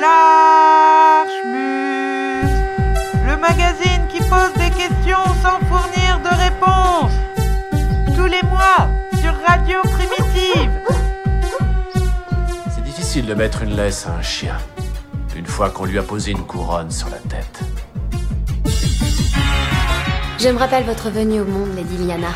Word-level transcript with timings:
Larchmus, 0.00 1.58
le 3.26 3.36
magazine 3.36 4.06
qui 4.08 4.20
pose 4.20 4.52
des 4.54 4.70
questions 4.70 5.24
sans 5.42 5.58
fournir 5.66 6.20
de 6.22 6.28
réponses. 6.36 7.16
Tous 8.14 8.26
les 8.26 8.42
mois 8.42 8.88
sur 9.20 9.34
Radio 9.46 9.80
Primitive. 9.82 10.70
C'est 12.74 12.84
difficile 12.84 13.26
de 13.26 13.34
mettre 13.34 13.62
une 13.62 13.74
laisse 13.74 14.06
à 14.06 14.12
un 14.12 14.22
chien, 14.22 14.56
une 15.34 15.46
fois 15.46 15.70
qu'on 15.70 15.84
lui 15.84 15.98
a 15.98 16.02
posé 16.02 16.30
une 16.30 16.46
couronne 16.46 16.92
sur 16.92 17.08
la 17.08 17.18
tête. 17.18 17.60
Je 20.38 20.48
me 20.48 20.58
rappelle 20.58 20.84
votre 20.84 21.10
venue 21.10 21.40
au 21.40 21.44
monde, 21.44 21.74
Lady 21.74 21.96
Liana. 21.96 22.28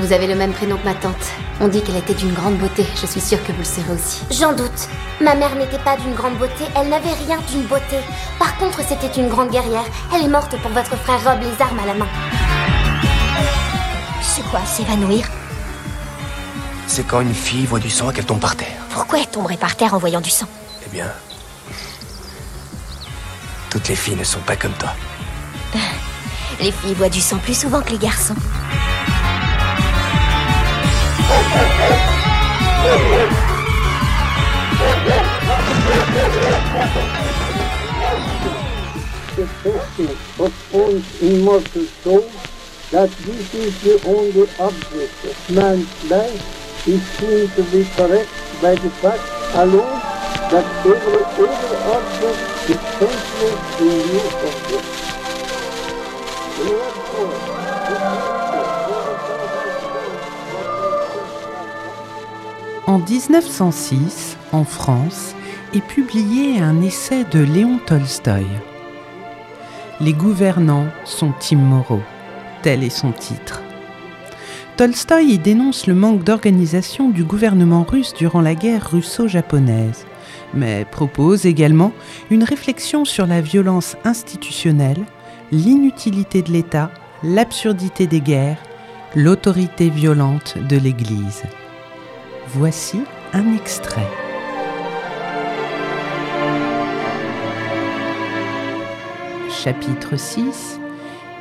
Vous 0.00 0.12
avez 0.12 0.26
le 0.26 0.34
même 0.34 0.52
prénom 0.52 0.76
que 0.76 0.84
ma 0.84 0.94
tante. 0.94 1.32
On 1.60 1.68
dit 1.68 1.82
qu'elle 1.82 1.96
était 1.96 2.14
d'une 2.14 2.34
grande 2.34 2.58
beauté. 2.58 2.86
Je 3.00 3.06
suis 3.06 3.20
sûre 3.20 3.42
que 3.42 3.52
vous 3.52 3.58
le 3.58 3.64
serez 3.64 3.92
aussi. 3.92 4.20
J'en 4.30 4.52
doute. 4.52 4.88
Ma 5.20 5.34
mère 5.34 5.54
n'était 5.56 5.78
pas 5.78 5.96
d'une 5.96 6.14
grande 6.14 6.36
beauté, 6.36 6.64
elle 6.76 6.90
n'avait 6.90 7.14
rien 7.14 7.38
d'une 7.50 7.62
beauté. 7.62 7.96
Par 8.38 8.56
contre, 8.58 8.80
c'était 8.86 9.20
une 9.20 9.28
grande 9.28 9.50
guerrière. 9.50 9.84
Elle 10.14 10.24
est 10.24 10.28
morte 10.28 10.54
pour 10.60 10.70
votre 10.70 10.96
frère 10.96 11.24
Rob, 11.24 11.40
les 11.40 11.62
armes 11.62 11.78
à 11.78 11.86
la 11.86 11.94
main. 11.94 12.08
C'est 14.20 14.44
quoi, 14.50 14.60
s'évanouir? 14.66 15.26
C'est 16.86 17.06
quand 17.06 17.22
une 17.22 17.34
fille 17.34 17.64
voit 17.64 17.78
du 17.78 17.88
sang 17.88 18.10
et 18.10 18.14
qu'elle 18.14 18.26
tombe 18.26 18.40
par 18.40 18.56
terre. 18.56 18.76
Pourquoi 18.90 19.20
elle 19.20 19.26
tomberait 19.26 19.56
par 19.56 19.74
terre 19.76 19.94
en 19.94 19.98
voyant 19.98 20.20
du 20.20 20.30
sang? 20.30 20.46
Eh 20.86 20.90
bien. 20.90 21.10
Toutes 23.70 23.88
les 23.88 23.96
filles 23.96 24.16
ne 24.16 24.24
sont 24.24 24.40
pas 24.40 24.56
comme 24.56 24.74
toi. 24.74 24.90
Les 26.60 26.72
filles 26.72 26.94
voient 26.94 27.10
du 27.10 27.20
sang 27.20 27.36
plus 27.36 27.58
souvent 27.58 27.82
que 27.82 27.90
les 27.90 27.98
garçons. 27.98 28.34
The 39.36 39.46
question 39.62 40.08
of 40.38 40.72
one's 40.72 41.22
immortal 41.22 41.84
soul 42.02 42.30
that 42.90 43.10
this 43.10 43.54
is 43.54 43.82
the 43.82 44.00
only 44.08 44.48
object 44.58 45.24
of 45.24 45.50
man's 45.50 46.10
life 46.10 46.86
is 46.86 47.02
seen 47.18 47.48
to 47.50 47.62
be 47.72 47.84
correct 47.96 48.30
by 48.62 48.74
the 48.76 48.90
fact 49.02 49.22
alone 49.56 50.00
that 50.50 50.66
every 50.86 51.48
other 51.48 51.76
object 51.96 52.40
is 52.70 52.80
senseless 52.96 53.60
in 53.80 53.86
view 54.06 54.24
of 54.46 54.56
it. 54.72 54.84
Therefore, 56.56 57.55
En 62.86 63.00
1906, 63.00 64.36
en 64.52 64.62
France, 64.62 65.34
est 65.74 65.84
publié 65.84 66.60
un 66.60 66.80
essai 66.82 67.24
de 67.24 67.40
Léon 67.40 67.80
Tolstoï. 67.84 68.46
Les 70.00 70.12
gouvernants 70.12 70.86
sont 71.04 71.34
immoraux, 71.50 72.04
tel 72.62 72.84
est 72.84 72.90
son 72.90 73.10
titre. 73.10 73.60
Tolstoï 74.76 75.32
y 75.32 75.38
dénonce 75.40 75.88
le 75.88 75.94
manque 75.94 76.22
d'organisation 76.22 77.08
du 77.08 77.24
gouvernement 77.24 77.82
russe 77.82 78.14
durant 78.14 78.40
la 78.40 78.54
guerre 78.54 78.88
russo-japonaise, 78.88 80.06
mais 80.54 80.84
propose 80.84 81.44
également 81.44 81.90
une 82.30 82.44
réflexion 82.44 83.04
sur 83.04 83.26
la 83.26 83.40
violence 83.40 83.96
institutionnelle, 84.04 85.04
l'inutilité 85.50 86.40
de 86.40 86.52
l'État, 86.52 86.92
l'absurdité 87.24 88.06
des 88.06 88.20
guerres, 88.20 88.62
l'autorité 89.16 89.90
violente 89.90 90.54
de 90.68 90.76
l'Église. 90.76 91.42
Voici 92.50 93.00
un 93.32 93.56
extrait. 93.56 94.06
Chapitre 99.50 100.16
6 100.16 100.78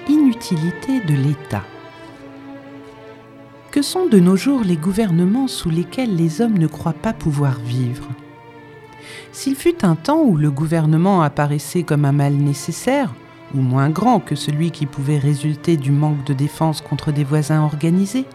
Inutilité 0.09 1.02
de 1.02 1.13
l'État. 1.13 1.62
Que 3.69 3.84
sont 3.84 4.07
de 4.07 4.19
nos 4.19 4.35
jours 4.35 4.63
les 4.66 4.78
gouvernements 4.78 5.47
sous 5.47 5.69
lesquels 5.69 6.16
les 6.16 6.41
hommes 6.41 6.57
ne 6.57 6.66
croient 6.66 6.94
pas 6.94 7.13
pouvoir 7.13 7.59
vivre? 7.59 8.08
S'il 9.31 9.56
fut 9.56 9.85
un 9.85 9.96
temps 9.96 10.24
où 10.24 10.35
le 10.35 10.50
gouvernement 10.50 11.22
apparaissait 11.22 11.84
comme 11.84 12.06
un 12.06 12.13
mal 12.13 12.34
nécessaire, 12.34 13.13
ou 13.53 13.59
moins 13.59 13.91
grand 13.91 14.19
que 14.19 14.34
celui 14.34 14.72
qui 14.72 14.88
pouvait 14.88 15.19
résulter 15.19 15.78
du 15.78 15.91
manque 15.91 16.24
de 16.25 16.34
défense 16.34 16.81
contre 16.81 17.12
des 17.12 17.24
voisins 17.24 17.62
organisés, 17.62 18.25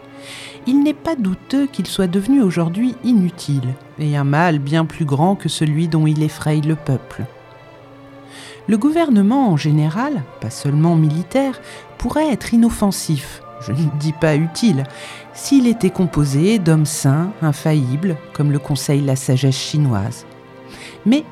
il 0.67 0.83
n'est 0.83 0.93
pas 0.93 1.15
douteux 1.15 1.67
qu'il 1.67 1.87
soit 1.87 2.07
devenu 2.07 2.41
aujourd'hui 2.41 2.95
inutile, 3.03 3.73
et 3.99 4.15
un 4.15 4.23
mal 4.23 4.59
bien 4.59 4.85
plus 4.85 5.05
grand 5.05 5.35
que 5.35 5.49
celui 5.49 5.87
dont 5.87 6.07
il 6.07 6.23
effraye 6.23 6.61
le 6.61 6.75
peuple. 6.75 7.25
Le 8.67 8.77
gouvernement 8.77 9.49
en 9.49 9.57
général, 9.57 10.23
pas 10.39 10.49
seulement 10.49 10.95
militaire, 10.95 11.59
pourrait 11.97 12.31
être 12.31 12.53
inoffensif, 12.53 13.41
je 13.61 13.71
ne 13.71 13.99
dis 13.99 14.13
pas 14.13 14.35
utile, 14.35 14.83
s'il 15.33 15.67
était 15.67 15.89
composé 15.89 16.59
d'hommes 16.59 16.85
sains, 16.85 17.31
infaillibles, 17.41 18.17
comme 18.33 18.51
le 18.51 18.59
conseille 18.59 19.01
la 19.01 19.15
sagesse 19.15 19.57
chinoise. 19.57 20.25
Mais, 21.05 21.23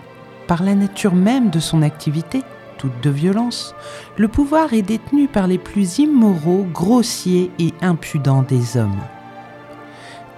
par 0.48 0.64
la 0.64 0.76
nature 0.76 1.14
même 1.14 1.50
de 1.50 1.60
son 1.60 1.82
activité, 1.82 2.42
toute 2.80 3.04
de 3.04 3.12
violence, 3.12 3.76
le 4.18 4.28
pouvoir 4.28 4.74
est 4.74 4.82
détenu 4.82 5.28
par 5.28 5.46
les 5.46 5.60
plus 5.60 6.00
immoraux, 6.00 6.66
grossiers 6.74 7.52
et 7.60 7.74
impudents 7.82 8.42
des 8.42 8.78
hommes. 8.78 9.02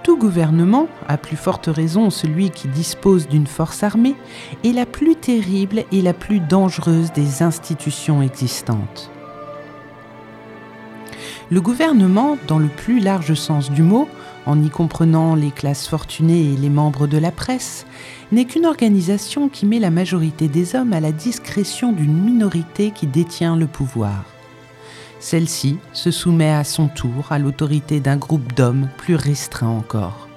Tout 0.02 0.18
gouvernement, 0.18 0.88
à 1.06 1.16
plus 1.16 1.36
forte 1.36 1.68
raison 1.68 2.10
celui 2.10 2.50
qui 2.50 2.66
dispose 2.66 3.28
d'une 3.28 3.46
force 3.46 3.84
armée, 3.84 4.16
est 4.64 4.72
la 4.72 4.84
plus 4.84 5.14
terrible 5.14 5.84
et 5.92 6.02
la 6.02 6.12
plus 6.12 6.40
dangereuse 6.40 7.12
des 7.12 7.42
institutions 7.42 8.20
existantes. 8.20 9.10
Le 11.50 11.60
gouvernement, 11.60 12.36
dans 12.48 12.58
le 12.58 12.68
plus 12.68 12.98
large 12.98 13.34
sens 13.34 13.70
du 13.70 13.82
mot, 13.82 14.08
en 14.46 14.60
y 14.60 14.70
comprenant 14.70 15.36
les 15.36 15.50
classes 15.50 15.86
fortunées 15.86 16.52
et 16.52 16.56
les 16.56 16.70
membres 16.70 17.06
de 17.06 17.18
la 17.18 17.30
presse, 17.30 17.86
n'est 18.32 18.46
qu'une 18.46 18.66
organisation 18.66 19.48
qui 19.48 19.66
met 19.66 19.78
la 19.78 19.90
majorité 19.90 20.48
des 20.48 20.74
hommes 20.74 20.94
à 20.94 21.00
la 21.00 21.12
discrétion 21.12 21.92
d'une 21.92 22.18
minorité 22.18 22.90
qui 22.90 23.06
détient 23.06 23.56
le 23.56 23.66
pouvoir. 23.66 24.24
Celle-ci 25.20 25.76
se 25.92 26.10
soumet 26.10 26.50
à 26.50 26.64
son 26.64 26.88
tour 26.88 27.30
à 27.30 27.38
l'autorité 27.38 28.00
d'un 28.00 28.16
groupe 28.16 28.54
d'hommes 28.54 28.88
plus 28.96 29.14
restreint 29.14 29.68
encore. 29.68 30.28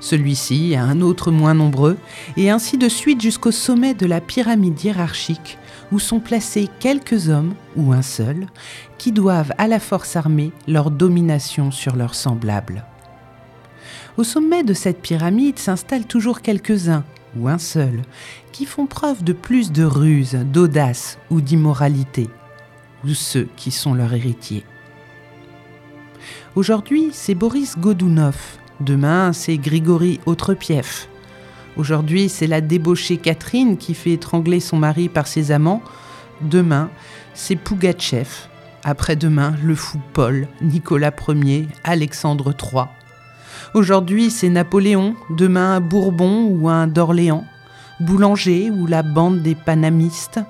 Celui-ci 0.00 0.74
à 0.76 0.84
un 0.84 1.00
autre 1.00 1.30
moins 1.30 1.54
nombreux, 1.54 1.96
et 2.36 2.50
ainsi 2.50 2.78
de 2.78 2.88
suite 2.88 3.20
jusqu'au 3.20 3.50
sommet 3.50 3.94
de 3.94 4.06
la 4.06 4.20
pyramide 4.20 4.82
hiérarchique 4.82 5.58
où 5.92 5.98
sont 5.98 6.20
placés 6.20 6.68
quelques 6.80 7.28
hommes, 7.28 7.54
ou 7.76 7.92
un 7.92 8.02
seul, 8.02 8.46
qui 8.98 9.12
doivent 9.12 9.52
à 9.58 9.66
la 9.66 9.80
force 9.80 10.16
armée 10.16 10.52
leur 10.66 10.90
domination 10.90 11.70
sur 11.70 11.96
leurs 11.96 12.14
semblables. 12.14 12.84
Au 14.16 14.24
sommet 14.24 14.62
de 14.62 14.74
cette 14.74 15.02
pyramide 15.02 15.58
s'installent 15.58 16.06
toujours 16.06 16.40
quelques-uns, 16.40 17.04
ou 17.38 17.48
un 17.48 17.58
seul, 17.58 18.02
qui 18.52 18.66
font 18.66 18.86
preuve 18.86 19.24
de 19.24 19.32
plus 19.32 19.72
de 19.72 19.84
ruse, 19.84 20.34
d'audace 20.34 21.18
ou 21.30 21.40
d'immoralité, 21.40 22.28
ou 23.04 23.08
ceux 23.08 23.48
qui 23.56 23.70
sont 23.70 23.94
leurs 23.94 24.14
héritiers. 24.14 24.64
Aujourd'hui, 26.54 27.10
c'est 27.12 27.34
Boris 27.34 27.78
Godounov, 27.78 28.36
demain, 28.80 29.32
c'est 29.32 29.58
Grigory 29.58 30.20
Autrepief. 30.26 31.08
Aujourd'hui, 31.76 32.28
c'est 32.28 32.46
la 32.46 32.60
débauchée 32.60 33.16
Catherine 33.16 33.76
qui 33.76 33.94
fait 33.94 34.12
étrangler 34.12 34.60
son 34.60 34.76
mari 34.76 35.08
par 35.08 35.26
ses 35.26 35.50
amants. 35.50 35.82
Demain, 36.40 36.90
c'est 37.34 37.56
Pougatchev. 37.56 38.28
Après-demain, 38.84 39.56
le 39.64 39.74
fou 39.74 39.98
Paul, 40.12 40.46
Nicolas 40.60 41.12
Ier, 41.28 41.66
Alexandre 41.82 42.54
III. 42.54 42.84
Aujourd'hui, 43.74 44.30
c'est 44.30 44.48
Napoléon, 44.48 45.14
demain 45.30 45.80
Bourbon 45.80 46.44
ou 46.44 46.68
un 46.68 46.86
d'Orléans, 46.86 47.44
Boulanger 48.00 48.70
ou 48.70 48.86
la 48.86 49.02
bande 49.02 49.42
des 49.42 49.54
panamistes. 49.54 50.40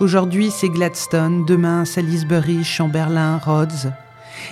Aujourd'hui, 0.00 0.50
c'est 0.50 0.68
Gladstone, 0.68 1.44
demain 1.46 1.84
Salisbury, 1.84 2.64
Chamberlain, 2.64 3.38
Rhodes. 3.38 3.92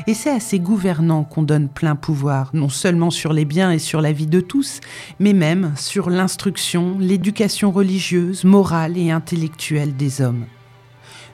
Et 0.06 0.14
c'est 0.14 0.30
à 0.30 0.40
ces 0.40 0.58
gouvernants 0.58 1.24
qu'on 1.24 1.42
donne 1.42 1.68
plein 1.68 1.96
pouvoir, 1.96 2.50
non 2.52 2.68
seulement 2.68 3.10
sur 3.10 3.32
les 3.32 3.44
biens 3.44 3.72
et 3.72 3.78
sur 3.78 4.00
la 4.00 4.12
vie 4.12 4.26
de 4.26 4.40
tous, 4.40 4.80
mais 5.18 5.32
même 5.32 5.72
sur 5.76 6.10
l'instruction, 6.10 6.96
l'éducation 6.98 7.70
religieuse, 7.72 8.44
morale 8.44 8.96
et 8.96 9.10
intellectuelle 9.10 9.96
des 9.96 10.20
hommes. 10.22 10.46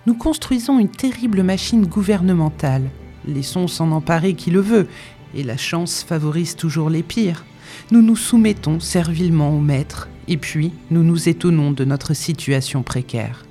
Nous 0.06 0.14
construisons 0.14 0.78
une 0.78 0.88
terrible 0.88 1.42
machine 1.42 1.86
gouvernementale. 1.86 2.90
Laissons 3.26 3.68
s'en 3.68 3.92
emparer 3.92 4.34
qui 4.34 4.50
le 4.50 4.60
veut, 4.60 4.88
et 5.34 5.42
la 5.42 5.56
chance 5.56 6.02
favorise 6.02 6.56
toujours 6.56 6.90
les 6.90 7.02
pires. 7.02 7.44
Nous 7.90 8.02
nous 8.02 8.16
soumettons 8.16 8.80
servilement 8.80 9.50
au 9.54 9.60
maître, 9.60 10.08
et 10.26 10.36
puis 10.36 10.72
nous 10.90 11.02
nous 11.02 11.28
étonnons 11.28 11.70
de 11.70 11.84
notre 11.84 12.14
situation 12.14 12.82
précaire. 12.82 13.44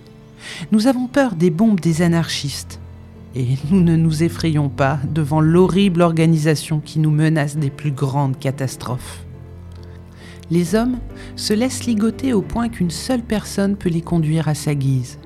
Nous 0.71 0.87
avons 0.87 1.07
peur 1.07 1.35
des 1.35 1.49
bombes 1.49 1.79
des 1.79 2.01
anarchistes, 2.01 2.79
et 3.35 3.57
nous 3.69 3.81
ne 3.81 3.95
nous 3.95 4.23
effrayons 4.23 4.69
pas 4.69 4.99
devant 5.11 5.41
l'horrible 5.41 6.01
organisation 6.01 6.79
qui 6.79 6.99
nous 6.99 7.11
menace 7.11 7.57
des 7.57 7.69
plus 7.69 7.91
grandes 7.91 8.39
catastrophes. 8.39 9.23
Les 10.49 10.75
hommes 10.75 10.99
se 11.35 11.53
laissent 11.53 11.85
ligoter 11.85 12.33
au 12.33 12.41
point 12.41 12.69
qu'une 12.69 12.91
seule 12.91 13.21
personne 13.21 13.75
peut 13.75 13.89
les 13.89 14.01
conduire 14.01 14.47
à 14.47 14.55
sa 14.55 14.75
guise. 14.75 15.19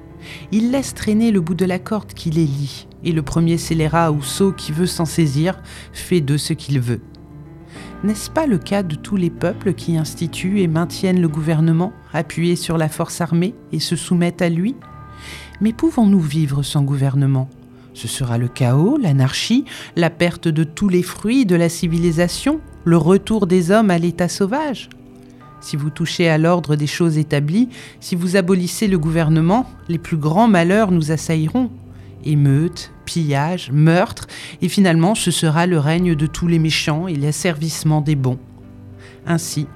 Ils 0.51 0.71
laissent 0.71 0.95
traîner 0.95 1.31
le 1.31 1.41
bout 1.41 1.53
de 1.53 1.65
la 1.65 1.79
corde 1.79 2.13
qui 2.13 2.31
les 2.31 2.45
lie, 2.45 2.87
et 3.03 3.11
le 3.11 3.21
premier 3.21 3.57
scélérat 3.57 4.11
ou 4.11 4.21
sot 4.21 4.51
qui 4.51 4.71
veut 4.71 4.85
s'en 4.85 5.05
saisir 5.05 5.61
fait 5.93 6.21
de 6.21 6.37
ce 6.37 6.53
qu'il 6.53 6.79
veut. 6.79 7.01
N'est-ce 8.03 8.29
pas 8.29 8.47
le 8.47 8.57
cas 8.57 8.83
de 8.83 8.95
tous 8.95 9.15
les 9.15 9.29
peuples 9.29 9.73
qui 9.73 9.97
instituent 9.97 10.61
et 10.61 10.67
maintiennent 10.67 11.21
le 11.21 11.27
gouvernement, 11.27 11.93
appuyés 12.13 12.55
sur 12.55 12.77
la 12.77 12.89
force 12.89 13.21
armée 13.21 13.53
et 13.71 13.79
se 13.79 13.95
soumettent 13.95 14.41
à 14.41 14.49
lui? 14.49 14.75
Mais 15.61 15.73
pouvons-nous 15.73 16.19
vivre 16.19 16.63
sans 16.63 16.81
gouvernement? 16.81 17.49
Ce 17.93 18.07
sera 18.07 18.37
le 18.37 18.47
chaos, 18.47 18.97
l'anarchie, 18.97 19.65
la 19.95 20.09
perte 20.09 20.47
de 20.47 20.63
tous 20.63 20.89
les 20.89 21.03
fruits 21.03 21.45
de 21.45 21.55
la 21.55 21.69
civilisation, 21.69 22.59
le 22.85 22.97
retour 22.97 23.45
des 23.45 23.69
hommes 23.69 23.91
à 23.91 23.99
l'état 23.99 24.29
sauvage 24.29 24.89
si 25.61 25.75
vous 25.75 25.89
touchez 25.89 26.27
à 26.29 26.37
l'ordre 26.37 26.75
des 26.75 26.87
choses 26.87 27.17
établies, 27.17 27.69
si 27.99 28.15
vous 28.15 28.35
abolissez 28.35 28.87
le 28.87 28.97
gouvernement, 28.97 29.65
les 29.87 29.99
plus 29.99 30.17
grands 30.17 30.47
malheurs 30.47 30.91
nous 30.91 31.11
assailleront. 31.11 31.69
Émeutes, 32.25 32.91
pillages, 33.05 33.71
meurtres, 33.71 34.27
et 34.61 34.69
finalement 34.69 35.15
ce 35.15 35.31
sera 35.31 35.67
le 35.67 35.79
règne 35.79 36.15
de 36.15 36.25
tous 36.25 36.47
les 36.47 36.59
méchants 36.59 37.07
et 37.07 37.15
l'asservissement 37.15 38.01
des 38.01 38.15
bons. 38.15 38.39
Ainsi, 39.25 39.67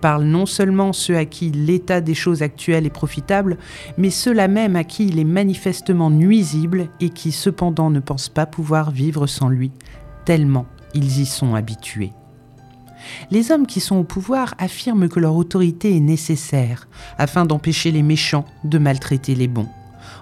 parlent 0.00 0.24
non 0.24 0.44
seulement 0.44 0.92
ceux 0.92 1.16
à 1.16 1.24
qui 1.24 1.50
l'état 1.50 2.02
des 2.02 2.14
choses 2.14 2.42
actuelles 2.42 2.84
est 2.84 2.90
profitable, 2.90 3.56
mais 3.96 4.10
ceux-là 4.10 4.48
même 4.48 4.76
à 4.76 4.84
qui 4.84 5.06
il 5.06 5.18
est 5.18 5.24
manifestement 5.24 6.10
nuisible 6.10 6.88
et 7.00 7.08
qui 7.08 7.32
cependant 7.32 7.88
ne 7.88 8.00
pensent 8.00 8.28
pas 8.28 8.44
pouvoir 8.44 8.90
vivre 8.90 9.26
sans 9.26 9.48
lui, 9.48 9.72
tellement 10.26 10.66
ils 10.92 11.20
y 11.20 11.26
sont 11.26 11.54
habitués. 11.54 12.12
Les 13.30 13.50
hommes 13.50 13.66
qui 13.66 13.80
sont 13.80 13.96
au 13.96 14.04
pouvoir 14.04 14.54
affirment 14.58 15.08
que 15.08 15.20
leur 15.20 15.36
autorité 15.36 15.96
est 15.96 16.00
nécessaire 16.00 16.88
afin 17.18 17.44
d'empêcher 17.44 17.90
les 17.90 18.02
méchants 18.02 18.44
de 18.64 18.78
maltraiter 18.78 19.34
les 19.34 19.48
bons, 19.48 19.68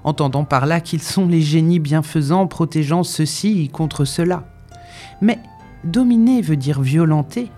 entendant 0.04 0.44
par 0.44 0.66
là 0.66 0.81
qu'ils 0.81 1.02
sont 1.02 1.26
les 1.26 1.40
génies 1.40 1.78
bienfaisants 1.78 2.46
protégeant 2.46 3.02
ceux-ci 3.02 3.69
contre 3.69 4.04
cela. 4.04 4.44
Mais 5.20 5.38
dominer 5.84 6.43
veut 6.43 6.56
dire 6.56 6.81
violenter. 6.81 7.50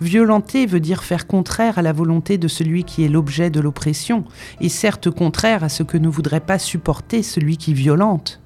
Violenter 0.00 0.66
veut 0.66 0.80
dire 0.80 1.04
faire 1.04 1.26
contraire 1.26 1.78
à 1.78 1.82
la 1.82 1.92
volonté 1.92 2.36
de 2.38 2.48
celui 2.48 2.84
qui 2.84 3.04
est 3.04 3.08
l'objet 3.08 3.50
de 3.50 3.60
l'oppression, 3.60 4.24
et 4.60 4.68
certes 4.68 5.10
contraire 5.10 5.62
à 5.62 5.68
ce 5.68 5.82
que 5.82 5.98
ne 5.98 6.08
voudrait 6.08 6.40
pas 6.40 6.58
supporter 6.58 7.22
celui 7.22 7.56
qui 7.56 7.74
violente. 7.74 8.40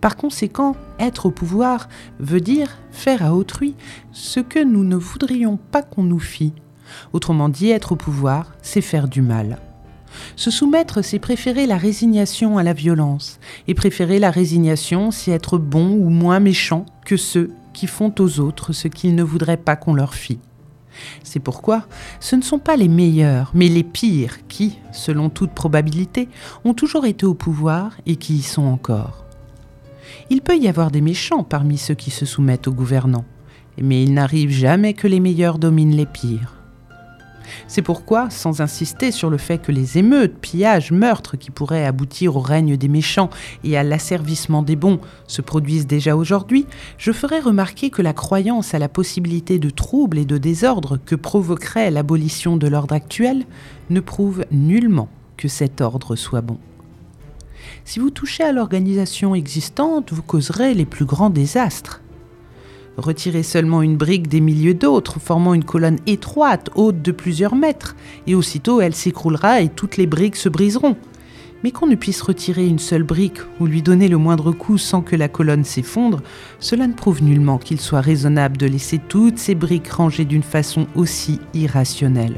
Par 0.00 0.16
conséquent, 0.16 0.74
être 0.98 1.26
au 1.26 1.30
pouvoir 1.30 1.88
veut 2.18 2.40
dire 2.40 2.78
faire 2.90 3.24
à 3.24 3.34
autrui 3.34 3.76
ce 4.12 4.40
que 4.40 4.62
nous 4.62 4.84
ne 4.84 4.96
voudrions 4.96 5.58
pas 5.70 5.82
qu'on 5.82 6.02
nous 6.02 6.18
fît. 6.18 6.54
Autrement 7.12 7.48
dit, 7.48 7.70
être 7.70 7.92
au 7.92 7.96
pouvoir, 7.96 8.52
c'est 8.62 8.80
faire 8.80 9.06
du 9.06 9.22
mal. 9.22 9.58
Se 10.36 10.50
soumettre, 10.50 11.02
c'est 11.02 11.18
préférer 11.18 11.66
la 11.66 11.76
résignation 11.76 12.58
à 12.58 12.62
la 12.62 12.72
violence, 12.72 13.38
et 13.68 13.74
préférer 13.74 14.18
la 14.18 14.30
résignation, 14.30 15.10
c'est 15.10 15.30
être 15.30 15.58
bon 15.58 15.90
ou 15.90 16.08
moins 16.08 16.40
méchant 16.40 16.86
que 17.04 17.16
ceux 17.16 17.50
qui 17.72 17.86
font 17.86 18.12
aux 18.18 18.40
autres 18.40 18.72
ce 18.72 18.88
qu'ils 18.88 19.14
ne 19.14 19.22
voudraient 19.22 19.56
pas 19.56 19.76
qu'on 19.76 19.94
leur 19.94 20.14
fît. 20.14 20.38
C'est 21.22 21.40
pourquoi 21.40 21.84
ce 22.18 22.36
ne 22.36 22.42
sont 22.42 22.58
pas 22.58 22.76
les 22.76 22.88
meilleurs, 22.88 23.52
mais 23.54 23.68
les 23.68 23.84
pires 23.84 24.46
qui, 24.48 24.78
selon 24.92 25.30
toute 25.30 25.52
probabilité, 25.52 26.28
ont 26.64 26.74
toujours 26.74 27.06
été 27.06 27.26
au 27.26 27.34
pouvoir 27.34 27.96
et 28.06 28.16
qui 28.16 28.34
y 28.34 28.42
sont 28.42 28.64
encore. 28.64 29.24
Il 30.30 30.42
peut 30.42 30.58
y 30.58 30.68
avoir 30.68 30.90
des 30.90 31.00
méchants 31.00 31.44
parmi 31.44 31.78
ceux 31.78 31.94
qui 31.94 32.10
se 32.10 32.26
soumettent 32.26 32.68
aux 32.68 32.72
gouvernants, 32.72 33.24
mais 33.80 34.02
il 34.02 34.14
n'arrive 34.14 34.50
jamais 34.50 34.94
que 34.94 35.06
les 35.06 35.20
meilleurs 35.20 35.58
dominent 35.58 35.96
les 35.96 36.06
pires. 36.06 36.59
C'est 37.66 37.82
pourquoi, 37.82 38.30
sans 38.30 38.60
insister 38.60 39.10
sur 39.10 39.30
le 39.30 39.38
fait 39.38 39.58
que 39.58 39.72
les 39.72 39.98
émeutes, 39.98 40.38
pillages, 40.40 40.92
meurtres 40.92 41.36
qui 41.36 41.50
pourraient 41.50 41.86
aboutir 41.86 42.36
au 42.36 42.40
règne 42.40 42.76
des 42.76 42.88
méchants 42.88 43.30
et 43.64 43.76
à 43.76 43.82
l'asservissement 43.82 44.62
des 44.62 44.76
bons 44.76 45.00
se 45.26 45.42
produisent 45.42 45.86
déjà 45.86 46.16
aujourd'hui, 46.16 46.66
je 46.98 47.12
ferai 47.12 47.40
remarquer 47.40 47.90
que 47.90 48.02
la 48.02 48.12
croyance 48.12 48.74
à 48.74 48.78
la 48.78 48.88
possibilité 48.88 49.58
de 49.58 49.70
troubles 49.70 50.18
et 50.18 50.24
de 50.24 50.38
désordres 50.38 50.98
que 51.04 51.14
provoquerait 51.14 51.90
l'abolition 51.90 52.56
de 52.56 52.68
l'ordre 52.68 52.94
actuel 52.94 53.44
ne 53.90 54.00
prouve 54.00 54.44
nullement 54.50 55.08
que 55.36 55.48
cet 55.48 55.80
ordre 55.80 56.16
soit 56.16 56.42
bon. 56.42 56.58
Si 57.84 57.98
vous 57.98 58.10
touchez 58.10 58.44
à 58.44 58.52
l'organisation 58.52 59.34
existante, 59.34 60.12
vous 60.12 60.22
causerez 60.22 60.74
les 60.74 60.86
plus 60.86 61.04
grands 61.04 61.30
désastres. 61.30 62.00
Retirez 63.00 63.42
seulement 63.42 63.80
une 63.80 63.96
brique 63.96 64.28
des 64.28 64.42
milieux 64.42 64.74
d'autres, 64.74 65.18
formant 65.18 65.54
une 65.54 65.64
colonne 65.64 65.98
étroite, 66.06 66.68
haute 66.74 67.00
de 67.00 67.12
plusieurs 67.12 67.54
mètres, 67.54 67.96
et 68.26 68.34
aussitôt 68.34 68.82
elle 68.82 68.94
s'écroulera 68.94 69.62
et 69.62 69.70
toutes 69.70 69.96
les 69.96 70.06
briques 70.06 70.36
se 70.36 70.50
briseront. 70.50 70.96
Mais 71.64 71.70
qu'on 71.70 71.86
ne 71.86 71.94
puisse 71.94 72.20
retirer 72.20 72.66
une 72.66 72.78
seule 72.78 73.02
brique 73.02 73.38
ou 73.58 73.66
lui 73.66 73.80
donner 73.80 74.08
le 74.08 74.18
moindre 74.18 74.52
coup 74.52 74.76
sans 74.76 75.00
que 75.00 75.16
la 75.16 75.28
colonne 75.28 75.64
s'effondre, 75.64 76.20
cela 76.58 76.86
ne 76.86 76.92
prouve 76.92 77.22
nullement 77.22 77.56
qu'il 77.56 77.80
soit 77.80 78.02
raisonnable 78.02 78.58
de 78.58 78.66
laisser 78.66 78.98
toutes 79.08 79.38
ces 79.38 79.54
briques 79.54 79.88
rangées 79.90 80.26
d'une 80.26 80.42
façon 80.42 80.86
aussi 80.94 81.40
irrationnelle. 81.54 82.36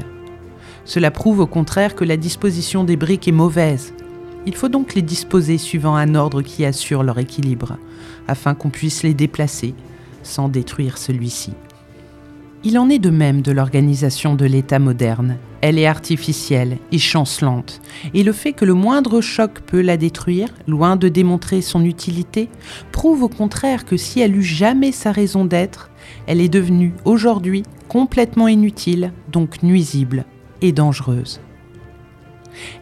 Cela 0.85 1.11
prouve 1.11 1.41
au 1.41 1.47
contraire 1.47 1.93
que 1.93 2.05
la 2.05 2.17
disposition 2.17 2.85
des 2.85 2.95
briques 2.95 3.27
est 3.27 3.33
mauvaise, 3.33 3.93
il 4.45 4.55
faut 4.55 4.67
donc 4.67 4.93
les 4.93 5.01
disposer 5.01 5.57
suivant 5.57 5.95
un 5.95 6.15
ordre 6.15 6.41
qui 6.41 6.65
assure 6.65 7.03
leur 7.03 7.17
équilibre, 7.17 7.77
afin 8.27 8.55
qu'on 8.55 8.69
puisse 8.69 9.03
les 9.03 9.13
déplacer 9.13 9.73
sans 10.23 10.49
détruire 10.49 10.97
celui-ci. 10.97 11.53
Il 12.65 12.79
en 12.79 12.89
est 12.89 12.99
de 12.99 13.09
même 13.09 13.41
de 13.41 13.51
l'organisation 13.51 14.35
de 14.35 14.45
l'État 14.45 14.79
moderne. 14.79 15.37
Elle 15.59 15.77
est 15.77 15.85
artificielle 15.85 16.77
et 16.93 16.97
chancelante, 16.97 17.81
et 18.13 18.23
le 18.23 18.31
fait 18.31 18.53
que 18.53 18.63
le 18.63 18.73
moindre 18.73 19.19
choc 19.19 19.59
peut 19.65 19.81
la 19.81 19.97
détruire, 19.97 20.47
loin 20.65 20.95
de 20.95 21.09
démontrer 21.09 21.61
son 21.61 21.83
utilité, 21.83 22.47
prouve 22.93 23.23
au 23.23 23.29
contraire 23.29 23.83
que 23.83 23.97
si 23.97 24.21
elle 24.21 24.35
eut 24.35 24.43
jamais 24.43 24.93
sa 24.93 25.11
raison 25.11 25.43
d'être, 25.43 25.89
elle 26.25 26.39
est 26.39 26.49
devenue 26.49 26.93
aujourd'hui 27.03 27.63
complètement 27.89 28.47
inutile, 28.47 29.11
donc 29.29 29.61
nuisible 29.61 30.25
et 30.61 30.71
dangereuse. 30.71 31.41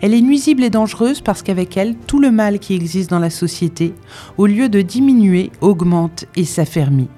Elle 0.01 0.13
est 0.13 0.21
nuisible 0.21 0.63
et 0.63 0.69
dangereuse 0.69 1.21
parce 1.21 1.41
qu'avec 1.41 1.75
elle, 1.77 1.95
tout 1.95 2.19
le 2.19 2.29
mal 2.29 2.59
qui 2.59 2.75
existe 2.75 3.09
dans 3.09 3.19
la 3.19 3.29
société, 3.29 3.93
au 4.37 4.45
lieu 4.45 4.69
de 4.69 4.81
diminuer, 4.81 5.51
augmente 5.61 6.25
et 6.35 6.45
s'affermit. 6.45 7.09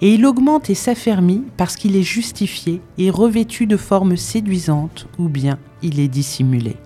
Et 0.00 0.14
il 0.14 0.26
augmente 0.26 0.70
et 0.70 0.74
s'affermit 0.74 1.42
parce 1.56 1.76
qu'il 1.76 1.96
est 1.96 2.02
justifié 2.02 2.80
et 2.98 3.10
revêtu 3.10 3.66
de 3.66 3.76
formes 3.76 4.16
séduisantes 4.16 5.06
ou 5.18 5.28
bien 5.28 5.58
il 5.82 6.00
est 6.00 6.08
dissimulé. 6.08 6.76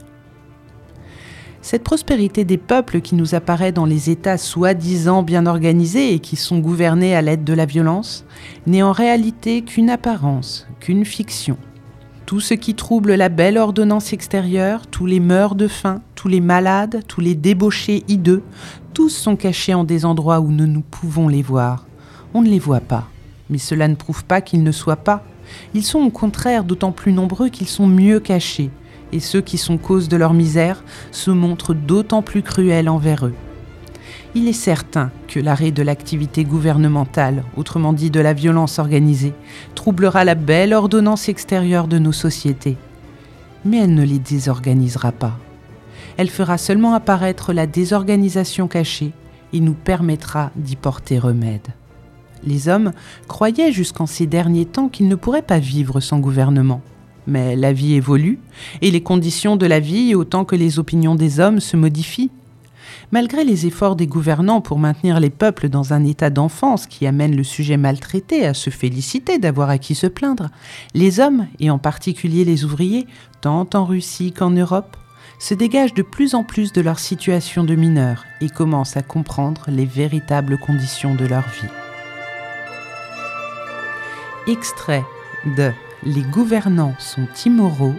Cette 1.65 1.83
prospérité 1.83 2.45
des 2.45 2.59
peuples 2.59 3.01
qui 3.01 3.15
nous 3.15 3.35
apparaît 3.35 3.73
dans 3.73 3.87
les 3.87 4.11
États 4.11 4.37
soi-disant 4.37 5.23
bien 5.23 5.47
organisés 5.47 6.13
et 6.13 6.19
qui 6.19 6.37
sont 6.37 6.59
gouvernés 6.59 7.17
à 7.17 7.23
l'aide 7.23 7.43
de 7.43 7.55
la 7.55 7.65
violence 7.65 8.27
n'est 8.67 8.83
en 8.83 8.93
réalité 8.93 9.63
qu'une 9.63 9.89
apparence, 9.89 10.67
qu'une 10.79 11.07
fiction. 11.07 11.57
Tout 12.27 12.41
ce 12.41 12.53
qui 12.53 12.75
trouble 12.75 13.15
la 13.15 13.31
belle 13.31 13.57
ordonnance 13.57 14.13
extérieure, 14.13 14.87
tous 14.87 15.07
les 15.07 15.21
mœurs 15.21 15.55
de 15.55 15.67
faim, 15.67 16.03
tous 16.15 16.29
les 16.29 16.41
malades, 16.41 17.03
tous 17.09 17.23
les 17.23 17.35
débauchés 17.35 18.05
hideux, 18.09 18.43
tous 18.93 19.09
sont 19.09 19.37
cachés 19.37 19.73
en 19.73 19.85
des 19.85 20.05
endroits 20.05 20.41
où 20.41 20.51
nous, 20.51 20.67
nous 20.67 20.83
pouvons 20.83 21.29
les 21.29 21.43
voir. 21.43 21.87
On 22.35 22.43
ne 22.43 22.49
les 22.49 22.59
voit 22.59 22.81
pas, 22.81 23.09
mais 23.49 23.59
cela 23.59 23.89
ne 23.89 23.95
prouve 23.95 24.25
pas 24.25 24.41
qu'ils 24.41 24.63
ne 24.63 24.73
soient 24.73 24.97
pas. 24.97 25.25
Ils 25.73 25.85
sont 25.85 26.01
au 26.01 26.11
contraire 26.11 26.65
d'autant 26.65 26.93
plus 26.93 27.13
nombreux 27.13 27.49
qu'ils 27.49 27.69
sont 27.69 27.87
mieux 27.87 28.21
cachés, 28.21 28.71
et 29.13 29.21
ceux 29.21 29.41
qui 29.41 29.57
sont 29.57 29.79
cause 29.79 30.09
de 30.09 30.17
leur 30.17 30.35
misère 30.35 30.85
se 31.13 31.31
montrent 31.31 31.75
d'autant 31.75 32.23
plus 32.23 32.43
cruels 32.43 32.89
envers 32.89 33.27
eux 33.27 33.35
il 34.35 34.49
est 34.49 34.53
certain 34.53 35.11
que 35.29 35.39
l'arrêt 35.39 35.71
de 35.71 35.83
l'activité 35.83 36.45
gouvernementale, 36.45 37.45
autrement 37.57 37.93
dit 37.93 38.11
de 38.11 38.21
la 38.21 38.33
violence 38.33 38.79
organisée, 38.79 39.33
troublera 39.75 40.25
la 40.25 40.35
belle 40.35 40.75
ordonnance 40.75 41.29
extérieure 41.29 41.87
de 41.87 41.99
nos 41.99 42.13
sociétés. 42.13 42.77
Mais 43.65 43.79
elle 43.79 43.95
ne 43.95 44.05
les 44.05 44.19
désorganisera 44.19 45.13
pas. 45.13 45.39
Elle 46.17 46.31
fera 46.31 46.59
seulement 46.59 46.95
apparaître 46.95 47.53
la 47.53 47.67
désorganisation 47.67 48.67
cachée 48.67 49.13
et 49.53 49.61
nous 49.61 49.75
permettra 49.75 50.51
d'y 50.57 50.77
porter 50.77 51.19
remède. 51.19 51.69
Les 52.47 52.69
hommes 52.69 52.93
croyaient 53.29 53.73
jusqu'en 53.73 54.07
ces 54.07 54.27
derniers 54.27 54.67
temps 54.67 54.89
qu'ils 54.89 55.09
ne 55.09 55.15
pourraient 55.15 55.43
pas 55.43 55.59
vivre 55.59 56.01
sans 56.01 56.19
gouvernement. 56.19 56.83
Mais 57.27 57.57
la 57.57 57.73
vie 57.73 57.95
évolue, 57.95 58.39
et 58.83 58.91
les 58.91 59.03
conditions 59.03 59.57
de 59.57 59.67
la 59.67 59.81
vie 59.81 60.15
autant 60.15 60.45
que 60.45 60.57
les 60.57 60.79
opinions 60.79 61.15
des 61.15 61.41
hommes 61.41 61.61
se 61.61 61.77
modifient. 61.77 62.31
Malgré 63.13 63.45
les 63.45 63.67
efforts 63.67 63.97
des 63.97 64.07
gouvernants 64.07 64.61
pour 64.61 64.79
maintenir 64.79 65.21
les 65.21 65.31
peuples 65.31 65.69
dans 65.69 65.93
un 65.93 66.05
état 66.05 66.31
d'enfance 66.31 66.87
qui 66.87 67.07
amène 67.07 67.37
le 67.37 67.45
sujet 67.45 67.77
maltraité 67.77 68.47
à 68.47 68.55
se 68.55 68.71
féliciter 68.71 69.39
d'avoir 69.39 69.71
à 69.71 69.79
qui 69.79 69.95
se 69.95 70.07
plaindre, 70.07 70.51
les 70.95 71.21
hommes, 71.21 71.47
et 71.61 71.71
en 71.71 71.79
particulier 71.79 72.45
les 72.45 72.65
ouvriers, 72.65 73.07
tant 73.41 73.69
en 73.75 73.85
Russie 73.85 74.33
qu'en 74.33 74.51
Europe, 74.51 74.97
se 75.39 75.55
dégagent 75.55 75.95
de 75.95 76.03
plus 76.03 76.35
en 76.35 76.45
plus 76.45 76.73
de 76.73 76.81
leur 76.81 76.99
situation 76.99 77.65
de 77.65 77.75
mineurs 77.75 78.25
et 78.41 78.49
commencent 78.49 78.97
à 78.97 79.03
comprendre 79.03 79.65
les 79.69 79.87
véritables 79.87 80.59
conditions 80.59 81.15
de 81.15 81.27
leur 81.27 81.43
vie. 81.43 81.84
Extrait 84.47 85.05
de 85.57 85.73
Les 86.03 86.21
gouvernants 86.21 86.95
sont 86.99 87.27
immoraux 87.47 87.95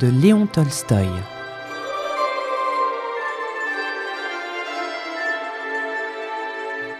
de 0.00 0.06
Léon 0.08 0.46
Tolstoï. 0.46 1.06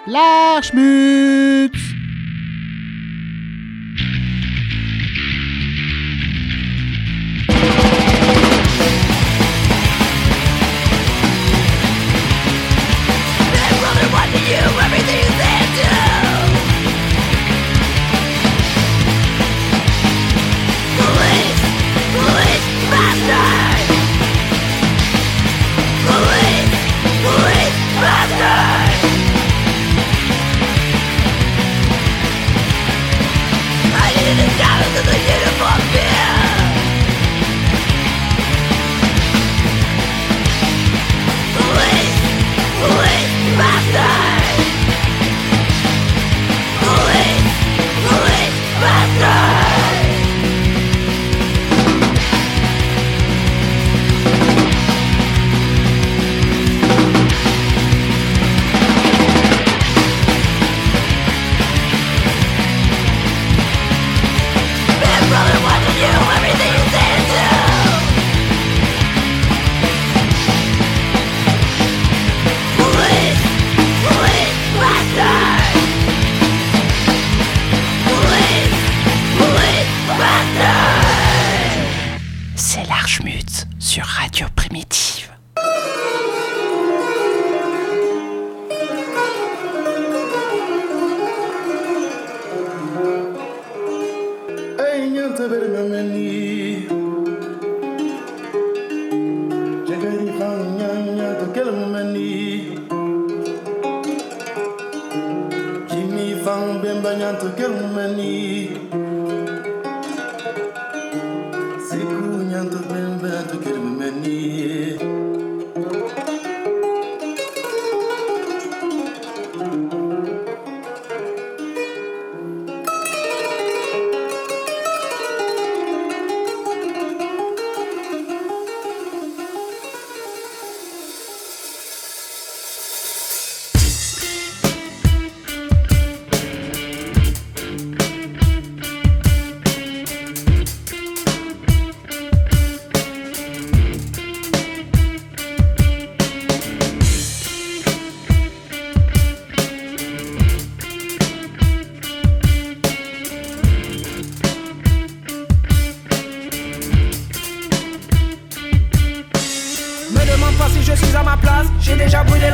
L'archmutz 0.07 1.95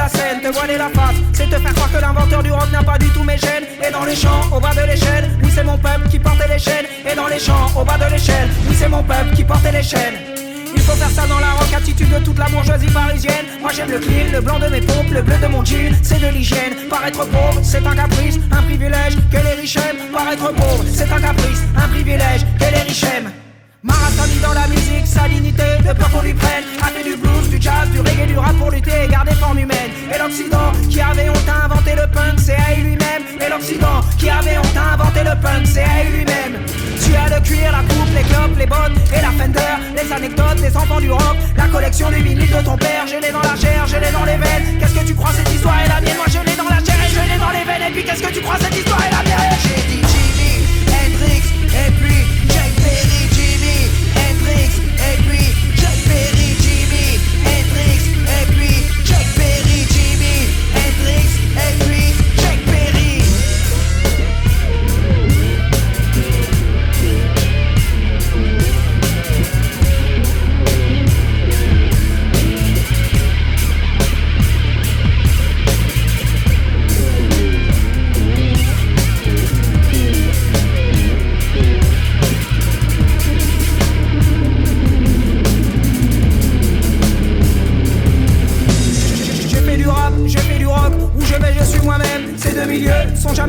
la 0.01 0.09
scène, 0.09 0.41
te 0.41 0.49
voiler 0.49 0.79
la 0.79 0.89
face, 0.89 1.17
c'est 1.35 1.51
te 1.51 1.59
faire 1.59 1.75
croire 1.75 1.93
que 1.93 1.99
l'inventeur 1.99 2.43
du 2.43 2.51
rock 2.51 2.71
n'a 2.73 2.83
pas 2.83 2.97
du 2.97 3.09
tout 3.11 3.23
mes 3.23 3.37
gènes. 3.37 3.67
Et 3.87 3.93
dans 3.93 4.05
les 4.05 4.17
champs, 4.17 4.45
au 4.55 4.59
bas 4.59 4.75
de 4.75 4.87
l'échelle, 4.87 5.29
oui 5.43 5.51
c'est 5.55 5.65
mon 5.65 5.77
peuple 5.77 6.09
qui 6.09 6.19
portait 6.19 6.49
les 6.49 6.59
chaînes. 6.59 6.87
Et 7.11 7.15
dans 7.15 7.29
les 7.29 7.39
champs, 7.39 7.67
au 7.79 7.85
bas 7.85 7.99
de 7.99 8.11
l'échelle, 8.11 8.49
oui 8.69 8.75
c'est 8.79 8.89
mon 8.89 9.03
peuple 9.03 9.35
qui 9.37 9.45
portait 9.45 9.73
les 9.73 9.83
chaînes. 9.83 10.19
Il 10.75 10.81
faut 10.81 10.93
faire 10.93 11.11
ça 11.11 11.27
dans 11.27 11.39
la 11.39 11.51
rock 11.59 11.73
attitude 11.77 12.09
de 12.09 12.25
toute 12.25 12.39
la 12.39 12.47
bourgeoisie 12.47 12.91
parisienne. 12.91 13.47
Moi 13.61 13.71
j'aime 13.75 13.91
le 13.91 13.99
clean, 13.99 14.33
le 14.33 14.41
blanc 14.41 14.59
de 14.59 14.69
mes 14.69 14.81
pompes, 14.81 15.11
le 15.13 15.21
bleu 15.21 15.37
de 15.37 15.47
mon 15.49 15.63
jean, 15.65 15.95
c'est 16.03 16.21
de 16.21 16.29
l'hygiène. 16.29 16.75
Paraître 16.89 17.27
pauvre, 17.27 17.61
c'est 17.63 17.87
un 17.87 17.95
caprice, 17.95 18.39
un 18.53 18.63
privilège 18.63 19.17
que 19.31 19.37
les 19.37 19.61
riches 19.61 19.77
aiment. 19.77 20.11
Paraître 20.13 20.51
pauvre, 20.53 20.85
c'est 20.91 21.13
un 21.13 21.21
caprice, 21.21 21.63
un 21.77 21.89
privilège 21.89 22.47
que 22.59 22.65
les 22.75 22.83
riches 22.89 23.05
aiment. 23.05 23.33
Marathoni 23.83 24.39
dans 24.43 24.53
la 24.53 24.67
musique, 24.69 25.07
salinité, 25.07 25.63
de 25.87 25.93
peur 25.95 26.11
qu'on 26.11 26.21
lui 26.21 26.35
prenne. 26.35 26.65
A 26.83 26.89
fait 26.89 27.03
du 27.03 27.17
blues, 27.17 27.49
du 27.49 27.61
jazz, 27.61 27.89
du 27.91 28.01
reggae, 28.01 28.27
du 28.27 28.37
rap 28.37 28.55
pour 28.57 28.71
lutter 28.71 29.05
et 29.05 29.09
garder 29.09 29.33
forme 29.33 29.59
humaine. 29.59 29.91
Et 30.15 30.19
l'Occident, 30.19 30.73
qui 30.91 31.01
avait 31.01 31.31
honte 31.31 31.49
à 31.49 31.65
inventer 31.65 31.95
le 31.95 32.07
punk, 32.13 32.39
c'est 32.39 32.57
à 32.57 32.75
lui-même 32.77 33.25
Et 33.41 33.49
l'Occident, 33.49 34.01
qui 34.19 34.29
avait 34.29 34.59
honte 34.59 34.77
à 34.77 34.95
inventer 34.95 35.25
le 35.25 35.41
punk, 35.41 35.65
c'est 35.65 35.83
à 35.83 36.05
lui-même 36.05 36.61
Tu 37.03 37.17
as 37.17 37.35
le 37.35 37.41
cuir, 37.43 37.73
la 37.73 37.81
coupe, 37.89 38.13
les 38.15 38.23
clopes, 38.23 38.59
les 38.59 38.67
bottes 38.67 38.99
et 39.17 39.23
la 39.23 39.31
fender 39.31 39.75
Les 39.97 40.13
anecdotes, 40.13 40.61
les 40.61 40.77
enfants 40.77 41.01
du 41.01 41.11
rock, 41.11 41.37
la 41.57 41.69
collection 41.69 42.11
des 42.11 42.21
vinyles 42.21 42.51
de 42.51 42.63
ton 42.63 42.77
père. 42.77 43.07
Je 43.07 43.17
l'ai 43.17 43.33
dans 43.33 43.41
la 43.41 43.57
chair, 43.57 43.87
je 43.87 43.97
l'ai 43.97 44.13
dans 44.13 44.27
les 44.27 44.37
veines. 44.37 44.79
Qu'est-ce 44.79 44.95
que 44.95 45.07
tu 45.07 45.15
crois 45.15 45.31
cette 45.33 45.53
histoire 45.55 45.81
est 45.81 45.89
la 45.89 46.01
mienne? 46.03 46.17
Moi 46.17 46.27
je 46.29 46.51
l'ai 46.51 46.57
dans 46.57 46.69
la 46.69 46.85
chair 46.85 47.01
et 47.01 47.09
je 47.09 47.33
l'ai 47.33 47.39
dans 47.39 47.51
les 47.51 47.65
veines. 47.65 47.89
Et 47.89 47.93
puis 47.93 48.05
qu'est-ce 48.05 48.23
que 48.23 48.33
tu 48.33 48.43
crois 48.43 48.59
cette 48.61 48.77
histoire 48.77 49.01
est 49.01 49.11
la 49.11 49.23
mienne? 49.23 49.90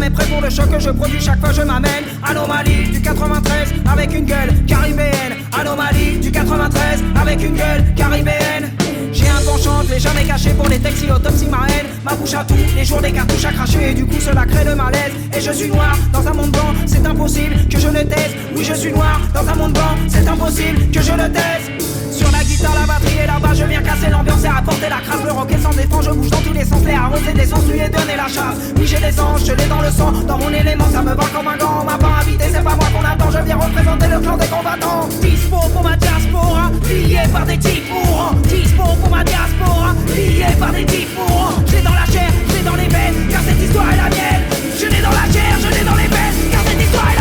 Jamais 0.01 0.15
prêts 0.15 0.25
pour 0.25 0.41
le 0.41 0.49
choc 0.49 0.69
que 0.71 0.79
je 0.79 0.89
produis 0.89 1.21
chaque 1.21 1.39
fois 1.39 1.51
je 1.51 1.61
m'amène. 1.61 2.05
Anomalie 2.23 2.89
du 2.89 3.01
93 3.01 3.73
avec 3.91 4.13
une 4.13 4.25
gueule 4.25 4.49
caribéenne. 4.65 5.35
Anomalie 5.51 6.17
du 6.17 6.31
93 6.31 7.03
avec 7.21 7.43
une 7.43 7.55
gueule 7.55 7.93
caribéenne. 7.95 8.71
J'ai 9.11 9.27
un 9.27 9.41
penchant, 9.45 9.83
je 9.87 9.93
l'ai 9.93 9.99
jamais 9.99 10.23
caché 10.23 10.51
pour 10.51 10.67
les 10.69 10.79
textiles 10.79 11.11
autopsie 11.11 11.47
ma 11.47 11.67
haine. 11.67 11.87
Ma 12.03 12.15
bouche 12.15 12.33
à 12.33 12.43
tout, 12.43 12.55
les 12.75 12.85
jours 12.85 13.01
des 13.01 13.11
cartouches 13.11 13.45
à 13.45 13.51
cracher, 13.51 13.91
et 13.91 13.93
du 13.93 14.05
coup 14.05 14.19
cela 14.19 14.45
crée 14.45 14.63
le 14.63 14.75
malaise. 14.75 15.11
Et 15.35 15.41
je 15.41 15.51
suis 15.51 15.69
noir 15.69 15.95
dans 16.11 16.27
un 16.27 16.33
monde 16.33 16.51
blanc, 16.51 16.73
c'est 16.85 17.05
impossible 17.05 17.55
que 17.69 17.79
je 17.79 17.87
ne 17.87 18.01
taise. 18.01 18.35
Oui, 18.55 18.63
je 18.63 18.73
suis 18.73 18.91
noir 18.91 19.19
dans 19.33 19.47
un 19.47 19.55
monde 19.55 19.73
blanc, 19.73 19.95
c'est 20.07 20.27
impossible 20.27 20.89
que 20.91 21.01
je 21.01 21.11
ne 21.11 21.27
taise. 21.27 21.90
Sur 22.11 22.29
la 22.31 22.43
guitare, 22.43 22.75
la 22.75 22.85
batterie 22.85 23.19
et 23.23 23.27
là-bas, 23.27 23.53
je 23.53 23.63
viens 23.63 23.81
casser 23.81 24.09
l'ambiance 24.09 24.43
et 24.43 24.47
apporter 24.47 24.89
la 24.89 24.99
crasse. 24.99 25.23
Le 25.23 25.31
rock 25.31 25.51
est 25.51 25.61
sans 25.61 25.73
défense, 25.73 26.05
je 26.05 26.11
bouge 26.11 26.29
dans 26.29 26.41
tous 26.41 26.53
les 26.53 26.65
sens, 26.65 26.83
les 26.85 26.93
arroser 26.93 27.33
des 27.33 27.45
sens, 27.45 27.63
lui 27.67 27.79
et 27.79 27.89
donner 27.89 28.17
la 28.17 28.27
chasse. 28.27 28.59
J'ai 28.83 28.99
des 28.99 29.19
anges, 29.19 29.45
je 29.45 29.53
l'ai 29.53 29.67
dans 29.67 29.81
le 29.81 29.89
sang, 29.89 30.11
dans 30.27 30.37
mon 30.37 30.49
élément, 30.49 30.89
ça 30.91 31.01
me 31.01 31.13
va 31.13 31.23
comme 31.33 31.47
un 31.47 31.57
gant. 31.57 31.79
On 31.81 31.85
m'a 31.85 31.97
pas 31.97 32.19
invité, 32.21 32.45
c'est 32.51 32.63
pas 32.63 32.75
moi 32.75 32.87
qu'on 32.93 33.05
attend, 33.05 33.31
je 33.31 33.45
viens 33.45 33.55
représenter 33.55 34.07
le 34.07 34.19
clan 34.19 34.37
des 34.37 34.47
combattants. 34.47 35.07
Dispo 35.21 35.57
pour 35.73 35.83
ma 35.83 35.95
diaspora, 35.95 36.71
lié 36.89 37.23
par 37.31 37.45
des 37.45 37.57
types 37.57 37.89
mourants. 37.89 38.35
Dispo 38.43 38.83
pour 38.83 39.09
ma 39.09 39.23
diaspora, 39.23 39.95
lié 40.13 40.53
par 40.59 40.71
des 40.73 40.85
types 40.85 41.15
mourants. 41.17 41.53
J'ai 41.67 41.81
dans 41.81 41.93
la 41.93 42.05
chair, 42.11 42.31
j'ai 42.49 42.63
dans 42.63 42.75
les 42.75 42.89
veines, 42.89 43.27
car 43.31 43.41
cette 43.47 43.61
histoire 43.61 43.85
est 43.93 43.97
la 43.97 44.09
mienne. 44.09 44.43
Je 44.77 44.85
l'ai 44.87 45.01
dans 45.01 45.15
la 45.15 45.25
chair, 45.31 45.53
je 45.63 45.69
l'ai 45.69 45.85
dans 45.85 45.95
les 45.95 46.09
veines, 46.11 46.39
car 46.51 46.61
cette 46.67 46.81
histoire 46.81 47.03
est 47.03 47.15
la 47.15 47.20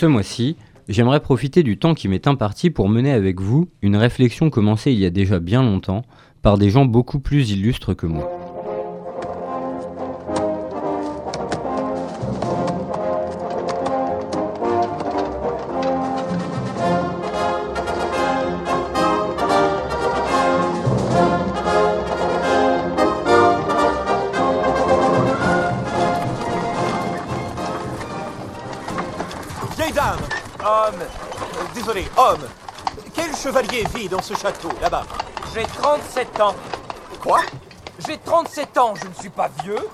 Ce 0.00 0.06
mois-ci, 0.06 0.56
j'aimerais 0.88 1.20
profiter 1.20 1.62
du 1.62 1.76
temps 1.76 1.92
qui 1.92 2.08
m'est 2.08 2.26
imparti 2.26 2.70
pour 2.70 2.88
mener 2.88 3.12
avec 3.12 3.38
vous 3.38 3.68
une 3.82 3.96
réflexion 3.96 4.48
commencée 4.48 4.92
il 4.92 4.98
y 4.98 5.04
a 5.04 5.10
déjà 5.10 5.40
bien 5.40 5.62
longtemps 5.62 6.06
par 6.40 6.56
des 6.56 6.70
gens 6.70 6.86
beaucoup 6.86 7.20
plus 7.20 7.50
illustres 7.50 7.94
que 7.94 8.06
moi. 8.06 8.39
Vit 33.94 34.08
dans 34.08 34.20
ce 34.20 34.34
château, 34.34 34.68
là-bas. 34.80 35.04
J'ai 35.54 35.64
37 35.64 36.40
ans. 36.40 36.54
Quoi? 37.20 37.40
J'ai 38.06 38.18
37 38.18 38.78
ans, 38.78 38.94
je 38.94 39.06
ne 39.06 39.14
suis 39.14 39.30
pas 39.30 39.48
vieux. 39.62 39.88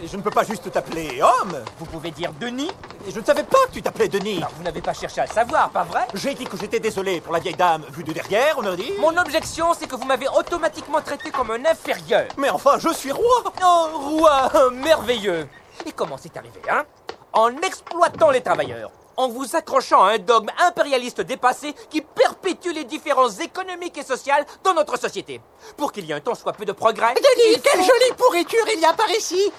Mais 0.00 0.06
je 0.08 0.16
ne 0.16 0.22
peux 0.22 0.30
pas 0.30 0.44
juste 0.44 0.70
t'appeler 0.70 1.22
homme. 1.22 1.62
Vous 1.78 1.86
pouvez 1.86 2.10
dire 2.10 2.32
Denis. 2.40 2.70
Et 3.06 3.10
je 3.12 3.20
ne 3.20 3.24
savais 3.24 3.44
pas 3.44 3.58
que 3.68 3.72
tu 3.72 3.82
t'appelais 3.82 4.08
Denis. 4.08 4.38
Alors, 4.38 4.50
vous 4.56 4.62
n'avez 4.64 4.82
pas 4.82 4.92
cherché 4.92 5.20
à 5.20 5.26
le 5.26 5.30
savoir, 5.30 5.70
pas 5.70 5.84
vrai? 5.84 6.06
J'ai 6.14 6.34
dit 6.34 6.44
que 6.44 6.56
j'étais 6.56 6.80
désolé 6.80 7.20
pour 7.20 7.32
la 7.32 7.38
vieille 7.38 7.54
dame 7.54 7.84
vue 7.90 8.04
de 8.04 8.12
derrière, 8.12 8.56
on 8.58 8.66
a 8.66 8.76
dit. 8.76 8.92
Mon 8.98 9.16
objection, 9.16 9.72
c'est 9.72 9.86
que 9.86 9.96
vous 9.96 10.04
m'avez 10.04 10.28
automatiquement 10.28 11.00
traité 11.00 11.30
comme 11.30 11.52
un 11.52 11.64
inférieur. 11.64 12.26
Mais 12.36 12.50
enfin, 12.50 12.78
je 12.78 12.92
suis 12.92 13.12
roi. 13.12 13.44
Oh, 13.64 13.88
roi 13.94 14.70
merveilleux. 14.72 15.48
Et 15.86 15.92
comment 15.92 16.16
c'est 16.18 16.36
arrivé, 16.36 16.60
hein? 16.70 16.84
En 17.32 17.56
exploitant 17.58 18.30
les 18.30 18.40
travailleurs, 18.40 18.90
en 19.18 19.28
vous 19.28 19.56
accrochant 19.56 20.04
à 20.04 20.12
un 20.12 20.18
dogme 20.18 20.48
impérialiste 20.60 21.20
dépassé 21.20 21.74
qui 21.90 22.00
perpétue 22.00 22.70
les 22.72 22.84
différences 22.84 23.40
économiques 23.40 23.98
et 23.98 24.04
sociales 24.04 24.46
dans 24.62 24.72
notre 24.74 24.96
société. 24.96 25.40
Pour 25.76 25.90
qu'il 25.92 26.06
y 26.06 26.12
ait 26.12 26.14
un 26.14 26.20
tant 26.20 26.36
soit 26.36 26.52
peu 26.52 26.64
de 26.64 26.72
progrès... 26.72 27.14
Denis, 27.14 27.60
quelle 27.60 27.80
faut- 27.80 27.86
jolie 27.86 28.14
pourriture 28.16 28.64
il 28.72 28.80
y 28.80 28.84
a 28.84 28.92
par 28.94 29.10
ici 29.10 29.52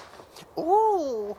Oh 0.56 1.36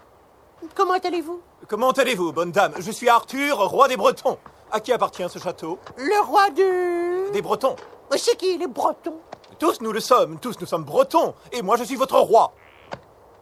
Comment 0.76 0.94
allez-vous? 0.94 1.42
Comment 1.68 1.90
allez-vous, 1.92 2.32
bonne 2.32 2.52
dame? 2.52 2.74
Je 2.78 2.92
suis 2.92 3.10
Arthur, 3.10 3.58
roi 3.58 3.88
des 3.88 3.98
Bretons. 3.98 4.38
À 4.72 4.80
qui 4.80 4.94
appartient 4.94 5.28
ce 5.28 5.40
château? 5.40 5.80
Le 5.98 6.22
roi 6.24 6.50
de... 6.52 7.32
Des 7.32 7.42
Bretons. 7.42 7.76
C'est 8.16 8.38
qui 8.38 8.56
les 8.58 8.68
Bretons? 8.68 9.18
Tous 9.58 9.82
nous 9.82 9.92
le 9.92 10.00
sommes, 10.00 10.40
tous 10.40 10.60
nous 10.60 10.68
sommes 10.68 10.84
Bretons. 10.84 11.34
Et 11.52 11.64
moi, 11.64 11.76
je 11.76 11.84
suis 11.84 11.96
votre 11.96 12.20
roi. 12.20 12.54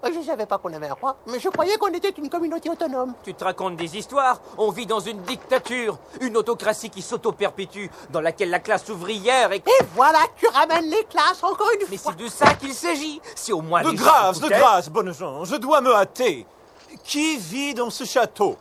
Je 0.04 0.18
ne 0.18 0.24
savais 0.24 0.46
pas 0.46 0.58
qu'on 0.58 0.74
avait 0.74 0.88
un 0.88 0.94
roi, 0.94 1.18
mais 1.28 1.40
je 1.40 1.50
croyais 1.50 1.78
qu'on 1.78 1.90
était 1.94 2.10
une 2.10 2.30
communauté 2.30 2.70
autonome. 2.70 3.14
Tu 3.24 3.34
te 3.34 3.44
racontes 3.44 3.76
des 3.76 3.98
histoires 3.98 4.40
On 4.58 4.72
vit 4.72 4.86
dans 4.86 5.00
une 5.02 5.22
dictature, 5.24 5.98
une 6.22 6.38
autocratie 6.38 6.90
qui 6.90 7.02
s'auto-perpétue, 7.02 7.88
dans 8.10 8.22
laquelle 8.22 8.50
la 8.50 8.60
classe 8.60 8.88
ouvrière 8.90 9.52
est... 9.52 9.58
Et 9.68 9.84
voilà, 9.96 10.20
tu 10.38 10.48
ramènes 10.48 10.90
les 10.90 11.04
classes 11.06 11.44
encore 11.44 11.70
une 11.80 11.88
Mais 11.92 11.98
fois. 11.98 12.14
c'est 12.18 12.24
de 12.24 12.30
ça 12.30 12.54
qu'il 12.56 12.74
s'agit 12.74 13.22
Si 13.36 13.52
au 13.52 13.62
moins 13.62 13.82
De 13.84 13.92
grâce, 13.92 14.40
de 14.40 14.48
grâce, 14.48 14.90
bonnes 14.90 15.14
gens, 15.14 15.44
je 15.44 15.56
dois 15.58 15.82
me 15.82 15.94
hâter. 15.94 16.46
Qui 17.04 17.38
vit 17.38 17.74
dans 17.74 17.90
ce 17.90 18.04
château? 18.06 18.58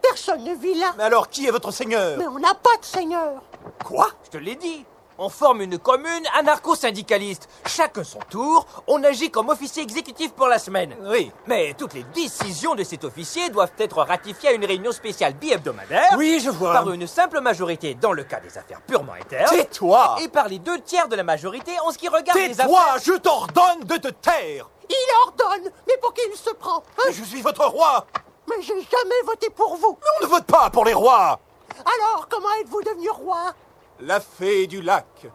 Personne 0.00 0.44
ne 0.44 0.54
vit 0.54 0.74
là. 0.74 0.92
Mais 0.96 1.04
alors, 1.04 1.28
qui 1.28 1.46
est 1.46 1.50
votre 1.50 1.70
seigneur? 1.70 2.16
Mais 2.18 2.26
on 2.26 2.38
n'a 2.38 2.54
pas 2.54 2.76
de 2.80 2.84
seigneur. 2.84 3.42
Quoi? 3.84 4.08
Je 4.24 4.30
te 4.30 4.36
l'ai 4.38 4.56
dit 4.56 4.84
on 5.22 5.28
forme 5.28 5.62
une 5.62 5.78
commune 5.78 6.26
anarcho-syndicaliste. 6.36 7.48
Chacun 7.66 8.02
son 8.02 8.18
tour, 8.28 8.66
on 8.88 9.04
agit 9.04 9.30
comme 9.30 9.50
officier 9.50 9.82
exécutif 9.82 10.32
pour 10.32 10.48
la 10.48 10.58
semaine. 10.58 10.96
Oui. 11.02 11.30
Mais 11.46 11.74
toutes 11.78 11.94
les 11.94 12.02
décisions 12.02 12.74
de 12.74 12.82
cet 12.82 13.04
officier 13.04 13.48
doivent 13.48 13.70
être 13.78 13.98
ratifiées 14.02 14.48
à 14.48 14.52
une 14.52 14.64
réunion 14.64 14.90
spéciale 14.90 15.34
bi-hebdomadaire. 15.34 16.14
Oui, 16.16 16.40
je 16.44 16.50
vois. 16.50 16.72
Par 16.72 16.90
une 16.90 17.06
simple 17.06 17.40
majorité 17.40 17.94
dans 17.94 18.12
le 18.12 18.24
cas 18.24 18.40
des 18.40 18.58
affaires 18.58 18.80
purement 18.80 19.12
internes. 19.12 19.48
Tais-toi 19.48 20.16
Et 20.22 20.28
par 20.28 20.48
les 20.48 20.58
deux 20.58 20.80
tiers 20.80 21.06
de 21.06 21.14
la 21.14 21.22
majorité 21.22 21.70
en 21.86 21.92
ce 21.92 21.98
qui 21.98 22.08
regarde 22.08 22.38
les 22.38 22.56
Tais-toi 22.56 22.80
affaires. 22.80 23.02
Je 23.04 23.12
t'ordonne 23.12 23.84
de 23.84 23.96
te 23.98 24.08
taire 24.08 24.68
Il 24.90 25.06
ordonne, 25.28 25.70
mais 25.86 25.96
pour 26.02 26.12
qui 26.14 26.22
il 26.28 26.36
se 26.36 26.50
prend 26.50 26.78
hein? 26.78 27.02
Mais 27.06 27.12
Je 27.12 27.22
suis 27.22 27.42
votre 27.42 27.64
roi 27.66 28.06
Mais 28.48 28.60
j'ai 28.60 28.74
jamais 28.74 29.22
voté 29.24 29.50
pour 29.50 29.76
vous. 29.76 29.96
Mais 30.00 30.08
on 30.20 30.26
ne 30.26 30.30
vote 30.32 30.46
pas 30.46 30.68
pour 30.70 30.84
les 30.84 30.94
rois 30.94 31.38
Alors, 31.78 32.26
comment 32.28 32.52
êtes-vous 32.60 32.82
devenu 32.82 33.08
roi? 33.10 33.54
La 34.04 34.18
fée 34.18 34.66
du 34.66 34.82
lac, 34.82 35.28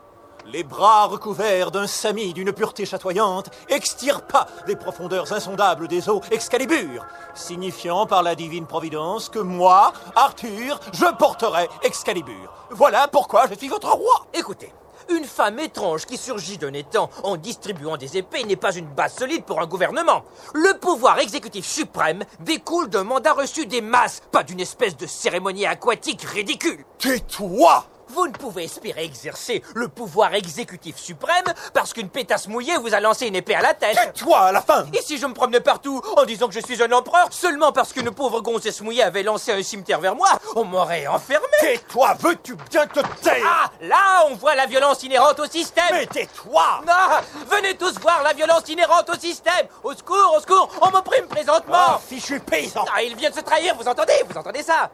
les 0.45 0.65
bras 0.65 1.05
recouverts 1.05 1.71
d'un 1.71 1.87
sami 1.87 2.33
d'une 2.33 2.51
pureté 2.51 2.85
chatoyante, 2.85 3.49
extirpa 3.69 4.45
des 4.65 4.75
profondeurs 4.75 5.31
insondables 5.31 5.87
des 5.87 6.09
eaux 6.09 6.19
Excalibur, 6.31 7.05
signifiant 7.33 8.05
par 8.05 8.23
la 8.23 8.35
divine 8.35 8.65
providence 8.65 9.29
que 9.29 9.39
moi, 9.39 9.93
Arthur, 10.17 10.81
je 10.91 11.05
porterai 11.15 11.69
Excalibur. 11.83 12.51
Voilà 12.71 13.07
pourquoi 13.07 13.47
je 13.47 13.53
suis 13.53 13.69
votre 13.69 13.89
roi. 13.89 14.25
Écoutez, 14.33 14.73
une 15.09 15.23
femme 15.23 15.59
étrange 15.59 16.05
qui 16.05 16.17
surgit 16.17 16.57
d'un 16.57 16.73
étang 16.73 17.09
en 17.23 17.37
distribuant 17.37 17.95
des 17.95 18.17
épées 18.17 18.43
n'est 18.43 18.57
pas 18.57 18.75
une 18.75 18.87
base 18.87 19.15
solide 19.15 19.45
pour 19.45 19.61
un 19.61 19.65
gouvernement. 19.65 20.25
Le 20.53 20.77
pouvoir 20.77 21.19
exécutif 21.19 21.65
suprême 21.65 22.25
découle 22.41 22.89
d'un 22.89 23.05
mandat 23.05 23.31
reçu 23.31 23.65
des 23.65 23.79
masses, 23.79 24.23
pas 24.29 24.43
d'une 24.43 24.59
espèce 24.59 24.97
de 24.97 25.07
cérémonie 25.07 25.65
aquatique 25.65 26.23
ridicule. 26.23 26.83
Tais-toi 26.97 27.85
Vous 28.17 28.25
ne 28.27 28.33
pouvez 28.33 28.63
espérer 28.63 29.03
exercer 29.03 29.61
le 29.75 29.89
pouvoir 29.89 30.33
exécutif 30.33 30.97
suprême 30.97 31.45
parce 31.71 31.93
qu'une 31.93 32.09
pétasse 32.09 32.47
mouillée 32.47 32.75
vous 32.77 32.95
a 32.95 32.99
lancé 32.99 33.27
une 33.27 33.35
épée 33.35 33.53
à 33.53 33.61
la 33.61 33.75
tête. 33.75 34.15
Toi, 34.15 34.39
à 34.39 34.51
la 34.51 34.59
fin 34.63 34.87
Et 34.91 35.03
si 35.03 35.19
je 35.19 35.27
me 35.27 35.35
promenais 35.35 35.59
partout 35.59 36.01
en 36.15 36.25
disant 36.25 36.47
que 36.47 36.55
je 36.55 36.59
suis 36.61 36.81
un 36.81 36.91
empereur 36.93 37.27
seulement 37.29 37.71
parce 37.71 37.93
qu'une 37.93 38.09
pauvre 38.09 38.41
gonzesse 38.41 38.81
mouillée 38.81 39.03
avait 39.03 39.21
lancé 39.21 39.51
un 39.51 39.61
cimetière 39.61 39.99
vers 39.99 40.15
moi, 40.15 40.29
on 40.55 40.63
m'aurait 40.63 41.05
enfermé. 41.05 41.45
Tais-toi, 41.59 42.15
veux-tu 42.19 42.55
bien 42.55 42.87
te 42.87 43.01
taire? 43.21 43.35
Ah, 43.45 43.69
là, 43.81 44.25
on 44.31 44.33
voit 44.33 44.55
la 44.55 44.65
violence 44.65 45.03
inhérente 45.03 45.39
au 45.39 45.45
système. 45.45 45.85
Mais 45.91 46.07
tais-toi 46.07 46.81
Non, 46.87 47.45
venez 47.55 47.77
tous 47.77 47.99
voir 47.99 48.23
la 48.23 48.33
violence 48.33 48.67
inhérente 48.67 49.11
au 49.11 49.19
système. 49.19 49.67
Au 49.83 49.93
secours, 49.93 50.33
au 50.35 50.39
secours, 50.39 50.69
on 50.81 50.89
m'opprime 50.89 51.27
présentement. 51.27 51.85
Oh, 51.91 51.99
fichu 52.09 52.39
paysan 52.39 52.83
Ah, 52.95 53.03
il 53.03 53.15
vient 53.15 53.29
de 53.29 53.35
se 53.35 53.41
trahir, 53.41 53.75
vous 53.75 53.87
entendez 53.87 54.23
Vous 54.27 54.35
entendez 54.39 54.63
ça? 54.63 54.89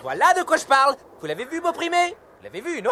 Voilà 0.00 0.32
de 0.34 0.44
quoi 0.44 0.56
je 0.58 0.64
parle. 0.64 0.94
Vous 1.20 1.26
l'avez 1.26 1.44
vu 1.44 1.60
m'opprimer? 1.60 2.14
Vous 2.38 2.44
l'avez 2.44 2.60
vu, 2.60 2.80
non? 2.82 2.90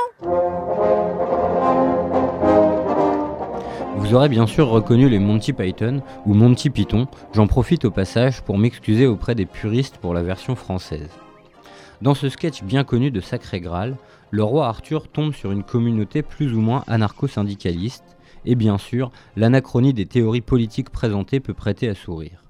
Vous 3.96 4.14
aurez 4.14 4.28
bien 4.28 4.48
sûr 4.48 4.66
reconnu 4.66 5.08
les 5.08 5.20
Monty 5.20 5.52
Python 5.52 6.02
ou 6.24 6.34
Monty 6.34 6.68
Python, 6.68 7.06
j'en 7.32 7.46
profite 7.46 7.84
au 7.84 7.92
passage 7.92 8.42
pour 8.42 8.58
m'excuser 8.58 9.06
auprès 9.06 9.36
des 9.36 9.46
puristes 9.46 9.98
pour 9.98 10.14
la 10.14 10.24
version 10.24 10.56
française. 10.56 11.10
Dans 12.02 12.14
ce 12.14 12.28
sketch 12.28 12.64
bien 12.64 12.82
connu 12.82 13.12
de 13.12 13.20
Sacré 13.20 13.60
Graal, 13.60 13.96
le 14.32 14.42
roi 14.42 14.66
Arthur 14.66 15.06
tombe 15.06 15.32
sur 15.32 15.52
une 15.52 15.62
communauté 15.62 16.22
plus 16.22 16.52
ou 16.52 16.60
moins 16.60 16.82
anarcho-syndicaliste, 16.88 18.16
et 18.46 18.56
bien 18.56 18.78
sûr, 18.78 19.12
l'anachronie 19.36 19.94
des 19.94 20.06
théories 20.06 20.40
politiques 20.40 20.90
présentées 20.90 21.38
peut 21.38 21.54
prêter 21.54 21.88
à 21.88 21.94
sourire. 21.94 22.42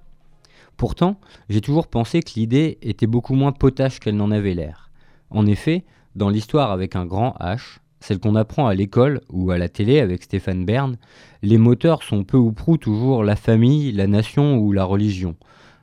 Pourtant, 0.79 1.21
j'ai 1.51 1.61
toujours 1.61 1.89
pensé 1.89 2.23
que 2.23 2.33
l'idée 2.37 2.79
était 2.81 3.07
beaucoup 3.07 3.35
moins 3.35 3.53
potache 3.53 4.01
qu'elle 4.01 4.17
n'en 4.17 4.31
avait 4.31 4.55
l'air. 4.55 4.91
En 5.29 5.45
effet, 5.45 5.85
dans 6.17 6.31
l'histoire 6.31 6.73
avec 6.73 6.97
un 6.97 7.05
grand 7.05 7.37
H, 7.41 7.79
celle 8.01 8.19
qu'on 8.19 8.37
apprend 8.37 8.67
à 8.67 8.75
l'école 8.75 9.21
ou 9.31 9.51
à 9.51 9.59
la 9.59 9.69
télé 9.69 10.01
avec 10.01 10.23
Stéphane 10.23 10.65
Bern, 10.65 10.97
les 11.43 11.59
moteurs 11.59 12.03
sont 12.03 12.25
peu 12.25 12.39
ou 12.39 12.53
prou 12.53 12.79
toujours 12.79 13.23
la 13.23 13.37
famille, 13.37 13.93
la 13.93 14.07
nation 14.07 14.57
ou 14.57 14.73
la 14.73 14.85
religion. 14.85 15.37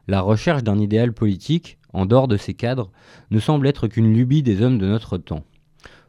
La 0.07 0.21
recherche 0.21 0.63
d'un 0.63 0.79
idéal 0.79 1.13
politique, 1.13 1.77
en 1.93 2.07
dehors 2.07 2.27
de 2.27 2.37
ces 2.37 2.55
cadres, 2.55 2.91
ne 3.29 3.39
semble 3.39 3.67
être 3.67 3.87
qu'une 3.87 4.11
lubie 4.11 4.41
des 4.41 4.61
hommes 4.63 4.79
de 4.79 4.87
notre 4.87 5.17
temps. 5.17 5.43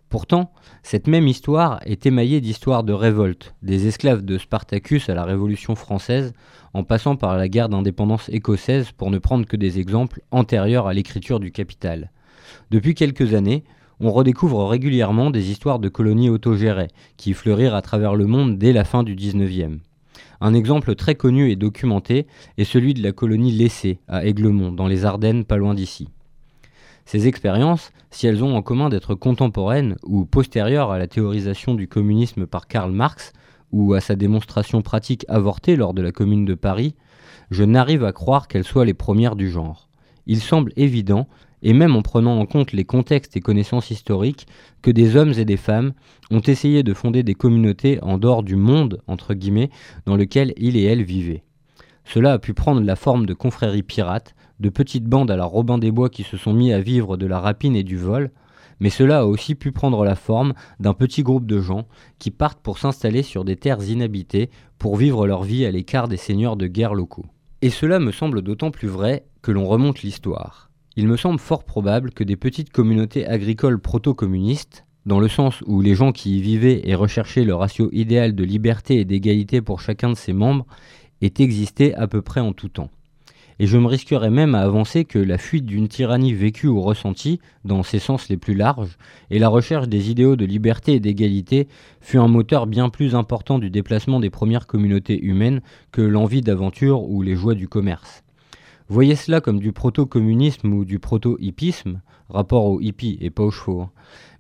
Pourtant, 0.09 0.53
cette 0.83 1.07
même 1.07 1.29
histoire 1.29 1.81
est 1.85 2.07
émaillée 2.07 2.41
d'histoires 2.41 2.85
de 2.85 2.93
révolte, 2.93 3.55
des 3.63 3.89
esclaves 3.89 4.25
de 4.25 4.39
Spartacus 4.39 5.11
à 5.11 5.15
la 5.15 5.25
Révolution 5.25 5.75
française, 5.75 6.33
en 6.73 6.83
passant 6.83 7.17
par 7.17 7.37
la 7.37 7.49
guerre 7.49 7.69
d'indépendance 7.69 8.29
écossaise 8.31 8.91
pour 8.93 9.11
ne 9.11 9.19
prendre 9.19 9.47
que 9.47 9.57
des 9.57 9.79
exemples 9.79 10.23
antérieurs 10.31 10.87
à 10.87 10.95
l'écriture 10.95 11.41
du 11.41 11.53
Capital. 11.53 12.11
Depuis 12.71 12.95
quelques 12.95 13.35
années, 13.35 13.65
on 14.01 14.11
redécouvre 14.11 14.69
régulièrement 14.69 15.31
des 15.31 15.51
histoires 15.51 15.79
de 15.79 15.89
colonies 15.89 16.31
autogérées, 16.31 16.89
qui 17.17 17.33
fleurirent 17.33 17.75
à 17.75 17.83
travers 17.83 18.15
le 18.15 18.27
monde 18.27 18.59
dès 18.59 18.73
la 18.73 18.85
fin 18.85 19.03
du 19.03 19.15
XIXe. 19.15 19.79
Un 20.41 20.55
exemple 20.55 20.95
très 20.95 21.15
connu 21.15 21.51
et 21.51 21.57
documenté 21.57 22.27
est 22.59 22.65
celui 22.65 22.95
de 22.95 23.03
la 23.03 23.13
colonie 23.13 23.53
Laissée, 23.53 23.99
à 24.09 24.25
Aiglemont, 24.27 24.73
dans 24.73 24.89
les 24.89 25.05
Ardennes, 25.05 25.45
pas 25.45 25.57
loin 25.57 25.75
d'ici. 25.75 26.09
Ces 27.07 27.29
expériences, 27.29 27.93
si 28.11 28.27
elles 28.27 28.43
ont 28.43 28.57
en 28.57 28.63
commun 28.63 28.89
d'être 28.89 29.15
contemporaines 29.15 29.97
ou 30.05 30.25
postérieures 30.25 30.91
à 30.91 30.99
la 30.99 31.07
théorisation 31.07 31.75
du 31.75 31.87
communisme 31.87 32.47
par 32.47 32.67
Karl 32.67 32.93
Marx 32.93 33.33
ou 33.73 33.95
à 33.95 34.01
sa 34.01 34.17
démonstration 34.17 34.83
pratique 34.83 35.25
avortée 35.29 35.77
lors 35.77 35.95
de 35.95 36.03
la 36.03 36.13
Commune 36.13 36.45
de 36.45 36.55
Paris, 36.55 36.95
je 37.51 37.65
n'arrive 37.65 38.05
à 38.05 38.13
croire 38.13 38.49
qu'elles 38.49 38.65
soient 38.65 38.85
les 38.85 38.95
premières 38.95 39.37
du 39.37 39.51
genre. 39.51 39.89
Il 40.27 40.41
semble 40.41 40.73
évident, 40.77 41.29
et 41.65 41.73
même 41.73 41.97
en 41.97 42.03
prenant 42.03 42.39
en 42.39 42.47
compte 42.47 42.73
les 42.73 42.85
contextes 42.85 43.37
et 43.37 43.41
connaissances 43.41 43.91
historiques, 43.91 44.47
que 44.83 44.91
des 44.91 45.17
hommes 45.17 45.33
et 45.33 45.47
des 45.47 45.57
femmes 45.57 45.95
ont 46.31 46.41
essayé 46.41 46.83
de 46.83 46.95
fonder 46.95 47.23
des 47.23 47.35
communautés 47.35 47.99
en 48.03 48.19
dehors 48.19 48.43
du 48.43 48.55
monde, 48.55 49.01
entre 49.07 49.35
guillemets, 49.35 49.71
dans 50.07 50.15
lequel 50.15 50.53
ils 50.59 50.77
et 50.77 50.85
elles 50.85 51.03
vivaient. 51.03 51.43
Cela 52.05 52.35
a 52.35 52.39
pu 52.39 52.53
prendre 52.53 52.83
la 52.83 52.97
forme 52.97 53.25
de 53.25 53.33
confréries 53.33 53.83
pirates, 53.83 54.35
de 54.61 54.69
petites 54.69 55.07
bandes 55.07 55.31
à 55.31 55.37
la 55.37 55.47
Robin 55.47 55.79
des 55.79 55.91
Bois 55.91 56.11
qui 56.11 56.23
se 56.23 56.37
sont 56.37 56.53
mis 56.53 56.73
à 56.73 56.81
vivre 56.81 57.17
de 57.17 57.27
la 57.27 57.41
rapine 57.41 57.75
et 57.75 57.83
du 57.83 57.97
vol, 57.97 58.31
mais 58.79 58.91
cela 58.91 59.21
a 59.21 59.25
aussi 59.25 59.55
pu 59.55 59.73
prendre 59.73 60.05
la 60.05 60.17
forme 60.17 60.53
d'un 60.81 60.93
petit 60.93 61.23
groupe 61.23 61.47
de 61.47 61.61
gens 61.61 61.87
qui 62.19 62.31
partent 62.31 62.61
pour 62.61 62.79
s'installer 62.79 63.23
sur 63.23 63.45
des 63.45 63.57
terres 63.57 63.83
inhabitées 63.89 64.51
pour 64.79 64.97
vivre 64.97 65.27
leur 65.27 65.45
vie 65.45 65.65
à 65.65 65.71
l'écart 65.71 66.09
des 66.09 66.19
seigneurs 66.19 66.57
de 66.57 66.67
guerre 66.67 66.95
locaux. 66.95 67.27
Et 67.63 67.71
cela 67.71 67.99
me 67.99 68.13
semble 68.13 68.43
d'autant 68.43 68.71
plus 68.71 68.89
vrai 68.89 69.25
que 69.41 69.51
l'on 69.51 69.65
remonte 69.65 70.03
l'histoire. 70.03 70.71
Il 70.97 71.09
me 71.09 71.17
semble 71.17 71.41
fort 71.41 71.65
probable 71.65 72.13
que 72.13 72.23
des 72.23 72.37
petites 72.37 72.71
communautés 72.71 73.27
agricoles 73.27 73.81
proto-communistes, 73.81 74.87
dans 75.07 75.19
le 75.19 75.27
sens 75.27 75.61
où 75.67 75.81
les 75.81 75.97
gens 75.97 76.13
qui 76.13 76.39
y 76.39 76.41
vivaient 76.41 76.83
et 76.85 76.95
recherchaient 76.95 77.45
le 77.45 77.57
ratio 77.57 77.89
idéal 77.91 78.37
de 78.37 78.45
liberté 78.45 79.01
et 79.01 79.05
d'égalité 79.05 79.61
pour 79.61 79.81
chacun 79.81 80.11
de 80.11 80.15
ses 80.15 80.33
membres, 80.33 80.67
aient 81.21 81.35
existé 81.39 81.97
à 81.97 82.07
peu 82.07 82.23
près 82.23 82.41
en 82.41 82.53
tout 82.53 82.69
temps. 82.69 82.91
Et 83.59 83.67
je 83.67 83.77
me 83.77 83.87
risquerais 83.87 84.31
même 84.31 84.55
à 84.55 84.61
avancer 84.61 85.05
que 85.05 85.19
la 85.19 85.37
fuite 85.37 85.67
d'une 85.67 85.89
tyrannie 85.89 86.33
vécue 86.33 86.69
ou 86.69 86.81
ressentie, 86.81 87.41
dans 87.65 87.83
ses 87.83 87.99
sens 87.99 88.29
les 88.29 88.37
plus 88.37 88.55
larges, 88.55 88.97
et 89.31 89.41
la 89.41 89.49
recherche 89.49 89.89
des 89.89 90.11
idéaux 90.13 90.37
de 90.37 90.45
liberté 90.45 90.95
et 90.95 91.01
d'égalité 91.01 91.67
fut 92.01 92.19
un 92.19 92.29
moteur 92.29 92.69
bien 92.69 92.89
plus 92.89 93.17
important 93.17 93.59
du 93.59 93.69
déplacement 93.69 94.21
des 94.21 94.31
premières 94.31 94.69
communautés 94.69 95.21
humaines 95.21 95.61
que 95.91 96.03
l'envie 96.03 96.41
d'aventure 96.41 97.03
ou 97.03 97.23
les 97.23 97.35
joies 97.35 97.57
du 97.57 97.67
commerce. 97.67 98.24
Voyez 98.89 99.17
cela 99.17 99.41
comme 99.41 99.61
du 99.61 99.73
proto-communisme 99.73 100.73
ou 100.75 100.85
du 100.85 100.99
proto-hippisme, 100.99 102.03
rapport 102.29 102.67
aux 102.67 102.83
hippies 102.83 103.17
et 103.23 103.31
pas 103.31 103.43
aux 103.43 103.51
chevaux. 103.51 103.81
hein. 103.81 103.91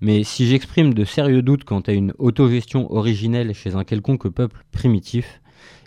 Mais 0.03 0.23
si 0.23 0.47
j'exprime 0.47 0.93
de 0.93 1.05
sérieux 1.05 1.41
doutes 1.41 1.65
quant 1.65 1.81
à 1.81 1.93
une 1.93 2.13
autogestion 2.19 2.93
originelle 2.93 3.55
chez 3.55 3.75
un 3.75 3.85
quelconque 3.85 4.29
peuple 4.29 4.63
primitif, 4.71 5.41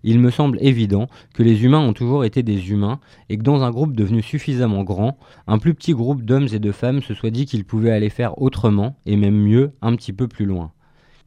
il 0.04 0.20
me 0.20 0.32
semble 0.32 0.58
évident 0.60 1.08
que 1.36 1.44
les 1.44 1.64
humains 1.64 1.82
ont 1.82 1.94
toujours 1.94 2.26
été 2.26 2.42
des 2.42 2.72
humains 2.72 3.00
et 3.30 3.38
que 3.38 3.44
dans 3.44 3.62
un 3.62 3.70
groupe 3.70 3.96
devenu 3.96 4.24
suffisamment 4.24 4.84
grand, 4.84 5.20
un 5.46 5.60
plus 5.60 5.76
petit 5.76 5.94
groupe 5.94 6.24
d'hommes 6.24 6.48
et 6.52 6.60
de 6.60 6.72
femmes 6.72 7.04
se 7.04 7.14
soit 7.14 7.30
dit 7.30 7.46
qu'il 7.46 7.64
pouvait 7.64 7.92
aller 7.92 8.10
faire 8.10 8.42
autrement 8.42 8.98
et 9.06 9.18
même 9.18 9.38
mieux 9.38 9.74
un 9.84 9.96
petit 9.96 10.14
peu 10.14 10.28
plus 10.28 10.46
loin. 10.46 10.72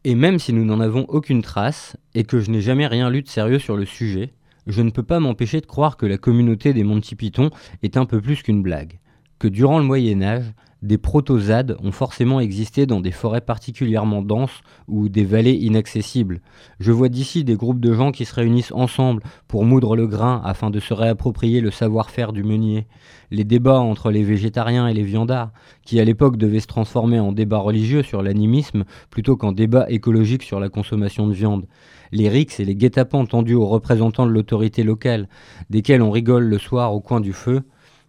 Et 0.02 0.16
même 0.16 0.40
si 0.40 0.52
nous 0.52 0.64
n'en 0.64 0.80
avons 0.80 1.04
aucune 1.08 1.42
trace 1.42 1.96
et 2.14 2.24
que 2.24 2.40
je 2.40 2.50
n'ai 2.50 2.60
jamais 2.60 2.88
rien 2.88 3.08
lu 3.08 3.22
de 3.22 3.28
sérieux 3.28 3.60
sur 3.60 3.76
le 3.76 3.84
sujet, 3.84 4.32
je 4.70 4.82
ne 4.82 4.90
peux 4.90 5.02
pas 5.02 5.20
m'empêcher 5.20 5.60
de 5.60 5.66
croire 5.66 5.96
que 5.96 6.06
la 6.06 6.18
communauté 6.18 6.72
des 6.72 6.84
Monty 6.84 7.14
Python 7.14 7.50
est 7.82 7.96
un 7.96 8.06
peu 8.06 8.20
plus 8.20 8.42
qu'une 8.42 8.62
blague, 8.62 8.98
que 9.38 9.48
durant 9.48 9.78
le 9.78 9.84
Moyen 9.84 10.22
Âge, 10.22 10.52
des 10.82 10.96
protozades 10.96 11.76
ont 11.82 11.92
forcément 11.92 12.40
existé 12.40 12.86
dans 12.86 13.00
des 13.00 13.10
forêts 13.10 13.42
particulièrement 13.42 14.22
denses 14.22 14.62
ou 14.88 15.10
des 15.10 15.24
vallées 15.24 15.52
inaccessibles. 15.52 16.40
Je 16.78 16.90
vois 16.90 17.10
d'ici 17.10 17.44
des 17.44 17.56
groupes 17.56 17.80
de 17.80 17.92
gens 17.92 18.12
qui 18.12 18.24
se 18.24 18.34
réunissent 18.34 18.72
ensemble 18.72 19.22
pour 19.46 19.64
moudre 19.64 19.94
le 19.94 20.06
grain 20.06 20.40
afin 20.42 20.70
de 20.70 20.80
se 20.80 20.94
réapproprier 20.94 21.60
le 21.60 21.70
savoir-faire 21.70 22.32
du 22.32 22.44
meunier. 22.44 22.86
Les 23.30 23.44
débats 23.44 23.80
entre 23.80 24.10
les 24.10 24.24
végétariens 24.24 24.88
et 24.88 24.94
les 24.94 25.02
viandards, 25.02 25.52
qui 25.84 26.00
à 26.00 26.04
l'époque 26.04 26.38
devaient 26.38 26.60
se 26.60 26.66
transformer 26.66 27.20
en 27.20 27.32
débat 27.32 27.58
religieux 27.58 28.02
sur 28.02 28.22
l'animisme 28.22 28.84
plutôt 29.10 29.36
qu'en 29.36 29.52
débat 29.52 29.84
écologique 29.90 30.42
sur 30.42 30.60
la 30.60 30.70
consommation 30.70 31.26
de 31.26 31.34
viande. 31.34 31.66
Les 32.12 32.28
rixes 32.28 32.60
et 32.60 32.64
les 32.64 32.74
guet-apens 32.74 33.26
tendus 33.26 33.54
aux 33.54 33.66
représentants 33.66 34.26
de 34.26 34.32
l'autorité 34.32 34.82
locale, 34.82 35.28
desquels 35.70 36.02
on 36.02 36.10
rigole 36.10 36.44
le 36.44 36.58
soir 36.58 36.92
au 36.92 37.00
coin 37.00 37.20
du 37.20 37.32
feu, 37.32 37.62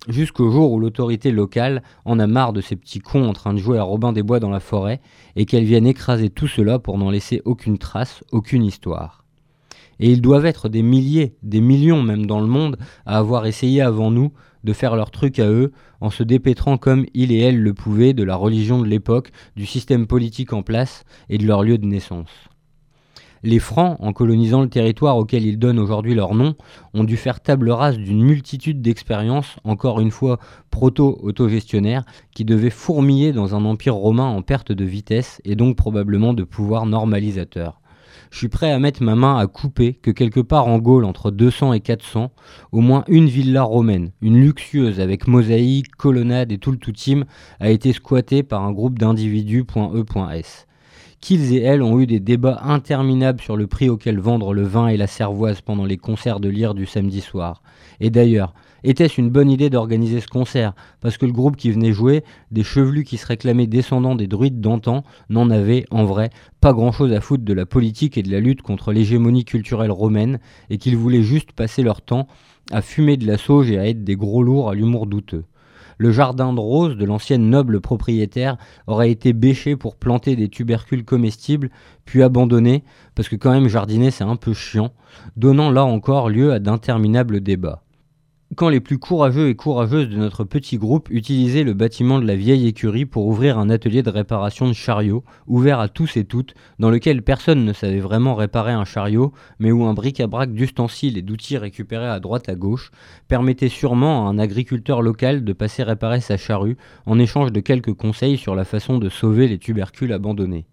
jusqu'au 0.07 0.49
jour 0.49 0.71
où 0.71 0.79
l'autorité 0.79 1.31
locale 1.31 1.83
en 2.05 2.19
a 2.19 2.27
marre 2.27 2.53
de 2.53 2.61
ces 2.61 2.75
petits 2.75 2.99
cons 2.99 3.27
en 3.27 3.33
train 3.33 3.53
de 3.53 3.59
jouer 3.59 3.77
à 3.77 3.83
Robin 3.83 4.13
des 4.13 4.23
Bois 4.23 4.39
dans 4.39 4.49
la 4.49 4.59
forêt 4.59 5.01
et 5.35 5.45
qu'elle 5.45 5.65
vienne 5.65 5.85
écraser 5.85 6.29
tout 6.29 6.47
cela 6.47 6.79
pour 6.79 6.97
n'en 6.97 7.11
laisser 7.11 7.41
aucune 7.45 7.77
trace, 7.77 8.23
aucune 8.31 8.63
histoire. 8.63 9.23
Et 9.99 10.09
ils 10.11 10.21
doivent 10.21 10.47
être 10.47 10.67
des 10.67 10.81
milliers, 10.81 11.35
des 11.43 11.61
millions 11.61 12.01
même 12.01 12.25
dans 12.25 12.41
le 12.41 12.47
monde 12.47 12.77
à 13.05 13.19
avoir 13.19 13.45
essayé 13.45 13.81
avant 13.81 14.09
nous 14.09 14.31
de 14.63 14.73
faire 14.73 14.95
leur 14.95 15.11
truc 15.11 15.37
à 15.39 15.47
eux 15.47 15.71
en 16.01 16.09
se 16.09 16.23
dépêtrant 16.23 16.77
comme 16.77 17.05
ils 17.13 17.31
et 17.31 17.39
elles 17.39 17.61
le 17.61 17.73
pouvaient 17.73 18.13
de 18.13 18.23
la 18.23 18.35
religion 18.35 18.81
de 18.81 18.87
l'époque, 18.87 19.31
du 19.55 19.65
système 19.67 20.07
politique 20.07 20.53
en 20.53 20.63
place 20.63 21.03
et 21.29 21.37
de 21.37 21.45
leur 21.45 21.63
lieu 21.63 21.77
de 21.77 21.85
naissance. 21.85 22.29
Les 23.43 23.57
Francs, 23.57 23.97
en 23.99 24.13
colonisant 24.13 24.61
le 24.61 24.69
territoire 24.69 25.17
auquel 25.17 25.45
ils 25.45 25.57
donnent 25.57 25.79
aujourd'hui 25.79 26.13
leur 26.13 26.35
nom, 26.35 26.53
ont 26.93 27.03
dû 27.03 27.17
faire 27.17 27.39
table 27.39 27.71
rase 27.71 27.97
d'une 27.97 28.21
multitude 28.21 28.83
d'expériences, 28.83 29.55
encore 29.63 29.99
une 29.99 30.11
fois 30.11 30.37
proto-autogestionnaires, 30.69 32.03
qui 32.35 32.45
devaient 32.45 32.69
fourmiller 32.69 33.33
dans 33.33 33.55
un 33.55 33.65
empire 33.65 33.95
romain 33.95 34.27
en 34.27 34.43
perte 34.43 34.71
de 34.71 34.85
vitesse 34.85 35.41
et 35.43 35.55
donc 35.55 35.75
probablement 35.75 36.33
de 36.33 36.43
pouvoir 36.43 36.85
normalisateur. 36.85 37.81
Je 38.29 38.37
suis 38.37 38.47
prêt 38.47 38.71
à 38.71 38.77
mettre 38.77 39.01
ma 39.01 39.15
main 39.15 39.37
à 39.37 39.47
couper 39.47 39.93
que 39.93 40.11
quelque 40.11 40.39
part 40.39 40.67
en 40.67 40.77
Gaule, 40.77 41.03
entre 41.03 41.31
200 41.31 41.73
et 41.73 41.79
400, 41.79 42.31
au 42.71 42.79
moins 42.79 43.03
une 43.07 43.25
villa 43.25 43.63
romaine, 43.63 44.11
une 44.21 44.39
luxueuse 44.39 44.99
avec 44.99 45.27
mosaïque, 45.27 45.95
colonnade 45.97 46.51
et 46.51 46.59
tout 46.59 46.71
le 46.71 46.77
tout 46.77 46.91
team, 46.91 47.25
a 47.59 47.71
été 47.71 47.91
squattée 47.91 48.43
par 48.43 48.63
un 48.63 48.71
groupe 48.71 48.99
d'individus 48.99 49.65
.e.s 49.75 50.67
qu'ils 51.21 51.53
et 51.53 51.61
elles 51.61 51.81
ont 51.81 51.99
eu 51.99 52.07
des 52.07 52.19
débats 52.19 52.61
interminables 52.63 53.41
sur 53.41 53.55
le 53.55 53.67
prix 53.67 53.89
auquel 53.89 54.19
vendre 54.19 54.53
le 54.53 54.63
vin 54.63 54.87
et 54.87 54.97
la 54.97 55.07
cervoise 55.07 55.61
pendant 55.61 55.85
les 55.85 55.97
concerts 55.97 56.39
de 56.39 56.49
lyre 56.49 56.73
du 56.73 56.85
samedi 56.85 57.21
soir. 57.21 57.61
Et 57.99 58.09
d'ailleurs, 58.09 58.53
Était-ce 58.83 59.21
une 59.21 59.29
bonne 59.29 59.51
idée 59.51 59.69
d'organiser 59.69 60.21
ce 60.21 60.27
concert? 60.27 60.73
Parce 61.01 61.17
que 61.17 61.27
le 61.27 61.31
groupe 61.31 61.55
qui 61.55 61.71
venait 61.71 61.93
jouer, 61.93 62.23
des 62.49 62.63
chevelus 62.63 63.03
qui 63.03 63.17
se 63.17 63.27
réclamaient 63.27 63.67
descendants 63.67 64.15
des 64.15 64.25
druides 64.25 64.59
d'antan, 64.59 65.03
n'en 65.29 65.51
avait, 65.51 65.85
en 65.91 66.03
vrai, 66.05 66.31
pas 66.61 66.73
grand-chose 66.73 67.13
à 67.13 67.21
foutre 67.21 67.43
de 67.43 67.53
la 67.53 67.67
politique 67.67 68.17
et 68.17 68.23
de 68.23 68.31
la 68.31 68.39
lutte 68.39 68.63
contre 68.63 68.91
l'hégémonie 68.91 69.45
culturelle 69.45 69.91
romaine, 69.91 70.39
et 70.71 70.79
qu'ils 70.79 70.97
voulaient 70.97 71.21
juste 71.21 71.51
passer 71.51 71.83
leur 71.83 72.01
temps 72.01 72.27
à 72.71 72.81
fumer 72.81 73.17
de 73.17 73.27
la 73.27 73.37
sauge 73.37 73.69
et 73.69 73.77
à 73.77 73.87
être 73.87 74.03
des 74.03 74.15
gros 74.15 74.41
lourds 74.41 74.69
à 74.69 74.73
l'humour 74.73 75.05
douteux. 75.05 75.43
Le 76.01 76.11
jardin 76.11 76.51
de 76.51 76.59
rose 76.59 76.97
de 76.97 77.05
l'ancienne 77.05 77.47
noble 77.47 77.79
propriétaire 77.79 78.57
aurait 78.87 79.11
été 79.11 79.33
bêché 79.33 79.75
pour 79.75 79.95
planter 79.95 80.35
des 80.35 80.49
tubercules 80.49 81.05
comestibles, 81.05 81.69
puis 82.05 82.23
abandonné, 82.23 82.83
parce 83.13 83.29
que 83.29 83.35
quand 83.35 83.51
même 83.51 83.67
jardiner 83.67 84.09
c'est 84.09 84.23
un 84.23 84.35
peu 84.35 84.51
chiant, 84.51 84.93
donnant 85.37 85.69
là 85.69 85.85
encore 85.85 86.31
lieu 86.31 86.53
à 86.53 86.57
d'interminables 86.57 87.39
débats 87.39 87.83
quand 88.55 88.67
les 88.67 88.81
plus 88.81 88.97
courageux 88.97 89.47
et 89.47 89.55
courageuses 89.55 90.09
de 90.09 90.17
notre 90.17 90.43
petit 90.43 90.77
groupe 90.77 91.09
utilisaient 91.09 91.63
le 91.63 91.73
bâtiment 91.73 92.19
de 92.19 92.27
la 92.27 92.35
vieille 92.35 92.67
écurie 92.67 93.05
pour 93.05 93.25
ouvrir 93.27 93.57
un 93.57 93.69
atelier 93.69 94.03
de 94.03 94.09
réparation 94.09 94.67
de 94.67 94.73
chariots, 94.73 95.23
ouvert 95.47 95.79
à 95.79 95.87
tous 95.87 96.17
et 96.17 96.25
toutes, 96.25 96.53
dans 96.77 96.89
lequel 96.89 97.21
personne 97.21 97.63
ne 97.63 97.71
savait 97.71 98.01
vraiment 98.01 98.35
réparer 98.35 98.73
un 98.73 98.83
chariot, 98.83 99.31
mais 99.59 99.71
où 99.71 99.85
un 99.85 99.93
bric-à-brac 99.93 100.51
d'ustensiles 100.51 101.17
et 101.17 101.21
d'outils 101.21 101.57
récupérés 101.57 102.09
à 102.09 102.19
droite 102.19 102.49
à 102.49 102.55
gauche 102.55 102.91
permettait 103.29 103.69
sûrement 103.69 104.27
à 104.27 104.31
un 104.31 104.37
agriculteur 104.37 105.01
local 105.01 105.45
de 105.45 105.53
passer 105.53 105.83
réparer 105.83 106.19
sa 106.19 106.35
charrue 106.35 106.77
en 107.05 107.19
échange 107.19 107.53
de 107.53 107.61
quelques 107.61 107.93
conseils 107.93 108.37
sur 108.37 108.55
la 108.55 108.65
façon 108.65 108.97
de 108.97 109.07
sauver 109.07 109.47
les 109.47 109.59
tubercules 109.59 110.11
abandonnés. 110.11 110.65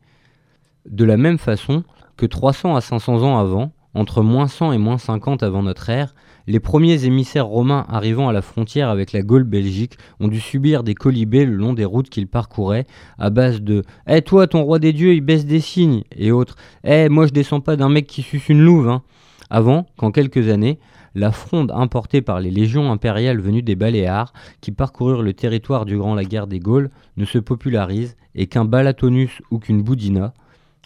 De 0.91 1.05
la 1.05 1.17
même 1.17 1.39
façon 1.39 1.85
que 2.17 2.27
300 2.27 2.75
à 2.75 2.81
500 2.81 3.23
ans 3.23 3.39
avant, 3.39 3.71
entre 3.95 4.23
moins 4.23 4.49
100 4.49 4.73
et 4.73 4.79
moins 4.79 4.99
50 4.99 5.43
avant 5.45 5.63
notre 5.63 5.91
ère, 5.91 6.15
les 6.49 6.61
premiers 6.61 7.05
émissaires 7.05 7.47
romains 7.47 7.85
arrivant 7.91 8.31
à 8.31 8.33
la 8.33 8.41
frontière 8.41 8.89
avec 8.89 9.13
la 9.13 9.21
Gaule 9.21 9.45
belgique 9.45 9.99
ont 10.19 10.29
dû 10.29 10.41
subir 10.41 10.83
des 10.83 10.95
colibés 10.95 11.45
le 11.45 11.55
long 11.55 11.75
des 11.75 11.85
routes 11.85 12.09
qu'ils 12.09 12.27
parcouraient, 12.27 12.87
à 13.19 13.29
base 13.29 13.61
de 13.61 13.85
Eh 14.07 14.23
toi, 14.23 14.47
ton 14.47 14.63
roi 14.63 14.79
des 14.79 14.95
dieux, 14.95 15.13
il 15.13 15.21
baisse 15.21 15.45
des 15.45 15.61
signes 15.61 16.05
et 16.17 16.33
autres 16.33 16.57
Eh 16.85 17.11
moi 17.11 17.27
je 17.27 17.33
descends 17.33 17.61
pas 17.61 17.77
d'un 17.77 17.91
mec 17.91 18.07
qui 18.07 18.23
suce 18.23 18.49
une 18.49 18.63
louve, 18.63 18.89
hein. 18.89 19.03
Avant 19.51 19.85
qu'en 19.99 20.11
quelques 20.11 20.49
années, 20.49 20.79
la 21.15 21.33
fronde 21.33 21.71
importée 21.71 22.23
par 22.23 22.41
les 22.41 22.51
légions 22.51 22.91
impériales 22.91 23.41
venues 23.41 23.63
des 23.63 23.77
Baléares, 23.77 24.33
qui 24.63 24.73
parcoururent 24.73 25.23
le 25.23 25.35
territoire 25.35 25.85
durant 25.85 26.15
la 26.15 26.25
guerre 26.25 26.47
des 26.47 26.61
Gaules, 26.61 26.89
ne 27.19 27.27
se 27.27 27.39
popularise 27.39 28.17
et 28.35 28.47
qu'un 28.47 28.65
Balatonus 28.65 29.43
ou 29.51 29.59
qu'une 29.59 29.83
Boudina, 29.83 30.33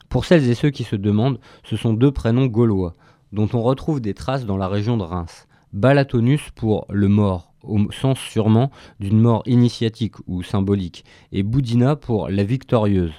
pour 0.09 0.25
celles 0.25 0.51
et 0.51 0.55
ceux 0.55 0.71
qui 0.71 0.83
se 0.83 0.97
demandent, 0.97 1.39
ce 1.63 1.77
sont 1.77 1.93
deux 1.93 2.11
prénoms 2.11 2.47
gaulois, 2.47 2.95
dont 3.33 3.49
on 3.53 3.63
retrouve 3.63 4.01
des 4.01 4.15
traces 4.15 4.45
dans 4.45 4.57
la 4.57 4.67
région 4.67 4.97
de 4.97 5.05
Reims. 5.05 5.47
Balatonus 5.73 6.51
pour 6.55 6.87
le 6.91 7.09
mort, 7.09 7.53
au 7.63 7.91
sens 7.93 8.19
sûrement 8.19 8.71
d'une 9.01 9.21
mort 9.21 9.43
initiatique 9.47 10.17
ou 10.27 10.43
symbolique, 10.43 11.05
et 11.33 11.43
Boudina 11.43 11.97
pour 11.97 12.29
la 12.29 12.45
victorieuse, 12.45 13.15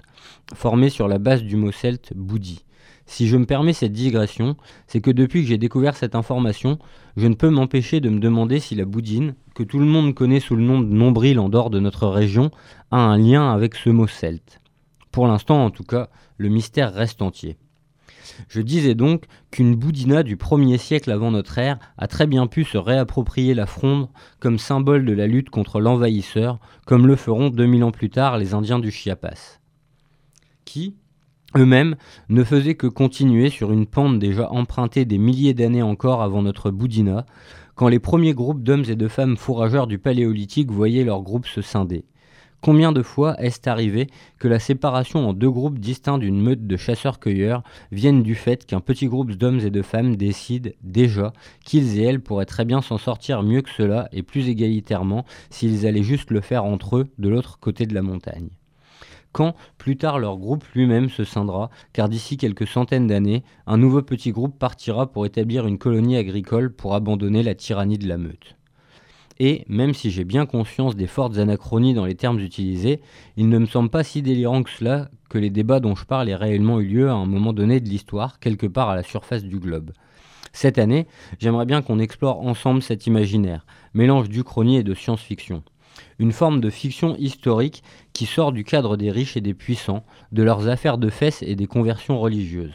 formée 0.53 0.89
sur 0.89 1.07
la 1.07 1.17
base 1.17 1.43
du 1.43 1.55
mot 1.55 1.71
celte 1.71 2.13
boudi. 2.15 2.63
Si 3.05 3.27
je 3.27 3.37
me 3.37 3.45
permets 3.45 3.73
cette 3.73 3.91
digression, 3.91 4.55
c'est 4.87 5.01
que 5.01 5.11
depuis 5.11 5.41
que 5.41 5.47
j'ai 5.47 5.57
découvert 5.57 5.95
cette 5.95 6.15
information, 6.15 6.79
je 7.17 7.27
ne 7.27 7.35
peux 7.35 7.49
m'empêcher 7.49 7.99
de 7.99 8.09
me 8.09 8.19
demander 8.19 8.59
si 8.59 8.75
la 8.75 8.85
boudine, 8.85 9.35
que 9.55 9.63
tout 9.63 9.79
le 9.79 9.85
monde 9.85 10.13
connaît 10.13 10.39
sous 10.39 10.55
le 10.55 10.63
nom 10.63 10.79
de 10.79 10.93
nombril 10.93 11.39
en 11.39 11.49
dehors 11.49 11.69
de 11.69 11.79
notre 11.79 12.07
région, 12.07 12.51
a 12.91 12.97
un 12.97 13.17
lien 13.17 13.51
avec 13.51 13.75
ce 13.75 13.89
mot 13.89 14.07
celte. 14.07 14.61
Pour 15.11 15.27
l'instant, 15.27 15.65
en 15.65 15.69
tout 15.69 15.83
cas, 15.83 16.09
le 16.37 16.49
mystère 16.49 16.93
reste 16.93 17.21
entier. 17.21 17.57
Je 18.47 18.61
disais 18.61 18.95
donc 18.95 19.25
qu'une 19.51 19.75
boudina 19.75 20.23
du 20.23 20.35
1er 20.35 20.77
siècle 20.77 21.11
avant 21.11 21.31
notre 21.31 21.57
ère 21.57 21.79
a 21.97 22.07
très 22.07 22.27
bien 22.27 22.47
pu 22.47 22.63
se 22.63 22.77
réapproprier 22.77 23.53
la 23.53 23.65
fronde 23.65 24.09
comme 24.39 24.57
symbole 24.57 25.05
de 25.05 25.13
la 25.13 25.27
lutte 25.27 25.49
contre 25.49 25.79
l'envahisseur, 25.79 26.59
comme 26.85 27.07
le 27.07 27.15
feront 27.15 27.49
2000 27.49 27.83
ans 27.83 27.91
plus 27.91 28.09
tard 28.09 28.37
les 28.37 28.53
Indiens 28.53 28.79
du 28.79 28.91
Chiapas. 28.91 29.59
Qui, 30.65 30.95
eux-mêmes, 31.55 31.95
ne 32.29 32.43
faisaient 32.43 32.75
que 32.75 32.87
continuer 32.87 33.49
sur 33.49 33.71
une 33.71 33.85
pente 33.85 34.19
déjà 34.19 34.49
empruntée 34.51 35.05
des 35.05 35.17
milliers 35.17 35.53
d'années 35.53 35.83
encore 35.83 36.21
avant 36.21 36.41
notre 36.41 36.71
boudina, 36.71 37.25
quand 37.75 37.87
les 37.87 37.99
premiers 37.99 38.33
groupes 38.33 38.63
d'hommes 38.63 38.85
et 38.87 38.95
de 38.95 39.07
femmes 39.07 39.37
fourrageurs 39.37 39.87
du 39.87 39.97
Paléolithique 39.97 40.71
voyaient 40.71 41.03
leurs 41.03 41.21
groupes 41.21 41.47
se 41.47 41.61
scinder. 41.61 42.05
Combien 42.63 42.93
de 42.93 43.03
fois 43.03 43.35
est-ce 43.41 43.69
arrivé 43.69 44.07
que 44.39 44.47
la 44.47 44.57
séparation 44.57 45.27
en 45.27 45.33
deux 45.33 45.51
groupes 45.51 45.79
distincts 45.79 46.17
d'une 46.17 46.41
meute 46.41 46.65
de 46.65 46.77
chasseurs-cueilleurs 46.77 47.61
vienne 47.91 48.23
du 48.23 48.35
fait 48.35 48.65
qu'un 48.65 48.79
petit 48.79 49.07
groupe 49.07 49.33
d'hommes 49.33 49.59
et 49.59 49.69
de 49.69 49.81
femmes 49.81 50.15
décide 50.15 50.73
déjà 50.81 51.33
qu'ils 51.65 51.99
et 51.99 52.03
elles 52.03 52.21
pourraient 52.21 52.45
très 52.45 52.63
bien 52.63 52.81
s'en 52.81 52.97
sortir 52.97 53.43
mieux 53.43 53.63
que 53.63 53.69
cela 53.69 54.07
et 54.13 54.23
plus 54.23 54.47
égalitairement 54.47 55.25
s'ils 55.49 55.85
allaient 55.85 56.03
juste 56.03 56.31
le 56.31 56.39
faire 56.39 56.63
entre 56.63 56.99
eux 56.99 57.07
de 57.17 57.27
l'autre 57.27 57.59
côté 57.59 57.85
de 57.85 57.93
la 57.93 58.01
montagne? 58.01 58.47
Quand 59.33 59.55
plus 59.77 59.97
tard 59.97 60.17
leur 60.17 60.37
groupe 60.37 60.63
lui-même 60.73 61.09
se 61.09 61.25
scindra, 61.25 61.69
car 61.91 62.07
d'ici 62.07 62.37
quelques 62.37 62.67
centaines 62.67 63.07
d'années, 63.07 63.43
un 63.67 63.77
nouveau 63.77 64.03
petit 64.03 64.31
groupe 64.31 64.57
partira 64.57 65.11
pour 65.11 65.25
établir 65.25 65.67
une 65.67 65.77
colonie 65.77 66.15
agricole 66.15 66.73
pour 66.73 66.95
abandonner 66.95 67.43
la 67.43 67.55
tyrannie 67.55 67.97
de 67.97 68.07
la 68.07 68.17
meute. 68.17 68.55
Et, 69.39 69.65
même 69.67 69.93
si 69.93 70.11
j'ai 70.11 70.23
bien 70.23 70.45
conscience 70.45 70.95
des 70.95 71.07
fortes 71.07 71.37
anachronies 71.37 71.93
dans 71.93 72.05
les 72.05 72.15
termes 72.15 72.39
utilisés, 72.39 73.01
il 73.35 73.49
ne 73.49 73.57
me 73.57 73.65
semble 73.65 73.89
pas 73.89 74.03
si 74.03 74.21
délirant 74.21 74.63
que 74.63 74.69
cela 74.69 75.09
que 75.29 75.37
les 75.37 75.49
débats 75.49 75.79
dont 75.79 75.95
je 75.95 76.05
parle 76.05 76.29
aient 76.29 76.35
réellement 76.35 76.79
eu 76.79 76.87
lieu 76.87 77.09
à 77.09 77.13
un 77.13 77.25
moment 77.25 77.53
donné 77.53 77.79
de 77.79 77.89
l'histoire, 77.89 78.39
quelque 78.39 78.67
part 78.67 78.89
à 78.89 78.95
la 78.95 79.03
surface 79.03 79.43
du 79.43 79.57
globe. 79.57 79.91
Cette 80.51 80.77
année, 80.77 81.07
j'aimerais 81.39 81.65
bien 81.65 81.81
qu'on 81.81 81.97
explore 81.97 82.41
ensemble 82.41 82.83
cet 82.83 83.07
imaginaire, 83.07 83.65
mélange 83.95 84.29
d'uchronie 84.29 84.77
et 84.77 84.83
de 84.83 84.93
science-fiction. 84.93 85.63
Une 86.19 86.31
forme 86.31 86.61
de 86.61 86.69
fiction 86.69 87.15
historique 87.17 87.83
qui 88.13 88.27
sort 88.27 88.51
du 88.51 88.63
cadre 88.63 88.95
des 88.95 89.09
riches 89.09 89.35
et 89.35 89.41
des 89.41 89.55
puissants, 89.55 90.03
de 90.31 90.43
leurs 90.43 90.67
affaires 90.67 90.99
de 90.99 91.09
fesses 91.09 91.41
et 91.41 91.55
des 91.55 91.65
conversions 91.65 92.19
religieuses. 92.19 92.73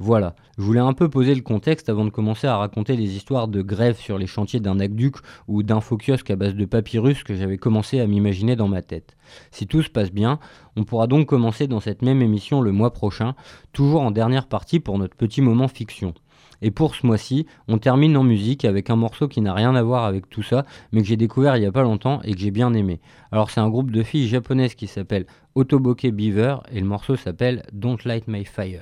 Voilà, 0.00 0.34
je 0.58 0.62
voulais 0.64 0.80
un 0.80 0.92
peu 0.92 1.08
poser 1.08 1.36
le 1.36 1.40
contexte 1.40 1.88
avant 1.88 2.04
de 2.04 2.10
commencer 2.10 2.48
à 2.48 2.56
raconter 2.56 2.96
les 2.96 3.14
histoires 3.14 3.46
de 3.46 3.62
grève 3.62 3.96
sur 3.96 4.18
les 4.18 4.26
chantiers 4.26 4.58
d'un 4.58 4.80
aqueduc 4.80 5.16
ou 5.46 5.62
d'infokiosque 5.62 6.32
à 6.32 6.36
base 6.36 6.56
de 6.56 6.64
papyrus 6.64 7.22
que 7.22 7.36
j'avais 7.36 7.58
commencé 7.58 8.00
à 8.00 8.06
m'imaginer 8.08 8.56
dans 8.56 8.66
ma 8.66 8.82
tête. 8.82 9.16
Si 9.52 9.68
tout 9.68 9.82
se 9.82 9.90
passe 9.90 10.10
bien, 10.10 10.40
on 10.74 10.82
pourra 10.82 11.06
donc 11.06 11.26
commencer 11.26 11.68
dans 11.68 11.78
cette 11.78 12.02
même 12.02 12.22
émission 12.22 12.60
le 12.60 12.72
mois 12.72 12.92
prochain, 12.92 13.36
toujours 13.72 14.02
en 14.02 14.10
dernière 14.10 14.48
partie 14.48 14.80
pour 14.80 14.98
notre 14.98 15.14
petit 15.14 15.40
moment 15.40 15.68
fiction. 15.68 16.12
Et 16.60 16.72
pour 16.72 16.96
ce 16.96 17.06
mois-ci, 17.06 17.46
on 17.68 17.78
termine 17.78 18.16
en 18.16 18.24
musique 18.24 18.64
avec 18.64 18.90
un 18.90 18.96
morceau 18.96 19.28
qui 19.28 19.42
n'a 19.42 19.54
rien 19.54 19.76
à 19.76 19.82
voir 19.84 20.06
avec 20.06 20.28
tout 20.28 20.42
ça, 20.42 20.64
mais 20.90 21.02
que 21.02 21.06
j'ai 21.06 21.16
découvert 21.16 21.56
il 21.56 21.62
y 21.62 21.66
a 21.66 21.72
pas 21.72 21.82
longtemps 21.82 22.20
et 22.24 22.32
que 22.32 22.40
j'ai 22.40 22.50
bien 22.50 22.74
aimé. 22.74 23.00
Alors 23.30 23.48
c'est 23.48 23.60
un 23.60 23.68
groupe 23.68 23.92
de 23.92 24.02
filles 24.02 24.26
japonaises 24.26 24.74
qui 24.74 24.88
s'appelle 24.88 25.26
Otoboke 25.54 26.06
Beaver 26.06 26.56
et 26.72 26.80
le 26.80 26.86
morceau 26.86 27.14
s'appelle 27.14 27.62
Don't 27.72 27.98
Light 28.04 28.26
My 28.26 28.44
Fire. 28.44 28.80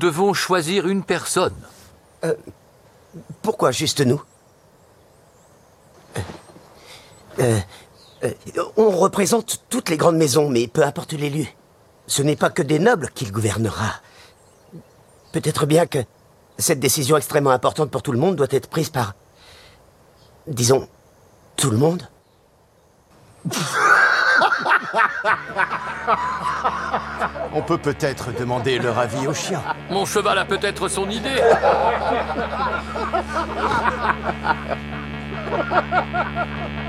Devons 0.00 0.32
choisir 0.32 0.88
une 0.88 1.04
personne. 1.04 1.54
Euh, 2.24 2.34
pourquoi 3.42 3.70
juste 3.70 4.00
nous? 4.00 4.20
Euh, 7.38 7.60
euh, 8.24 8.32
On 8.76 8.90
représente 8.90 9.62
toutes 9.68 9.88
les 9.90 9.96
grandes 9.96 10.16
maisons, 10.16 10.48
mais 10.50 10.66
peu 10.66 10.82
importe 10.82 11.12
l'élu. 11.12 11.54
Ce 12.06 12.22
n'est 12.22 12.36
pas 12.36 12.50
que 12.50 12.62
des 12.62 12.78
nobles 12.78 13.10
qu'il 13.14 13.30
gouvernera. 13.30 14.00
Peut-être 15.32 15.66
bien 15.66 15.86
que 15.86 15.98
cette 16.58 16.80
décision 16.80 17.16
extrêmement 17.16 17.50
importante 17.50 17.90
pour 17.90 18.02
tout 18.02 18.12
le 18.12 18.18
monde 18.18 18.36
doit 18.36 18.48
être 18.50 18.68
prise 18.68 18.90
par, 18.90 19.14
disons, 20.48 20.88
tout 21.56 21.70
le 21.70 21.76
monde. 21.76 22.08
On 27.54 27.62
peut 27.62 27.78
peut-être 27.78 28.32
demander 28.38 28.78
leur 28.78 28.96
avis 28.98 29.26
au 29.26 29.34
chien. 29.34 29.60
Mon 29.90 30.06
cheval 30.06 30.38
a 30.38 30.44
peut-être 30.44 30.86
son 30.88 31.10
idée. 31.10 31.30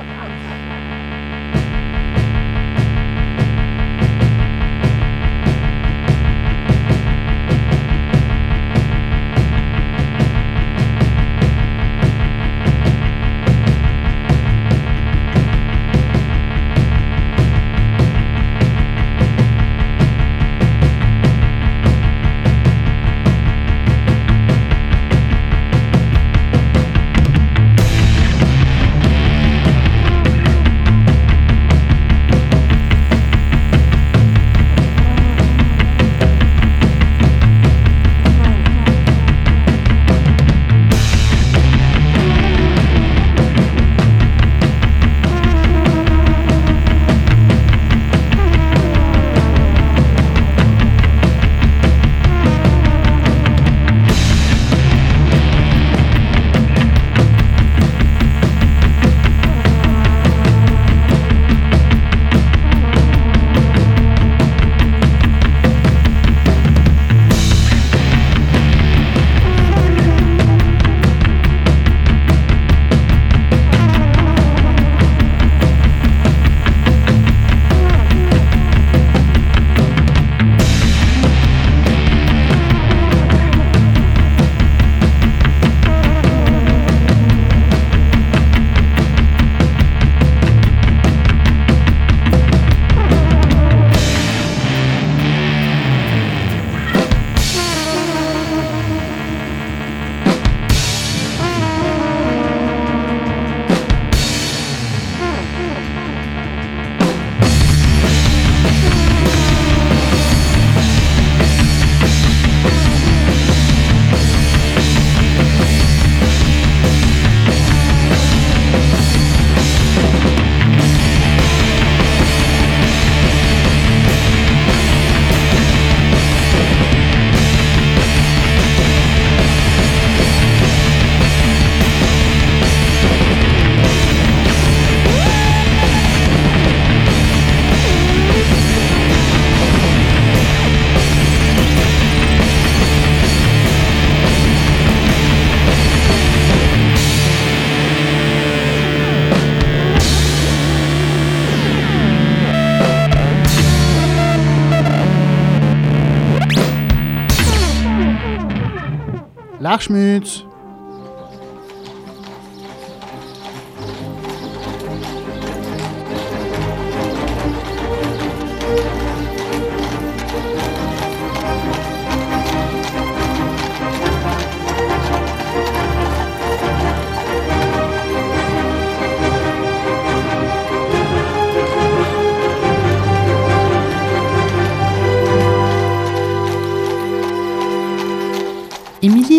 Schmidt. 159.82 160.46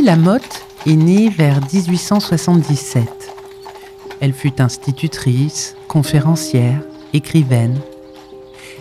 Émilie 0.03 0.17
Lamotte 0.17 0.67
est 0.85 0.97
née 0.97 1.29
vers 1.29 1.61
1877. 1.73 3.05
Elle 4.21 4.33
fut 4.33 4.61
institutrice, 4.61 5.77
conférencière, 5.87 6.81
écrivaine. 7.13 7.79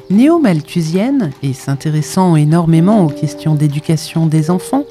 Néo-malthusienne 0.10 1.30
et 1.44 1.54
s'intéressant 1.54 2.36
énormément 2.36 3.06
aux 3.06 3.10
questions 3.10 3.54
d'éducation 3.54 4.26
des 4.26 4.50
enfants, 4.50 4.86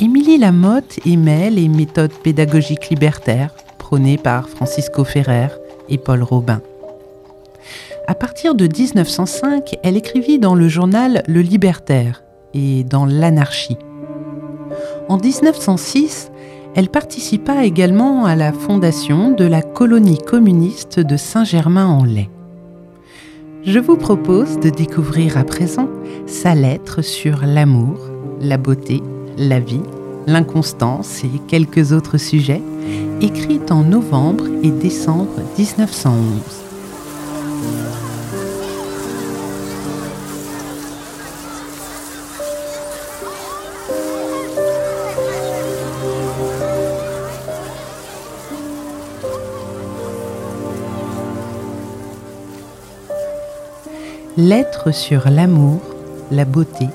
Émilie 0.00 0.36
Lamotte 0.36 0.98
aimait 1.06 1.48
les 1.48 1.68
méthodes 1.68 2.12
pédagogiques 2.12 2.90
libertaires 2.90 3.54
prônées 3.78 4.18
par 4.18 4.50
Francisco 4.50 5.04
Ferrer 5.04 5.48
et 5.88 5.96
Paul 5.96 6.22
Robin. 6.22 6.60
À 8.06 8.14
partir 8.14 8.54
de 8.54 8.66
1905, 8.66 9.76
elle 9.82 9.96
écrivit 9.96 10.38
dans 10.38 10.54
le 10.54 10.68
journal 10.68 11.22
Le 11.26 11.40
Libertaire 11.40 12.22
et 12.52 12.84
dans 12.84 13.06
L'Anarchie. 13.06 13.78
En 15.10 15.16
1906, 15.16 16.30
elle 16.76 16.88
participa 16.88 17.64
également 17.64 18.26
à 18.26 18.36
la 18.36 18.52
fondation 18.52 19.32
de 19.32 19.44
la 19.44 19.60
colonie 19.60 20.18
communiste 20.18 21.00
de 21.00 21.16
Saint-Germain-en-Laye. 21.16 22.30
Je 23.64 23.80
vous 23.80 23.96
propose 23.96 24.60
de 24.60 24.70
découvrir 24.70 25.36
à 25.36 25.42
présent 25.42 25.88
sa 26.26 26.54
lettre 26.54 27.02
sur 27.02 27.40
l'amour, 27.44 27.98
la 28.40 28.56
beauté, 28.56 29.02
la 29.36 29.58
vie, 29.58 29.82
l'inconstance 30.28 31.24
et 31.24 31.40
quelques 31.48 31.90
autres 31.90 32.16
sujets, 32.16 32.62
écrite 33.20 33.72
en 33.72 33.82
novembre 33.82 34.44
et 34.62 34.70
décembre 34.70 35.40
1911. 35.58 36.69
Lettre 54.42 54.90
sur 54.90 55.28
l'amour, 55.28 55.82
la 56.30 56.46
beauté, 56.46 56.86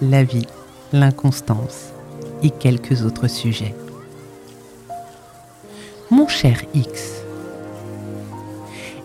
la 0.00 0.24
vie, 0.24 0.46
l'inconstance 0.90 1.92
et 2.42 2.48
quelques 2.48 3.02
autres 3.02 3.28
sujets. 3.28 3.74
Mon 6.10 6.28
cher 6.28 6.62
X, 6.72 7.22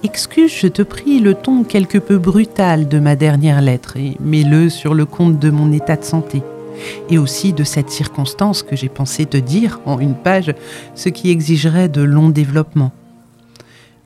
excuse, 0.02 0.54
je 0.58 0.68
te 0.68 0.82
prie, 0.82 1.20
le 1.20 1.34
ton 1.34 1.66
quelque 1.66 1.97
peu 1.97 2.18
brutal 2.18 2.88
de 2.88 3.00
ma 3.00 3.18
dernière 3.18 3.60
lettre 3.60 3.97
et 3.97 4.16
mets-le 4.22 4.70
sur 4.70 4.93
le 4.93 5.06
compte 5.06 5.38
de 5.38 5.50
mon 5.50 5.74
état 5.74 5.97
de 5.97 6.06
santé 6.06 6.41
et 7.10 7.18
aussi 7.18 7.52
de 7.52 7.66
cette 7.66 7.89
circonstance 7.89 8.64
que 8.64 8.78
j'ai 8.78 8.88
pensé 8.88 9.26
te 9.26 9.36
dire 9.36 9.82
en 9.86 10.00
une 10.00 10.16
page, 10.16 10.56
ce 10.95 11.10
qui 11.10 11.32
exigerait 11.32 11.89
de 11.89 12.02
longs 12.02 12.30
développements. 12.30 12.93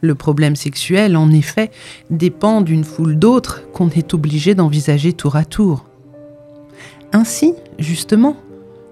Le 0.03 0.15
problème 0.15 0.57
sexuel, 0.57 1.15
en 1.15 1.31
effet, 1.31 1.71
dépend 2.09 2.59
d'une 2.59 2.83
foule 2.83 3.17
d'autres 3.17 3.71
qu'on 3.71 3.89
est 3.89 4.13
obligé 4.13 4.53
d'envisager 4.53 5.13
tour 5.13 5.37
à 5.37 5.45
tour. 5.45 5.85
Ainsi, 7.13 7.53
justement, 7.79 8.35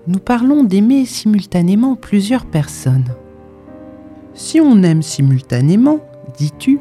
nous 0.07 0.19
parlons 0.19 0.63
d'aimer 0.63 1.03
simultanément 1.03 1.97
plusieurs 1.97 2.45
personnes. 2.45 3.13
Si 4.33 4.61
on 4.61 4.83
aime 4.83 5.01
simultanément, 5.01 5.99
dis-tu, 6.37 6.79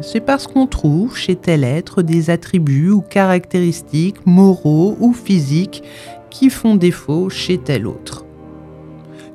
c'est 0.00 0.22
parce 0.22 0.48
qu'on 0.48 0.66
trouve 0.66 1.16
chez 1.16 1.36
tel 1.36 1.62
être 1.62 2.02
des 2.02 2.30
attributs 2.30 2.90
ou 2.90 3.00
caractéristiques 3.00 4.26
moraux 4.26 4.96
ou 4.98 5.12
physiques 5.12 5.84
qui 6.30 6.50
font 6.50 6.74
défaut 6.74 7.30
chez 7.30 7.58
tel 7.58 7.86
autre. 7.86 8.24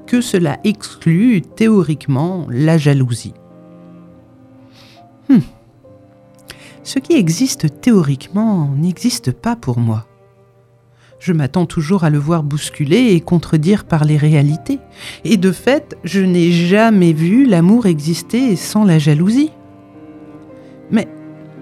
Que 0.06 0.20
cela 0.20 0.60
exclut 0.66 1.42
théoriquement 1.44 2.46
la 2.50 2.78
jalousie. 2.78 3.34
Hmm. 5.30 5.40
Ce 6.84 7.00
qui 7.00 7.14
existe 7.14 7.82
théoriquement 7.82 8.70
n'existe 8.76 9.32
pas 9.32 9.56
pour 9.56 9.80
moi. 9.80 10.06
Je 11.20 11.32
m'attends 11.32 11.66
toujours 11.66 12.04
à 12.04 12.10
le 12.10 12.18
voir 12.18 12.44
bousculer 12.44 13.14
et 13.14 13.22
contredire 13.22 13.86
par 13.86 14.04
les 14.04 14.18
réalités. 14.18 14.80
Et 15.24 15.38
de 15.38 15.54
fait, 15.54 15.98
je 16.04 16.20
n'ai 16.20 16.52
jamais 16.52 17.14
vu 17.14 17.46
l'amour 17.46 17.86
exister 17.86 18.58
sans 18.58 18.84
la 18.84 19.00
jalousie. 19.00 19.52
Mais 20.92 21.08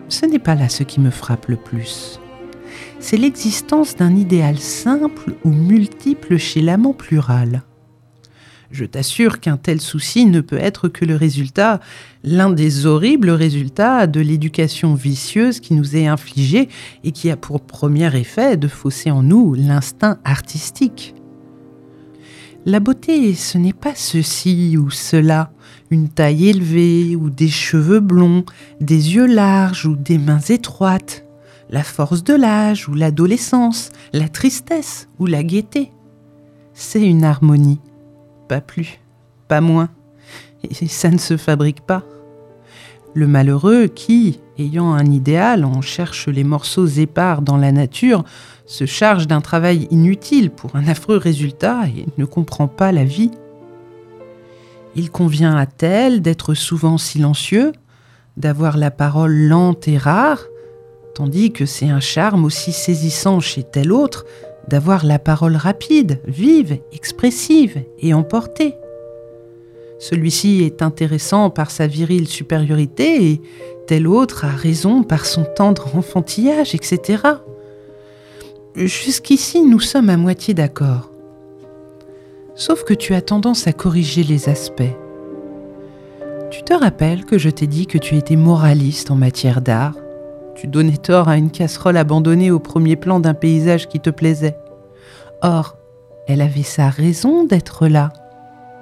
ce 0.09 0.25
n'est 0.25 0.39
pas 0.39 0.55
là 0.55 0.67
ce 0.67 0.81
qui 0.81 0.99
me 0.99 1.11
frappe 1.11 1.45
le 1.45 1.57
plus. 1.57 2.19
C'est 2.99 3.17
l'existence 3.17 3.95
d'un 3.95 4.15
idéal 4.15 4.57
simple 4.57 5.35
ou 5.45 5.51
multiple 5.51 6.37
chez 6.37 6.61
l'amant 6.61 6.93
plural. 6.93 7.61
Je 8.71 8.85
t'assure 8.85 9.41
qu'un 9.41 9.57
tel 9.57 9.81
souci 9.81 10.25
ne 10.25 10.39
peut 10.39 10.57
être 10.57 10.87
que 10.87 11.03
le 11.03 11.15
résultat, 11.15 11.81
l'un 12.23 12.49
des 12.49 12.85
horribles 12.85 13.31
résultats 13.31 14.07
de 14.07 14.21
l'éducation 14.21 14.93
vicieuse 14.93 15.59
qui 15.59 15.73
nous 15.73 15.97
est 15.97 16.07
infligée 16.07 16.69
et 17.03 17.11
qui 17.11 17.29
a 17.29 17.35
pour 17.35 17.59
premier 17.59 18.15
effet 18.17 18.55
de 18.55 18.69
fausser 18.69 19.11
en 19.11 19.23
nous 19.23 19.55
l'instinct 19.55 20.19
artistique. 20.23 21.13
La 22.65 22.79
beauté, 22.79 23.33
ce 23.33 23.57
n'est 23.57 23.73
pas 23.73 23.95
ceci 23.95 24.77
ou 24.77 24.89
cela, 24.89 25.51
une 25.89 26.07
taille 26.07 26.49
élevée 26.49 27.17
ou 27.17 27.29
des 27.29 27.49
cheveux 27.49 27.99
blonds, 27.99 28.45
des 28.79 29.15
yeux 29.15 29.25
larges 29.25 29.85
ou 29.85 29.97
des 29.97 30.17
mains 30.17 30.39
étroites, 30.39 31.25
la 31.69 31.83
force 31.83 32.23
de 32.23 32.35
l'âge 32.35 32.87
ou 32.87 32.93
l'adolescence, 32.93 33.89
la 34.13 34.29
tristesse 34.29 35.09
ou 35.19 35.25
la 35.25 35.43
gaieté. 35.43 35.91
C'est 36.73 37.03
une 37.05 37.25
harmonie 37.25 37.79
pas 38.51 38.59
plus, 38.59 38.99
pas 39.47 39.61
moins. 39.61 39.87
Et 40.65 40.87
ça 40.89 41.09
ne 41.09 41.17
se 41.17 41.37
fabrique 41.37 41.79
pas. 41.79 42.03
Le 43.13 43.25
malheureux 43.25 43.87
qui, 43.87 44.41
ayant 44.59 44.91
un 44.91 45.05
idéal, 45.05 45.63
en 45.63 45.79
cherche 45.79 46.27
les 46.27 46.43
morceaux 46.43 46.85
épars 46.85 47.43
dans 47.43 47.55
la 47.55 47.71
nature, 47.71 48.25
se 48.65 48.85
charge 48.85 49.25
d'un 49.25 49.39
travail 49.39 49.87
inutile 49.89 50.51
pour 50.51 50.75
un 50.75 50.85
affreux 50.89 51.15
résultat 51.15 51.87
et 51.95 52.07
ne 52.17 52.25
comprend 52.25 52.67
pas 52.67 52.91
la 52.91 53.05
vie. 53.05 53.31
Il 54.97 55.11
convient 55.11 55.55
à 55.55 55.65
tel 55.65 56.21
d'être 56.21 56.53
souvent 56.53 56.97
silencieux, 56.97 57.71
d'avoir 58.35 58.75
la 58.75 58.91
parole 58.91 59.33
lente 59.33 59.87
et 59.87 59.97
rare, 59.97 60.43
tandis 61.15 61.53
que 61.53 61.65
c'est 61.65 61.89
un 61.89 62.01
charme 62.01 62.43
aussi 62.43 62.73
saisissant 62.73 63.39
chez 63.39 63.63
tel 63.63 63.93
autre 63.93 64.25
d'avoir 64.71 65.05
la 65.05 65.19
parole 65.19 65.57
rapide, 65.57 66.19
vive, 66.25 66.79
expressive 66.93 67.83
et 67.99 68.13
emportée. 68.13 68.75
Celui-ci 69.99 70.63
est 70.63 70.81
intéressant 70.81 71.49
par 71.49 71.69
sa 71.69 71.87
virile 71.87 72.27
supériorité 72.27 73.31
et 73.31 73.41
tel 73.85 74.07
autre 74.07 74.45
a 74.45 74.49
raison 74.49 75.03
par 75.03 75.25
son 75.25 75.43
tendre 75.43 75.93
enfantillage, 75.97 76.73
etc. 76.73 77.21
Jusqu'ici, 78.75 79.61
nous 79.61 79.81
sommes 79.81 80.09
à 80.09 80.15
moitié 80.15 80.53
d'accord. 80.53 81.11
Sauf 82.55 82.85
que 82.85 82.93
tu 82.93 83.13
as 83.13 83.21
tendance 83.21 83.67
à 83.67 83.73
corriger 83.73 84.23
les 84.23 84.47
aspects. 84.47 84.95
Tu 86.49 86.63
te 86.63 86.73
rappelles 86.73 87.25
que 87.25 87.37
je 87.37 87.49
t'ai 87.49 87.67
dit 87.67 87.87
que 87.87 87.97
tu 87.97 88.15
étais 88.15 88.37
moraliste 88.37 89.11
en 89.11 89.15
matière 89.15 89.61
d'art? 89.61 89.95
Tu 90.55 90.67
donnais 90.67 90.97
tort 90.97 91.29
à 91.29 91.37
une 91.37 91.51
casserole 91.51 91.97
abandonnée 91.97 92.51
au 92.51 92.59
premier 92.59 92.95
plan 92.95 93.19
d'un 93.19 93.33
paysage 93.33 93.87
qui 93.87 93.99
te 93.99 94.09
plaisait. 94.09 94.57
Or, 95.41 95.77
elle 96.27 96.41
avait 96.41 96.63
sa 96.63 96.89
raison 96.89 97.43
d'être 97.43 97.87
là, 97.87 98.11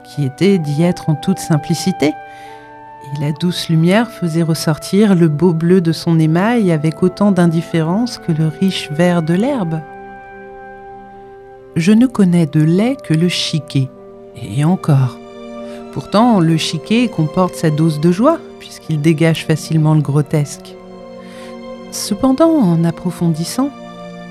qui 0.04 0.26
était 0.26 0.58
d'y 0.58 0.84
être 0.84 1.10
en 1.10 1.16
toute 1.16 1.40
simplicité, 1.40 2.08
et 2.08 3.22
la 3.22 3.32
douce 3.32 3.70
lumière 3.70 4.12
faisait 4.12 4.44
ressortir 4.44 5.16
le 5.16 5.30
beau 5.30 5.54
bleu 5.54 5.82
de 5.82 5.92
son 5.92 6.20
émail 6.20 6.72
avec 6.72 7.02
autant 7.02 7.32
d'indifférence 7.32 8.18
que 8.18 8.32
le 8.32 8.48
riche 8.48 8.92
vert 8.92 9.22
de 9.22 9.34
l'herbe. 9.34 9.80
Je 11.76 11.92
ne 11.92 12.08
connais 12.08 12.46
de 12.46 12.62
lait 12.62 12.98
que 13.02 13.14
le 13.14 13.30
chiquet, 13.30 13.90
et 14.36 14.66
encore. 14.66 15.18
Pourtant, 15.94 16.40
le 16.40 16.58
chiquet 16.58 17.08
comporte 17.08 17.56
sa 17.56 17.70
dose 17.70 18.00
de 18.00 18.12
joie, 18.12 18.38
puisqu'il 18.60 19.02
dégage 19.02 19.46
facilement 19.46 19.96
le 19.96 20.02
grotesque. 20.02 20.76
Cependant, 21.92 22.52
en 22.52 22.84
approfondissant, 22.84 23.70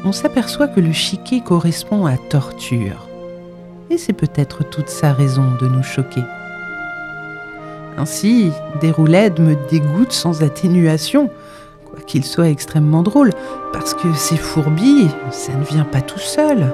on 0.05 0.13
s'aperçoit 0.13 0.69
que 0.69 0.81
le 0.81 0.93
chiquet 0.93 1.41
correspond 1.41 2.07
à 2.07 2.17
torture. 2.17 3.09
Et 3.91 3.99
c'est 3.99 4.13
peut-être 4.13 4.65
toute 4.65 4.89
sa 4.89 5.13
raison 5.13 5.45
de 5.61 5.67
nous 5.67 5.83
choquer. 5.83 6.23
Ainsi, 7.97 8.53
Déroulède 8.81 9.41
me 9.41 9.57
dégoûte 9.71 10.13
sans 10.13 10.45
atténuation, 10.45 11.31
quoiqu'il 11.91 12.25
soit 12.25 12.49
extrêmement 12.49 13.03
drôle, 13.03 13.33
parce 13.73 13.93
que 13.93 14.15
ces 14.15 14.37
fourbies, 14.37 15.09
ça 15.33 15.53
ne 15.55 15.65
vient 15.65 15.85
pas 15.85 16.01
tout 16.01 16.21
seul. 16.21 16.73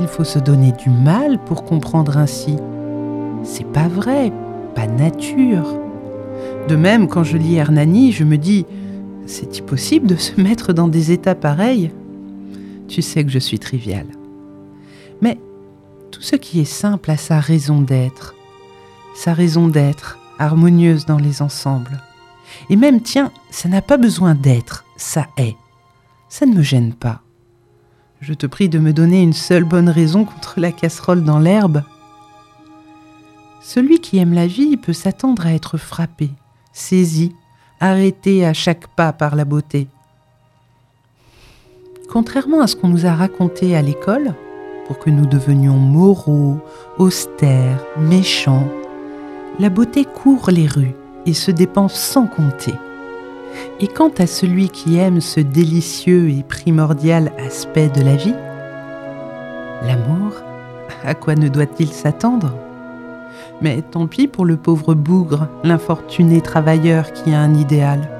Il 0.00 0.08
faut 0.08 0.24
se 0.24 0.40
donner 0.40 0.72
du 0.72 0.90
mal 0.90 1.38
pour 1.46 1.64
comprendre 1.64 2.18
ainsi. 2.18 2.56
C'est 3.44 3.66
pas 3.66 3.86
vrai, 3.86 4.32
pas 4.74 4.88
nature. 4.88 5.78
De 6.68 6.74
même, 6.74 7.06
quand 7.06 7.22
je 7.22 7.36
lis 7.36 7.54
Hernani, 7.54 8.10
je 8.10 8.24
me 8.24 8.38
dis 8.38 8.66
c'est-il 9.26 9.64
possible 9.64 10.06
de 10.06 10.16
se 10.16 10.40
mettre 10.40 10.72
dans 10.72 10.88
des 10.88 11.12
états 11.12 11.34
pareils? 11.34 11.90
Tu 12.88 13.02
sais 13.02 13.24
que 13.24 13.30
je 13.30 13.38
suis 13.38 13.58
trivial. 13.58 14.06
Mais 15.20 15.38
tout 16.10 16.22
ce 16.22 16.36
qui 16.36 16.60
est 16.60 16.64
simple 16.64 17.10
a 17.10 17.16
sa 17.16 17.40
raison 17.40 17.80
d'être. 17.80 18.34
Sa 19.14 19.32
raison 19.32 19.68
d'être, 19.68 20.18
harmonieuse 20.38 21.06
dans 21.06 21.18
les 21.18 21.42
ensembles. 21.42 22.02
Et 22.70 22.76
même, 22.76 23.00
tiens, 23.00 23.32
ça 23.50 23.68
n'a 23.68 23.82
pas 23.82 23.96
besoin 23.96 24.34
d'être, 24.34 24.84
ça 24.96 25.26
est. 25.36 25.56
Ça 26.28 26.46
ne 26.46 26.54
me 26.54 26.62
gêne 26.62 26.92
pas. 26.92 27.22
Je 28.20 28.34
te 28.34 28.46
prie 28.46 28.68
de 28.68 28.78
me 28.78 28.92
donner 28.92 29.22
une 29.22 29.32
seule 29.32 29.64
bonne 29.64 29.88
raison 29.88 30.24
contre 30.24 30.58
la 30.58 30.72
casserole 30.72 31.24
dans 31.24 31.38
l'herbe. 31.38 31.82
Celui 33.60 33.98
qui 34.00 34.18
aime 34.18 34.32
la 34.32 34.46
vie 34.46 34.76
peut 34.76 34.92
s'attendre 34.92 35.46
à 35.46 35.52
être 35.52 35.78
frappé, 35.78 36.30
saisi, 36.72 37.34
arrêté 37.80 38.44
à 38.46 38.52
chaque 38.52 38.86
pas 38.88 39.12
par 39.12 39.36
la 39.36 39.44
beauté. 39.44 39.88
Contrairement 42.10 42.60
à 42.60 42.66
ce 42.66 42.76
qu'on 42.76 42.88
nous 42.88 43.06
a 43.06 43.12
raconté 43.12 43.76
à 43.76 43.82
l'école, 43.82 44.34
pour 44.86 44.98
que 44.98 45.10
nous 45.10 45.26
devenions 45.26 45.76
moraux, 45.76 46.58
austères, 46.98 47.82
méchants, 47.98 48.68
la 49.58 49.70
beauté 49.70 50.04
court 50.04 50.50
les 50.50 50.66
rues 50.66 50.94
et 51.26 51.34
se 51.34 51.50
dépense 51.50 51.94
sans 51.94 52.26
compter. 52.26 52.74
Et 53.80 53.88
quant 53.88 54.12
à 54.18 54.26
celui 54.26 54.68
qui 54.68 54.96
aime 54.96 55.20
ce 55.20 55.40
délicieux 55.40 56.30
et 56.30 56.42
primordial 56.42 57.32
aspect 57.38 57.88
de 57.88 58.02
la 58.02 58.16
vie, 58.16 58.34
l'amour, 59.82 60.32
à 61.04 61.14
quoi 61.14 61.34
ne 61.34 61.48
doit-il 61.48 61.88
s'attendre? 61.88 62.52
Mais 63.60 63.82
tant 63.82 64.06
pis 64.06 64.28
pour 64.28 64.44
le 64.44 64.56
pauvre 64.56 64.94
bougre, 64.94 65.48
l'infortuné 65.62 66.40
travailleur 66.40 67.12
qui 67.12 67.32
a 67.32 67.40
un 67.40 67.54
idéal. 67.54 68.10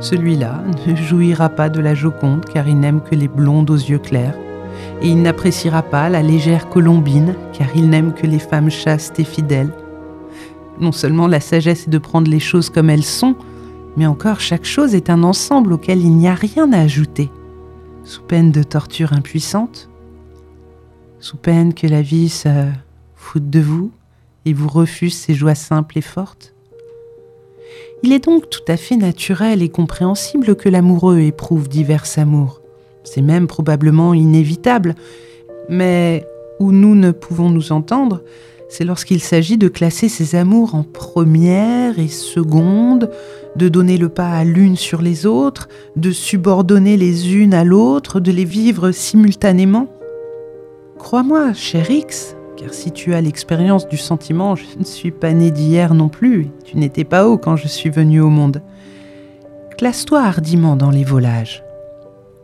Celui-là 0.00 0.62
ne 0.86 0.96
jouira 1.08 1.48
pas 1.48 1.68
de 1.68 1.80
la 1.80 1.94
Joconde 1.94 2.44
car 2.44 2.68
il 2.68 2.78
n'aime 2.78 3.00
que 3.00 3.14
les 3.14 3.28
blondes 3.28 3.70
aux 3.70 3.76
yeux 3.76 3.98
clairs, 3.98 4.36
et 5.02 5.08
il 5.08 5.22
n'appréciera 5.22 5.82
pas 5.82 6.08
la 6.08 6.22
légère 6.22 6.68
colombine 6.68 7.34
car 7.52 7.68
il 7.74 7.88
n'aime 7.88 8.12
que 8.12 8.26
les 8.26 8.38
femmes 8.38 8.70
chastes 8.70 9.18
et 9.18 9.24
fidèles. 9.24 9.72
Non 10.80 10.92
seulement 10.92 11.26
la 11.26 11.40
sagesse 11.40 11.86
est 11.86 11.90
de 11.90 11.98
prendre 11.98 12.30
les 12.30 12.40
choses 12.40 12.70
comme 12.70 12.90
elles 12.90 13.04
sont, 13.04 13.34
mais 13.96 14.06
encore 14.06 14.40
chaque 14.40 14.66
chose 14.66 14.94
est 14.94 15.08
un 15.08 15.22
ensemble 15.22 15.72
auquel 15.72 16.00
il 16.00 16.14
n'y 16.14 16.28
a 16.28 16.34
rien 16.34 16.72
à 16.72 16.80
ajouter. 16.80 17.30
sous 18.04 18.22
peine 18.22 18.52
de 18.52 18.62
torture 18.62 19.12
impuissante, 19.14 19.88
sous 21.18 21.36
peine 21.36 21.74
que 21.74 21.88
la 21.88 22.02
vie 22.02 22.28
se 22.28 22.48
foute 23.16 23.50
de 23.50 23.58
vous 23.58 23.90
et 24.46 24.54
vous 24.54 24.68
refuse 24.68 25.14
ses 25.14 25.34
joies 25.34 25.54
simples 25.54 25.98
et 25.98 26.02
fortes. 26.02 26.54
Il 28.02 28.12
est 28.12 28.24
donc 28.24 28.48
tout 28.48 28.64
à 28.68 28.76
fait 28.76 28.96
naturel 28.96 29.62
et 29.62 29.68
compréhensible 29.68 30.54
que 30.54 30.68
l'amoureux 30.68 31.18
éprouve 31.18 31.68
divers 31.68 32.06
amours. 32.16 32.62
C'est 33.04 33.22
même 33.22 33.46
probablement 33.46 34.14
inévitable, 34.14 34.94
mais 35.68 36.24
où 36.60 36.72
nous 36.72 36.94
ne 36.94 37.10
pouvons 37.10 37.50
nous 37.50 37.72
entendre, 37.72 38.22
c'est 38.68 38.84
lorsqu'il 38.84 39.20
s'agit 39.20 39.58
de 39.58 39.68
classer 39.68 40.08
ces 40.08 40.34
amours 40.34 40.74
en 40.74 40.82
première 40.82 41.98
et 41.98 42.08
seconde, 42.08 43.10
de 43.54 43.68
donner 43.68 43.96
le 43.96 44.08
pas 44.08 44.30
à 44.30 44.44
l'une 44.44 44.76
sur 44.76 45.02
les 45.02 45.24
autres, 45.24 45.68
de 45.94 46.10
subordonner 46.10 46.96
les 46.96 47.34
unes 47.34 47.54
à 47.54 47.64
l'autre, 47.64 48.20
de 48.20 48.32
les 48.32 48.44
vivre 48.44 48.90
simultanément. 48.90 49.88
Crois-moi, 50.98 51.52
cher 51.52 51.90
X, 51.90 52.35
car 52.56 52.72
si 52.72 52.90
tu 52.90 53.14
as 53.14 53.20
l'expérience 53.20 53.86
du 53.88 53.96
sentiment, 53.96 54.56
je 54.56 54.64
ne 54.78 54.84
suis 54.84 55.10
pas 55.10 55.32
né 55.32 55.50
d'hier 55.50 55.94
non 55.94 56.08
plus, 56.08 56.48
tu 56.64 56.76
n'étais 56.76 57.04
pas 57.04 57.26
haut 57.26 57.38
quand 57.38 57.56
je 57.56 57.68
suis 57.68 57.90
venu 57.90 58.20
au 58.20 58.30
monde. 58.30 58.62
Classe-toi 59.78 60.20
hardiment 60.22 60.74
dans 60.76 60.90
les 60.90 61.04
volages. 61.04 61.62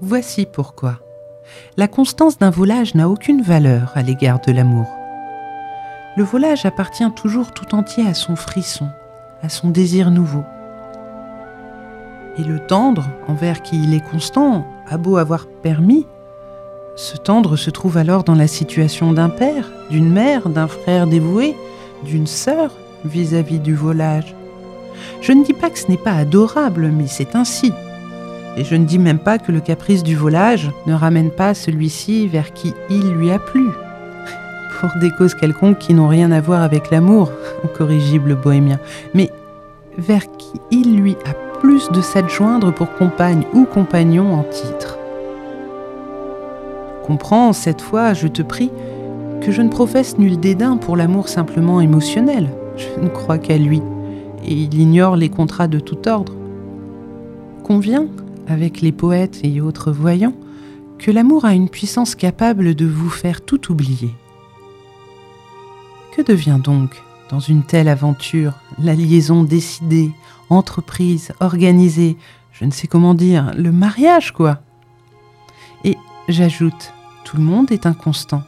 Voici 0.01 0.47
pourquoi. 0.47 1.01
La 1.77 1.89
constance 1.89 2.39
d'un 2.39 2.51
volage 2.51 2.95
n'a 2.95 3.09
aucune 3.09 3.43
valeur 3.43 3.93
à 3.95 4.03
l'égard 4.03 4.41
de 4.41 4.53
l'amour. 4.53 4.87
Le 6.17 6.25
volage 6.25 6.67
appartient 6.67 7.11
toujours 7.13 7.53
tout 7.53 7.75
entier 7.75 8.07
à 8.07 8.13
son 8.13 8.37
frisson, 8.37 8.89
à 9.43 9.49
son 9.49 9.71
désir 9.71 10.11
nouveau. 10.11 10.45
Et 12.39 12.45
le 12.45 12.59
tendre, 12.59 13.09
envers 13.29 13.63
qui 13.63 13.83
il 13.83 13.95
est 13.95 14.11
constant, 14.11 14.67
a 14.89 14.99
beau 14.99 15.17
avoir 15.17 15.47
permis, 15.47 16.07
ce 16.95 17.17
tendre 17.17 17.57
se 17.57 17.71
trouve 17.71 17.97
alors 17.97 18.23
dans 18.23 18.35
la 18.35 18.47
situation 18.47 19.13
d'un 19.13 19.31
père, 19.31 19.71
d'une 19.91 20.11
mère, 20.11 20.49
d'un 20.49 20.69
frère 20.69 21.07
dévoué, 21.07 21.57
d'une 22.05 22.27
sœur 22.27 22.73
vis-à-vis 23.05 23.61
du 23.61 23.75
volage. 23.75 24.35
Je 25.21 25.33
ne 25.33 25.45
dis 25.45 25.55
pas 25.55 25.71
que 25.71 25.79
ce 25.79 25.91
n'est 25.91 25.97
pas 25.97 26.13
adorable, 26.13 26.93
mais 26.95 27.07
c'est 27.07 27.35
ainsi. 27.35 27.73
Et 28.57 28.65
je 28.65 28.75
ne 28.75 28.85
dis 28.85 28.99
même 28.99 29.19
pas 29.19 29.39
que 29.39 29.51
le 29.51 29.61
caprice 29.61 30.03
du 30.03 30.15
volage 30.15 30.71
ne 30.87 30.93
ramène 30.93 31.31
pas 31.31 31.55
celui-ci 31.55 32.29
vers 32.29 32.53
qui 32.53 32.75
il 32.91 33.13
lui 33.13 33.31
a 33.31 33.39
plu. 33.39 33.69
Pour 34.81 34.91
des 35.01 35.11
causes 35.11 35.35
quelconques 35.35 35.79
qui 35.79 35.95
n'ont 35.95 36.09
rien 36.09 36.31
à 36.31 36.41
voir 36.41 36.63
avec 36.63 36.91
l'amour, 36.91 37.33
corrigible 37.77 38.35
bohémien, 38.35 38.79
mais 39.15 39.31
vers 39.97 40.27
qui 40.37 40.61
il 40.71 40.97
lui 40.97 41.17
a 41.25 41.33
plus 41.59 41.91
de 41.91 42.01
s'adjoindre 42.01 42.73
pour 42.73 42.93
compagne 42.95 43.45
ou 43.55 43.65
compagnon 43.65 44.35
en 44.35 44.43
titre. 44.43 44.99
Comprends, 47.07 47.53
cette 47.53 47.81
fois, 47.81 48.15
je 48.15 48.29
te 48.29 48.43
prie, 48.43 48.71
que 49.41 49.51
je 49.51 49.63
ne 49.63 49.69
professe 49.69 50.19
nul 50.19 50.39
dédain 50.39 50.77
pour 50.77 50.97
l'amour 50.97 51.29
simplement 51.29 51.81
émotionnel. 51.81 52.49
Je 52.77 53.01
ne 53.03 53.09
crois 53.09 53.39
qu'à 53.39 53.59
lui, 53.59 53.83
et 54.45 54.55
il 54.55 54.75
ignore 54.75 55.17
les 55.17 55.29
contrats 55.29 55.69
de 55.69 55.81
tout 55.81 56.09
ordre. 56.09 56.33
Conviens, 57.65 58.07
avec 58.47 58.81
les 58.81 58.93
poètes 58.93 59.41
et 59.43 59.61
autres 59.61 59.91
voyants, 59.93 60.35
que 60.99 61.11
l'amour 61.11 61.45
a 61.45 61.55
une 61.55 61.69
puissance 61.69 62.15
capable 62.15 62.75
de 62.75 62.87
vous 62.87 63.11
faire 63.11 63.41
tout 63.41 63.73
oublier. 63.73 64.15
Que 66.17 66.23
devient 66.23 66.61
donc, 66.63 67.03
dans 67.31 67.41
une 67.41 67.65
telle 67.65 67.89
aventure, 67.89 68.53
la 68.79 68.95
liaison 68.95 69.43
décidée, 69.43 70.11
entreprise, 70.51 71.33
organisée, 71.41 72.17
je 72.53 72.65
ne 72.65 72.71
sais 72.71 72.87
comment 72.87 73.15
dire, 73.15 73.53
le 73.57 73.73
mariage, 73.73 74.33
quoi? 74.33 74.61
J'ajoute, 76.29 76.93
tout 77.25 77.37
le 77.37 77.43
monde 77.43 77.73
est 77.73 77.87
inconstant. 77.87 78.43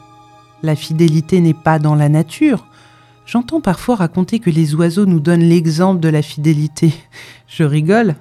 La 0.62 0.76
fidélité 0.76 1.40
n'est 1.40 1.54
pas 1.54 1.78
dans 1.78 1.94
la 1.94 2.08
nature. 2.08 2.66
J'entends 3.26 3.60
parfois 3.60 3.96
raconter 3.96 4.38
que 4.38 4.50
les 4.50 4.74
oiseaux 4.74 5.06
nous 5.06 5.20
donnent 5.20 5.40
l'exemple 5.40 6.00
de 6.00 6.08
la 6.08 6.22
fidélité. 6.22 6.94
Je 7.46 7.64
rigole, 7.64 8.16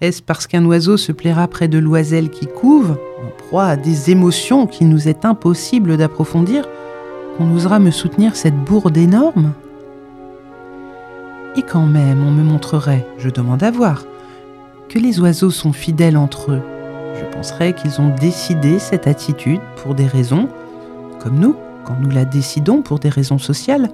est-ce 0.00 0.22
parce 0.22 0.46
qu'un 0.46 0.64
oiseau 0.64 0.96
se 0.96 1.12
plaira 1.12 1.48
près 1.48 1.68
de 1.68 1.78
l'oiselle 1.78 2.30
qui 2.30 2.46
couve, 2.46 2.92
en 2.92 3.30
proie 3.36 3.66
à 3.66 3.76
des 3.76 4.10
émotions 4.10 4.66
qu'il 4.66 4.88
nous 4.88 5.08
est 5.08 5.24
impossible 5.24 5.96
d'approfondir, 5.96 6.68
qu'on 7.36 7.54
osera 7.54 7.78
me 7.78 7.90
soutenir 7.90 8.36
cette 8.36 8.58
bourde 8.64 8.96
énorme? 8.96 9.54
Et 11.56 11.62
quand 11.62 11.86
même 11.86 12.24
on 12.24 12.30
me 12.30 12.44
montrerait, 12.44 13.06
je 13.18 13.30
demande 13.30 13.62
à 13.62 13.70
voir, 13.70 14.04
que 14.88 14.98
les 14.98 15.18
oiseaux 15.20 15.50
sont 15.50 15.72
fidèles 15.72 16.16
entre 16.16 16.52
eux, 16.52 16.62
je 17.38 17.42
penserais 17.42 17.72
qu'ils 17.72 18.00
ont 18.00 18.08
décidé 18.08 18.80
cette 18.80 19.06
attitude 19.06 19.60
pour 19.76 19.94
des 19.94 20.08
raisons, 20.08 20.48
comme 21.20 21.38
nous, 21.38 21.54
quand 21.84 21.94
nous 22.00 22.10
la 22.10 22.24
décidons 22.24 22.82
pour 22.82 22.98
des 22.98 23.10
raisons 23.10 23.38
sociales, 23.38 23.90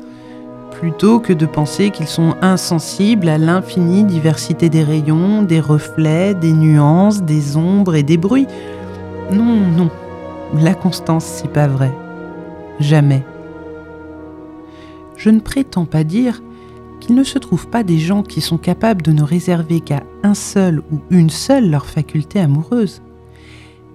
plutôt 0.70 1.20
que 1.20 1.34
de 1.34 1.44
penser 1.44 1.90
qu'ils 1.90 2.06
sont 2.06 2.36
insensibles 2.40 3.28
à 3.28 3.36
l'infinie 3.36 4.02
diversité 4.04 4.70
des 4.70 4.82
rayons, 4.82 5.42
des 5.42 5.60
reflets, 5.60 6.32
des 6.32 6.54
nuances, 6.54 7.22
des 7.22 7.58
ombres 7.58 7.94
et 7.96 8.02
des 8.02 8.16
bruits. 8.16 8.46
Non, 9.30 9.60
non, 9.76 9.90
la 10.58 10.72
constance, 10.72 11.26
c'est 11.26 11.52
pas 11.52 11.66
vrai. 11.66 11.92
Jamais. 12.80 13.26
Je 15.18 15.28
ne 15.28 15.40
prétends 15.40 15.84
pas 15.84 16.02
dire 16.04 16.40
qu'il 16.98 17.14
ne 17.14 17.24
se 17.24 17.38
trouve 17.38 17.68
pas 17.68 17.82
des 17.82 17.98
gens 17.98 18.22
qui 18.22 18.40
sont 18.40 18.56
capables 18.56 19.02
de 19.02 19.12
ne 19.12 19.22
réserver 19.22 19.80
qu'à 19.80 20.02
un 20.22 20.34
seul 20.34 20.78
ou 20.90 21.00
une 21.10 21.28
seule 21.28 21.68
leur 21.68 21.84
faculté 21.84 22.40
amoureuse. 22.40 23.02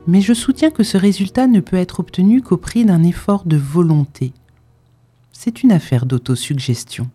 Mais 0.10 0.22
je 0.22 0.34
soutiens 0.34 0.72
que 0.72 0.82
ce 0.82 0.97
résultat 0.97 1.45
ne 1.45 1.60
peut 1.60 1.78
être 1.78 1.99
obtenu 1.99 2.41
qu'au 2.41 2.57
prix 2.57 2.84
d'un 2.84 3.03
effort 3.03 3.43
de 3.45 3.57
volonté, 3.57 4.34
c'est 5.32 5.62
une 5.62 5.72
affaire 5.72 6.07
d'autosuggestion. 6.07 7.07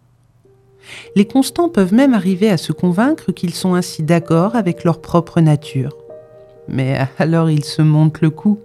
Les 1.17 1.25
constants 1.25 1.69
peuvent 1.69 1.93
même 1.93 2.15
arriver 2.15 2.51
à 2.51 2.57
se 2.57 2.71
convaincre 2.71 3.33
qu'ils 3.33 3.53
sont 3.53 3.75
ainsi 3.75 4.05
d'accord 4.05 4.55
avec 4.55 4.85
leur 4.85 5.01
propre 5.01 5.41
nature. 5.41 5.97
Mais 6.69 6.97
alors 7.19 7.51
ils 7.51 7.65
se 7.65 7.83
montent 7.83 8.21
le 8.21 8.31
coup, 8.31 8.61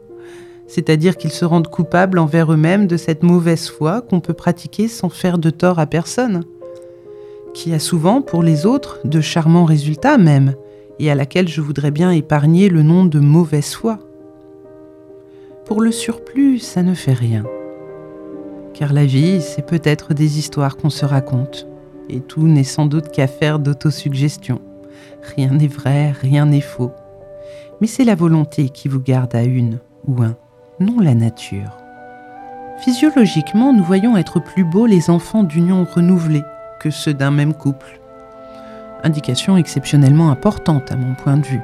c'est-à-dire 0.67 1.17
qu'ils 1.17 1.31
se 1.31 1.43
rendent 1.43 1.67
coupables 1.67 2.19
envers 2.19 2.53
eux-mêmes 2.53 2.85
de 2.85 2.97
cette 2.97 3.23
mauvaise 3.23 3.67
foi 3.67 4.01
qu'on 4.01 4.19
peut 4.19 4.35
pratiquer 4.35 4.87
sans 4.87 5.09
faire 5.09 5.39
de 5.39 5.49
tort 5.49 5.79
à 5.79 5.87
personne, 5.87 6.43
qui 7.55 7.73
a 7.73 7.79
souvent 7.79 8.21
pour 8.21 8.43
les 8.43 8.67
autres 8.67 8.99
de 9.05 9.21
charmants 9.21 9.65
résultats 9.65 10.19
même, 10.19 10.53
et 10.99 11.09
à 11.09 11.15
laquelle 11.15 11.47
je 11.47 11.61
voudrais 11.61 11.89
bien 11.89 12.11
épargner 12.11 12.69
le 12.69 12.83
nom 12.83 13.05
de 13.05 13.19
mauvaise 13.19 13.73
foi. 13.73 13.97
Pour 15.69 15.79
le 15.79 15.93
surplus, 15.93 16.59
ça 16.59 16.83
ne 16.83 16.93
fait 16.93 17.13
rien 17.13 17.45
car 18.79 18.93
la 18.93 19.05
vie, 19.05 19.41
c'est 19.41 19.65
peut-être 19.65 20.13
des 20.13 20.39
histoires 20.39 20.77
qu'on 20.77 20.89
se 20.89 21.03
raconte, 21.03 21.67
et 22.07 22.21
tout 22.21 22.47
n'est 22.47 22.63
sans 22.63 22.85
doute 22.85 23.11
qu'affaire 23.11 23.59
d'autosuggestion. 23.59 24.61
Rien 25.35 25.49
n'est 25.49 25.67
vrai, 25.67 26.11
rien 26.11 26.45
n'est 26.45 26.61
faux. 26.61 26.91
Mais 27.81 27.87
c'est 27.87 28.05
la 28.05 28.15
volonté 28.15 28.69
qui 28.69 28.87
vous 28.87 29.01
garde 29.01 29.35
à 29.35 29.43
une 29.43 29.79
ou 30.07 30.23
un, 30.23 30.37
non 30.79 31.01
la 31.01 31.13
nature. 31.13 31.75
Physiologiquement, 32.79 33.73
nous 33.73 33.83
voyons 33.83 34.15
être 34.15 34.39
plus 34.39 34.63
beaux 34.63 34.85
les 34.85 35.09
enfants 35.09 35.43
d'union 35.43 35.83
renouvelée 35.83 36.43
que 36.79 36.89
ceux 36.89 37.13
d'un 37.13 37.31
même 37.31 37.53
couple. 37.53 37.99
Indication 39.03 39.57
exceptionnellement 39.57 40.31
importante 40.31 40.89
à 40.93 40.95
mon 40.95 41.15
point 41.15 41.35
de 41.35 41.45
vue. 41.45 41.61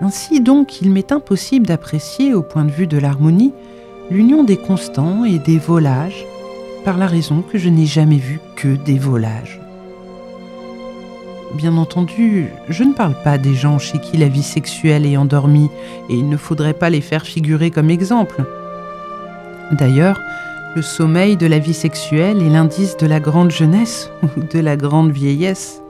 Ainsi 0.00 0.40
donc, 0.40 0.80
il 0.80 0.90
m'est 0.90 1.12
impossible 1.12 1.66
d'apprécier, 1.66 2.34
au 2.34 2.42
point 2.42 2.64
de 2.64 2.70
vue 2.70 2.86
de 2.86 2.98
l'harmonie, 2.98 3.52
l'union 4.10 4.44
des 4.44 4.56
constants 4.56 5.24
et 5.24 5.38
des 5.38 5.58
volages, 5.58 6.26
par 6.84 6.98
la 6.98 7.06
raison 7.06 7.42
que 7.42 7.58
je 7.58 7.68
n'ai 7.68 7.86
jamais 7.86 8.16
vu 8.16 8.40
que 8.56 8.76
des 8.84 8.98
volages. 8.98 9.60
Bien 11.54 11.76
entendu, 11.76 12.48
je 12.68 12.82
ne 12.82 12.94
parle 12.94 13.14
pas 13.22 13.36
des 13.36 13.54
gens 13.54 13.78
chez 13.78 13.98
qui 13.98 14.16
la 14.16 14.28
vie 14.28 14.42
sexuelle 14.42 15.04
est 15.04 15.16
endormie, 15.16 15.70
et 16.08 16.14
il 16.14 16.28
ne 16.28 16.36
faudrait 16.36 16.74
pas 16.74 16.90
les 16.90 17.02
faire 17.02 17.24
figurer 17.24 17.70
comme 17.70 17.90
exemple. 17.90 18.44
D'ailleurs, 19.72 20.18
le 20.74 20.80
sommeil 20.80 21.36
de 21.36 21.46
la 21.46 21.58
vie 21.58 21.74
sexuelle 21.74 22.42
est 22.42 22.48
l'indice 22.48 22.96
de 22.96 23.06
la 23.06 23.20
grande 23.20 23.50
jeunesse 23.50 24.10
ou 24.22 24.40
de 24.40 24.58
la 24.58 24.76
grande 24.76 25.10
vieillesse. 25.10 25.82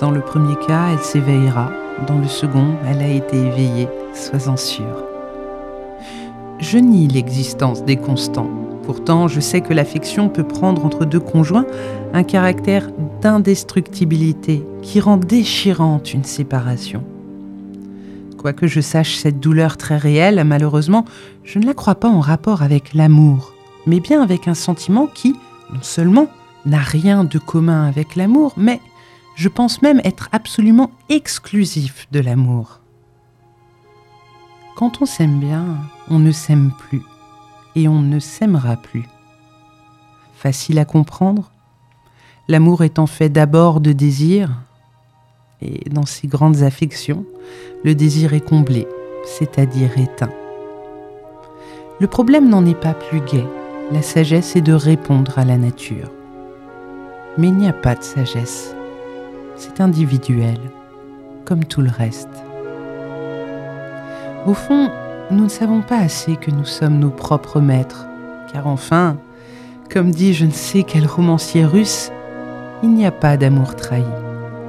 Dans 0.00 0.10
le 0.10 0.20
premier 0.20 0.56
cas, 0.66 0.88
elle 0.92 1.04
s'éveillera, 1.04 1.70
dans 2.06 2.18
le 2.18 2.28
second, 2.28 2.74
elle 2.88 3.02
a 3.02 3.08
été 3.08 3.36
éveillée, 3.36 3.88
sois-en 4.14 4.56
sûr 4.56 5.10
je 6.60 6.78
nie 6.78 7.08
l'existence 7.08 7.84
des 7.84 7.96
constants. 7.96 8.50
Pourtant, 8.84 9.28
je 9.28 9.40
sais 9.40 9.60
que 9.60 9.72
l'affection 9.72 10.28
peut 10.28 10.44
prendre 10.44 10.84
entre 10.84 11.04
deux 11.04 11.20
conjoints 11.20 11.66
un 12.12 12.22
caractère 12.22 12.90
d'indestructibilité 13.20 14.64
qui 14.82 15.00
rend 15.00 15.16
déchirante 15.16 16.12
une 16.12 16.24
séparation. 16.24 17.02
Quoique 18.36 18.66
je 18.66 18.80
sache 18.80 19.16
cette 19.16 19.38
douleur 19.38 19.76
très 19.76 19.96
réelle, 19.96 20.42
malheureusement, 20.44 21.04
je 21.44 21.58
ne 21.58 21.66
la 21.66 21.74
crois 21.74 21.94
pas 21.94 22.08
en 22.08 22.20
rapport 22.20 22.62
avec 22.62 22.94
l'amour, 22.94 23.52
mais 23.86 24.00
bien 24.00 24.22
avec 24.22 24.48
un 24.48 24.54
sentiment 24.54 25.06
qui, 25.06 25.36
non 25.72 25.82
seulement 25.82 26.26
n'a 26.66 26.78
rien 26.78 27.24
de 27.24 27.38
commun 27.38 27.86
avec 27.86 28.16
l'amour, 28.16 28.52
mais 28.56 28.80
je 29.40 29.48
pense 29.48 29.80
même 29.80 30.02
être 30.04 30.28
absolument 30.32 30.90
exclusif 31.08 32.06
de 32.12 32.20
l'amour. 32.20 32.80
Quand 34.76 35.00
on 35.00 35.06
s'aime 35.06 35.40
bien, 35.40 35.78
on 36.10 36.18
ne 36.18 36.30
s'aime 36.30 36.72
plus 36.72 37.00
et 37.74 37.88
on 37.88 38.00
ne 38.00 38.18
s'aimera 38.18 38.76
plus. 38.76 39.08
Facile 40.34 40.78
à 40.78 40.84
comprendre 40.84 41.52
L'amour 42.48 42.84
étant 42.84 43.06
fait 43.06 43.30
d'abord 43.30 43.80
de 43.80 43.92
désir, 43.92 44.50
et 45.62 45.88
dans 45.88 46.04
ces 46.04 46.26
grandes 46.26 46.62
affections, 46.62 47.24
le 47.82 47.94
désir 47.94 48.34
est 48.34 48.46
comblé, 48.46 48.86
c'est-à-dire 49.24 49.96
éteint. 49.96 50.34
Le 51.98 52.06
problème 52.08 52.50
n'en 52.50 52.66
est 52.66 52.78
pas 52.78 52.92
plus 52.92 53.22
gai, 53.22 53.46
la 53.90 54.02
sagesse 54.02 54.54
est 54.54 54.60
de 54.60 54.74
répondre 54.74 55.38
à 55.38 55.46
la 55.46 55.56
nature. 55.56 56.10
Mais 57.38 57.48
il 57.48 57.56
n'y 57.56 57.68
a 57.68 57.72
pas 57.72 57.94
de 57.94 58.02
sagesse, 58.02 58.74
c'est 59.60 59.82
individuel, 59.82 60.58
comme 61.44 61.66
tout 61.66 61.82
le 61.82 61.90
reste. 61.90 62.30
Au 64.46 64.54
fond, 64.54 64.90
nous 65.30 65.44
ne 65.44 65.50
savons 65.50 65.82
pas 65.82 65.98
assez 65.98 66.36
que 66.36 66.50
nous 66.50 66.64
sommes 66.64 66.98
nos 66.98 67.10
propres 67.10 67.60
maîtres, 67.60 68.06
car 68.50 68.66
enfin, 68.66 69.18
comme 69.92 70.12
dit 70.12 70.32
je 70.32 70.46
ne 70.46 70.50
sais 70.50 70.82
quel 70.82 71.06
romancier 71.06 71.66
russe, 71.66 72.10
il 72.82 72.88
n'y 72.94 73.04
a 73.04 73.10
pas 73.10 73.36
d'amour 73.36 73.76
trahi, 73.76 74.02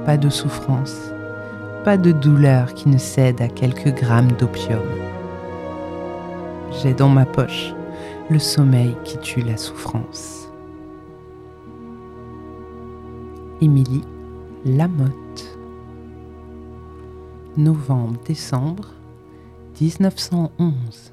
pas 0.06 0.18
de 0.18 0.28
souffrance, 0.28 0.98
pas 1.86 1.96
de 1.96 2.12
douleur 2.12 2.74
qui 2.74 2.90
ne 2.90 2.98
cède 2.98 3.42
à 3.42 3.48
quelques 3.48 3.96
grammes 3.96 4.34
d'opium. 4.34 4.82
J'ai 6.82 6.94
dans 6.94 7.10
ma 7.10 7.26
poche 7.26 7.74
le 8.30 8.40
sommeil 8.40 8.98
qui 9.06 9.18
tue 9.20 9.42
la 9.42 9.56
souffrance. 9.56 10.50
Émilie 13.62 14.04
Lamotte. 14.64 15.58
Novembre-décembre 17.58 18.90
1911. 19.82 21.11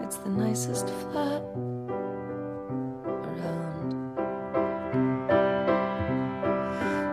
It's 0.00 0.16
the 0.16 0.30
nicest 0.30 0.88
flat 0.88 1.42
around. 3.28 3.92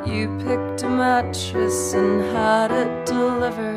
You 0.07 0.27
picked 0.39 0.83
a 0.83 0.89
mattress 0.89 1.93
and 1.93 2.21
had 2.21 2.71
it 2.71 3.05
delivered, 3.05 3.68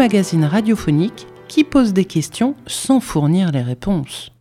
magazine 0.00 0.46
radiophonique 0.46 1.26
qui 1.46 1.62
pose 1.62 1.92
des 1.92 2.06
questions 2.06 2.54
sans 2.66 3.00
fournir 3.00 3.52
les 3.52 3.60
réponses. 3.60 4.32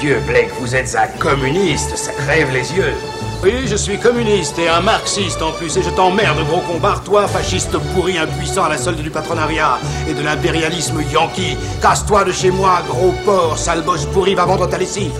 Dieu, 0.00 0.20
Blake, 0.28 0.50
vous 0.60 0.76
êtes 0.76 0.94
un 0.94 1.08
communiste, 1.18 1.96
ça 1.96 2.12
crève 2.12 2.52
les 2.52 2.72
yeux. 2.72 2.94
Oui, 3.42 3.66
je 3.66 3.74
suis 3.74 3.98
communiste 3.98 4.56
et 4.58 4.68
un 4.68 4.80
marxiste 4.80 5.42
en 5.42 5.50
plus, 5.50 5.76
et 5.76 5.82
je 5.82 5.90
t'emmerde, 5.90 6.38
gros 6.46 6.60
combat, 6.60 7.00
toi, 7.04 7.26
fasciste 7.26 7.76
pourri, 7.94 8.16
impuissant 8.16 8.64
à 8.64 8.68
la 8.68 8.78
solde 8.78 9.00
du 9.00 9.10
patronariat 9.10 9.78
et 10.08 10.14
de 10.14 10.22
l'impérialisme 10.22 11.02
yankee. 11.12 11.56
Casse-toi 11.82 12.24
de 12.24 12.32
chez 12.32 12.50
moi, 12.52 12.80
gros 12.88 13.12
porc, 13.24 13.58
sale 13.58 13.82
boche 13.82 14.06
pourri, 14.06 14.34
va 14.36 14.44
vendre 14.44 14.68
ta 14.68 14.78
lessive. 14.78 15.12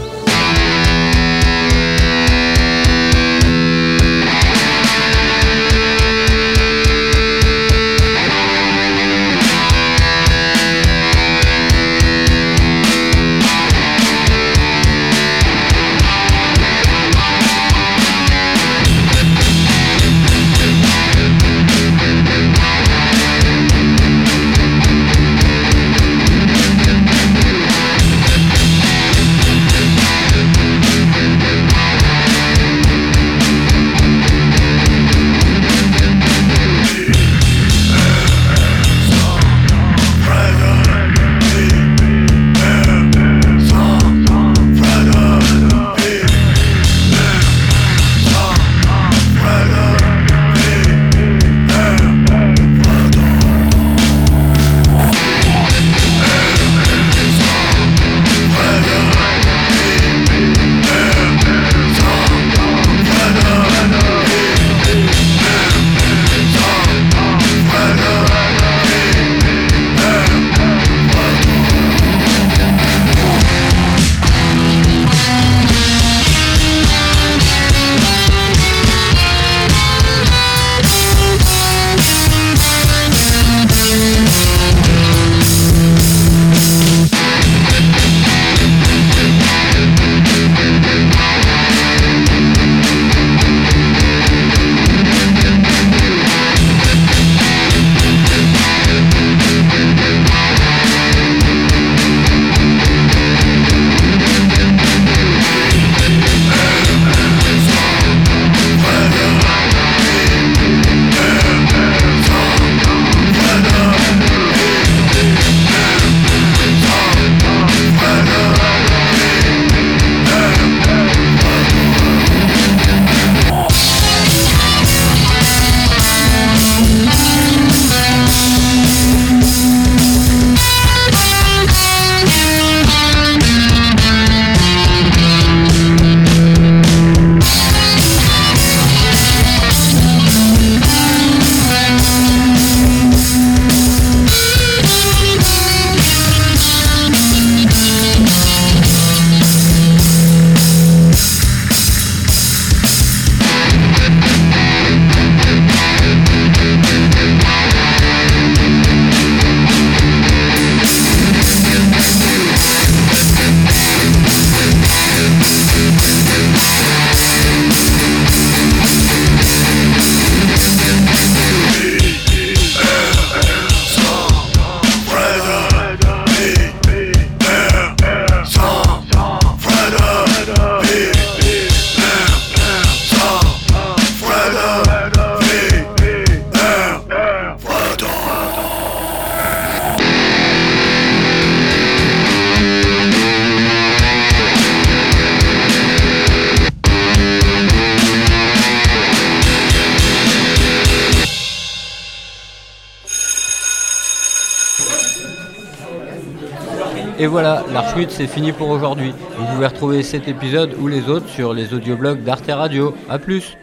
C'est 208.19 208.27
fini 208.27 208.51
pour 208.51 208.71
aujourd'hui. 208.71 209.15
Vous 209.39 209.47
pouvez 209.55 209.69
retrouver 209.69 210.03
cet 210.03 210.27
épisode 210.27 210.75
ou 210.81 210.89
les 210.89 211.09
autres 211.09 211.29
sur 211.29 211.55
les 211.55 211.73
audioblogs 211.73 212.25
d'Arte 212.25 212.51
Radio. 212.51 212.93
A 213.09 213.21
plus 213.21 213.57